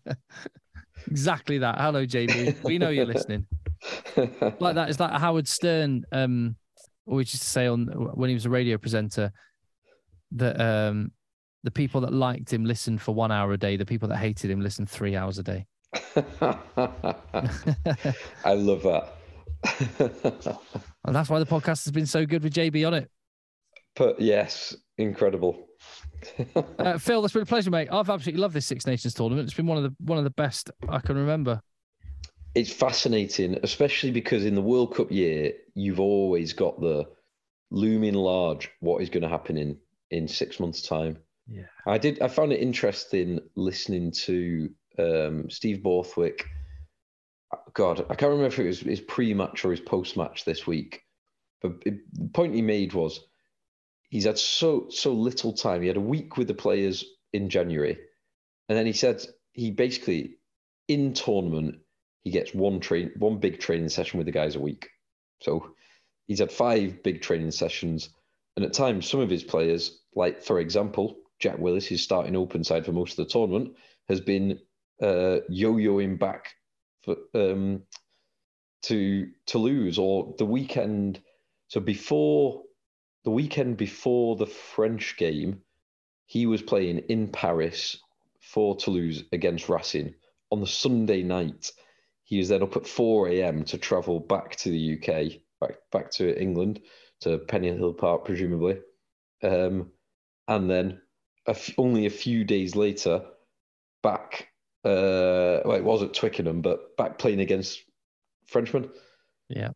exactly 1.07 1.59
that. 1.59 1.79
Hello, 1.79 2.05
JB. 2.05 2.63
We 2.63 2.77
know 2.77 2.89
you're 2.89 3.05
listening. 3.05 3.45
Like 4.59 4.75
that 4.75 4.89
is 4.89 4.97
that. 4.97 5.09
It's 5.09 5.13
like 5.13 5.21
Howard 5.21 5.47
Stern 5.47 6.03
um, 6.11 6.57
always 7.07 7.33
used 7.33 7.43
to 7.43 7.49
say 7.49 7.67
on 7.67 7.85
when 7.85 8.27
he 8.27 8.33
was 8.33 8.45
a 8.45 8.49
radio 8.49 8.77
presenter 8.77 9.31
that 10.33 10.59
um, 10.59 11.13
the 11.63 11.71
people 11.71 12.01
that 12.01 12.11
liked 12.11 12.51
him 12.51 12.65
listened 12.65 13.01
for 13.01 13.15
one 13.15 13.31
hour 13.31 13.53
a 13.53 13.57
day. 13.57 13.77
The 13.77 13.85
people 13.85 14.09
that 14.09 14.17
hated 14.17 14.51
him 14.51 14.59
listened 14.59 14.89
three 14.89 15.15
hours 15.15 15.37
a 15.39 15.43
day. 15.43 15.67
I 18.43 18.53
love 18.53 18.83
that. 18.83 19.18
And 21.05 21.15
that's 21.15 21.29
why 21.29 21.39
the 21.39 21.45
podcast 21.45 21.85
has 21.85 21.91
been 21.91 22.05
so 22.05 22.25
good 22.25 22.43
with 22.43 22.53
JB 22.53 22.85
on 22.85 22.93
it. 22.93 23.09
but 23.95 24.19
yes, 24.19 24.75
incredible. 24.97 25.65
Uh, 26.77 26.97
Phil, 26.97 27.21
that's 27.21 27.33
been 27.33 27.43
a 27.43 27.45
pleasure, 27.45 27.71
mate. 27.71 27.87
I've 27.89 28.09
absolutely 28.09 28.41
loved 28.41 28.53
this 28.53 28.65
Six 28.65 28.85
Nations 28.85 29.13
tournament. 29.13 29.47
It's 29.47 29.55
been 29.55 29.67
one 29.67 29.77
of 29.77 29.83
the 29.83 29.95
one 30.03 30.17
of 30.17 30.25
the 30.25 30.29
best 30.31 30.69
I 30.89 30.99
can 30.99 31.15
remember. 31.17 31.61
it's 32.55 32.71
fascinating, 32.73 33.57
especially 33.63 34.11
because 34.11 34.43
in 34.45 34.53
the 34.53 34.61
World 34.61 34.93
Cup 34.95 35.09
year, 35.11 35.53
you've 35.75 36.01
always 36.01 36.51
got 36.51 36.81
the 36.81 37.07
looming 37.71 38.15
large 38.15 38.69
what 38.81 39.01
is 39.01 39.09
going 39.09 39.23
to 39.23 39.29
happen 39.29 39.55
in 39.57 39.77
in 40.11 40.27
six 40.27 40.59
months' 40.59 40.81
time. 40.81 41.17
Yeah. 41.47 41.63
I 41.87 41.97
did. 41.97 42.21
I 42.21 42.27
found 42.27 42.51
it 42.51 42.59
interesting 42.61 43.39
listening 43.55 44.11
to 44.25 44.69
um, 44.97 45.49
Steve 45.49 45.81
Borthwick. 45.81 46.45
God, 47.73 48.05
I 48.09 48.15
can't 48.15 48.31
remember 48.31 48.47
if 48.47 48.59
it 48.59 48.67
was 48.67 48.79
his 48.79 49.01
pre-match 49.01 49.65
or 49.65 49.71
his 49.71 49.79
post-match 49.79 50.45
this 50.45 50.65
week, 50.65 51.03
but 51.61 51.73
it, 51.85 51.99
the 52.13 52.29
point 52.29 52.55
he 52.55 52.61
made 52.61 52.93
was 52.93 53.19
he's 54.09 54.25
had 54.25 54.37
so 54.37 54.87
so 54.89 55.13
little 55.13 55.53
time. 55.53 55.81
He 55.81 55.87
had 55.87 55.97
a 55.97 56.01
week 56.01 56.37
with 56.37 56.47
the 56.47 56.53
players 56.53 57.05
in 57.33 57.49
January, 57.49 57.97
and 58.67 58.77
then 58.77 58.85
he 58.85 58.93
said 58.93 59.25
he 59.51 59.71
basically 59.71 60.37
in 60.87 61.13
tournament 61.13 61.75
he 62.23 62.31
gets 62.31 62.53
one 62.53 62.79
train 62.79 63.11
one 63.17 63.37
big 63.39 63.59
training 63.59 63.89
session 63.89 64.17
with 64.17 64.25
the 64.25 64.31
guys 64.31 64.55
a 64.55 64.59
week. 64.59 64.89
So 65.41 65.75
he's 66.27 66.39
had 66.39 66.51
five 66.51 67.03
big 67.03 67.21
training 67.21 67.51
sessions, 67.51 68.09
and 68.55 68.65
at 68.65 68.73
times 68.73 69.09
some 69.09 69.19
of 69.19 69.29
his 69.29 69.43
players, 69.43 70.01
like 70.15 70.41
for 70.41 70.59
example 70.59 71.17
Jack 71.39 71.57
Willis, 71.57 71.87
who's 71.87 72.01
starting 72.01 72.35
open 72.35 72.63
side 72.63 72.85
for 72.85 72.91
most 72.91 73.17
of 73.17 73.25
the 73.25 73.31
tournament, 73.31 73.75
has 74.09 74.19
been 74.19 74.59
uh, 75.01 75.37
yo-yoing 75.47 76.19
back 76.19 76.53
for, 77.03 77.15
um, 77.33 77.83
to 78.83 79.27
Toulouse 79.45 79.97
or 79.97 80.35
the 80.37 80.45
weekend. 80.45 81.21
So 81.67 81.79
before 81.79 82.63
the 83.23 83.31
weekend 83.31 83.77
before 83.77 84.35
the 84.35 84.47
French 84.47 85.17
game, 85.17 85.61
he 86.25 86.45
was 86.45 86.61
playing 86.61 86.99
in 87.09 87.27
Paris 87.27 87.97
for 88.39 88.75
Toulouse 88.75 89.23
against 89.31 89.69
Racing 89.69 90.13
on 90.51 90.61
the 90.61 90.67
Sunday 90.67 91.23
night. 91.23 91.71
He 92.23 92.37
was 92.37 92.49
then 92.49 92.63
up 92.63 92.75
at 92.75 92.87
4 92.87 93.29
a.m. 93.29 93.63
to 93.65 93.77
travel 93.77 94.19
back 94.19 94.55
to 94.57 94.69
the 94.69 94.97
UK, 94.97 95.41
back 95.59 95.77
back 95.91 96.11
to 96.11 96.39
England, 96.39 96.81
to 97.21 97.39
Pennyhill 97.39 97.97
Park, 97.97 98.25
presumably. 98.25 98.79
Um, 99.41 99.91
and 100.47 100.69
then 100.69 101.01
a 101.47 101.51
f- 101.51 101.73
only 101.77 102.05
a 102.05 102.11
few 102.11 102.43
days 102.43 102.75
later, 102.75 103.25
back, 104.03 104.48
uh, 104.85 105.61
well, 105.65 105.75
it 105.75 105.83
was 105.83 106.03
at 106.03 106.13
Twickenham, 106.13 106.61
but 106.61 106.95
back 106.97 107.17
playing 107.17 107.41
against 107.41 107.83
Frenchmen. 108.47 108.89
Yeah. 109.49 109.71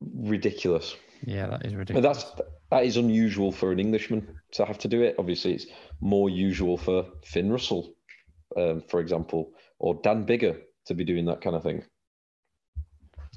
Ridiculous. 0.00 0.96
Yeah, 1.24 1.46
that 1.46 1.64
is 1.64 1.74
ridiculous. 1.74 2.24
that's 2.24 2.42
that 2.70 2.84
is 2.84 2.96
unusual 2.96 3.52
for 3.52 3.72
an 3.72 3.80
Englishman 3.80 4.26
to 4.52 4.64
have 4.64 4.78
to 4.78 4.88
do 4.88 5.02
it. 5.02 5.14
Obviously, 5.18 5.54
it's 5.54 5.66
more 6.00 6.28
usual 6.28 6.76
for 6.76 7.06
Finn 7.24 7.50
Russell, 7.50 7.94
um, 8.56 8.82
for 8.88 9.00
example, 9.00 9.52
or 9.78 9.94
Dan 10.02 10.26
Biggar 10.26 10.60
to 10.86 10.94
be 10.94 11.04
doing 11.04 11.24
that 11.26 11.40
kind 11.40 11.56
of 11.56 11.62
thing. 11.62 11.82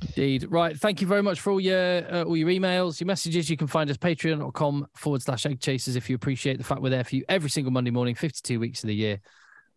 Indeed. 0.02 0.48
Right. 0.50 0.78
Thank 0.78 1.02
you 1.02 1.08
very 1.08 1.24
much 1.24 1.40
for 1.40 1.52
all 1.52 1.60
your 1.60 2.14
uh, 2.14 2.24
all 2.24 2.38
your 2.38 2.50
emails, 2.50 3.00
your 3.00 3.08
messages. 3.08 3.50
You 3.50 3.58
can 3.58 3.68
find 3.68 3.90
us 3.90 3.98
patreon.com 3.98 4.88
forward 4.96 5.22
slash 5.22 5.46
eggchasers 5.46 5.96
if 5.96 6.10
you 6.10 6.16
appreciate 6.16 6.58
the 6.58 6.64
fact 6.64 6.82
we're 6.82 6.90
there 6.90 7.04
for 7.04 7.16
you 7.16 7.24
every 7.30 7.50
single 7.50 7.72
Monday 7.72 7.92
morning, 7.92 8.16
52 8.16 8.60
weeks 8.60 8.84
of 8.84 8.88
the 8.88 8.96
year. 8.96 9.20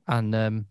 And 0.09 0.35
um, 0.35 0.67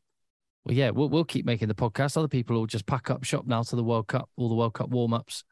well, 0.66 0.76
yeah, 0.76 0.90
we'll 0.92 1.10
we'll 1.10 1.24
keep 1.26 1.46
making 1.46 1.68
the 1.68 1.74
podcast. 1.76 2.18
Other 2.18 2.28
people 2.28 2.56
will 2.58 2.68
just 2.68 2.86
pack 2.86 3.10
up 3.10 3.24
shop 3.24 3.46
now 3.48 3.64
to 3.64 3.76
the 3.76 3.84
World 3.84 4.08
Cup, 4.08 4.30
all 4.36 4.50
the 4.50 4.56
World 4.56 4.74
Cup 4.74 4.90
warm 4.90 5.14
ups. 5.14 5.44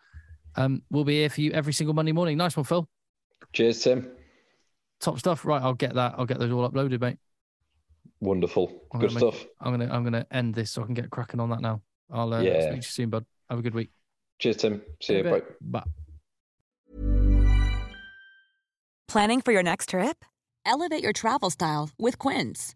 Um, 0.56 0.82
we'll 0.90 1.04
be 1.06 1.16
here 1.20 1.30
for 1.30 1.42
you 1.42 1.52
every 1.52 1.74
single 1.74 1.94
Monday 1.94 2.12
morning. 2.12 2.38
Nice 2.38 2.58
one, 2.58 2.64
Phil. 2.64 2.88
Cheers, 3.54 3.82
Tim. 3.84 4.10
Top 5.00 5.20
stuff. 5.20 5.46
Right, 5.46 5.62
I'll 5.62 5.74
get 5.76 5.94
that. 5.96 6.16
I'll 6.18 6.26
get 6.26 6.40
those 6.40 6.52
all 6.52 6.70
uploaded, 6.70 7.00
mate. 7.00 7.18
Wonderful. 8.20 8.82
I'm 8.92 9.00
Good 9.00 9.10
gonna 9.12 9.26
make- 9.26 9.34
stuff. 9.36 9.48
I'm 9.62 9.72
gonna 9.72 9.94
I'm 9.94 10.04
gonna 10.04 10.26
end 10.32 10.56
this 10.56 10.72
so 10.72 10.82
I 10.82 10.86
can 10.86 10.94
get 10.96 11.10
cracking 11.10 11.40
on 11.40 11.50
that 11.52 11.62
now. 11.62 11.82
I'll 12.12 12.34
uh, 12.34 12.42
Yeah. 12.42 12.62
speak 12.62 12.70
to 12.72 12.76
you 12.78 12.82
soon, 12.82 13.10
bud. 13.10 13.26
Have 13.50 13.60
a 13.60 13.62
good 13.62 13.76
week. 13.76 13.92
Cheers, 14.40 14.58
Tim. 14.58 14.82
See 15.02 15.14
you. 15.18 15.24
In 15.24 15.30
Bye. 15.30 15.42
Bye. 15.62 15.84
Planning 19.08 19.42
for 19.42 19.52
your 19.52 19.64
next 19.64 19.90
trip? 19.90 20.26
Elevate 20.66 21.02
your 21.04 21.14
travel 21.14 21.50
style 21.50 21.90
with 21.98 22.18
Quince. 22.20 22.76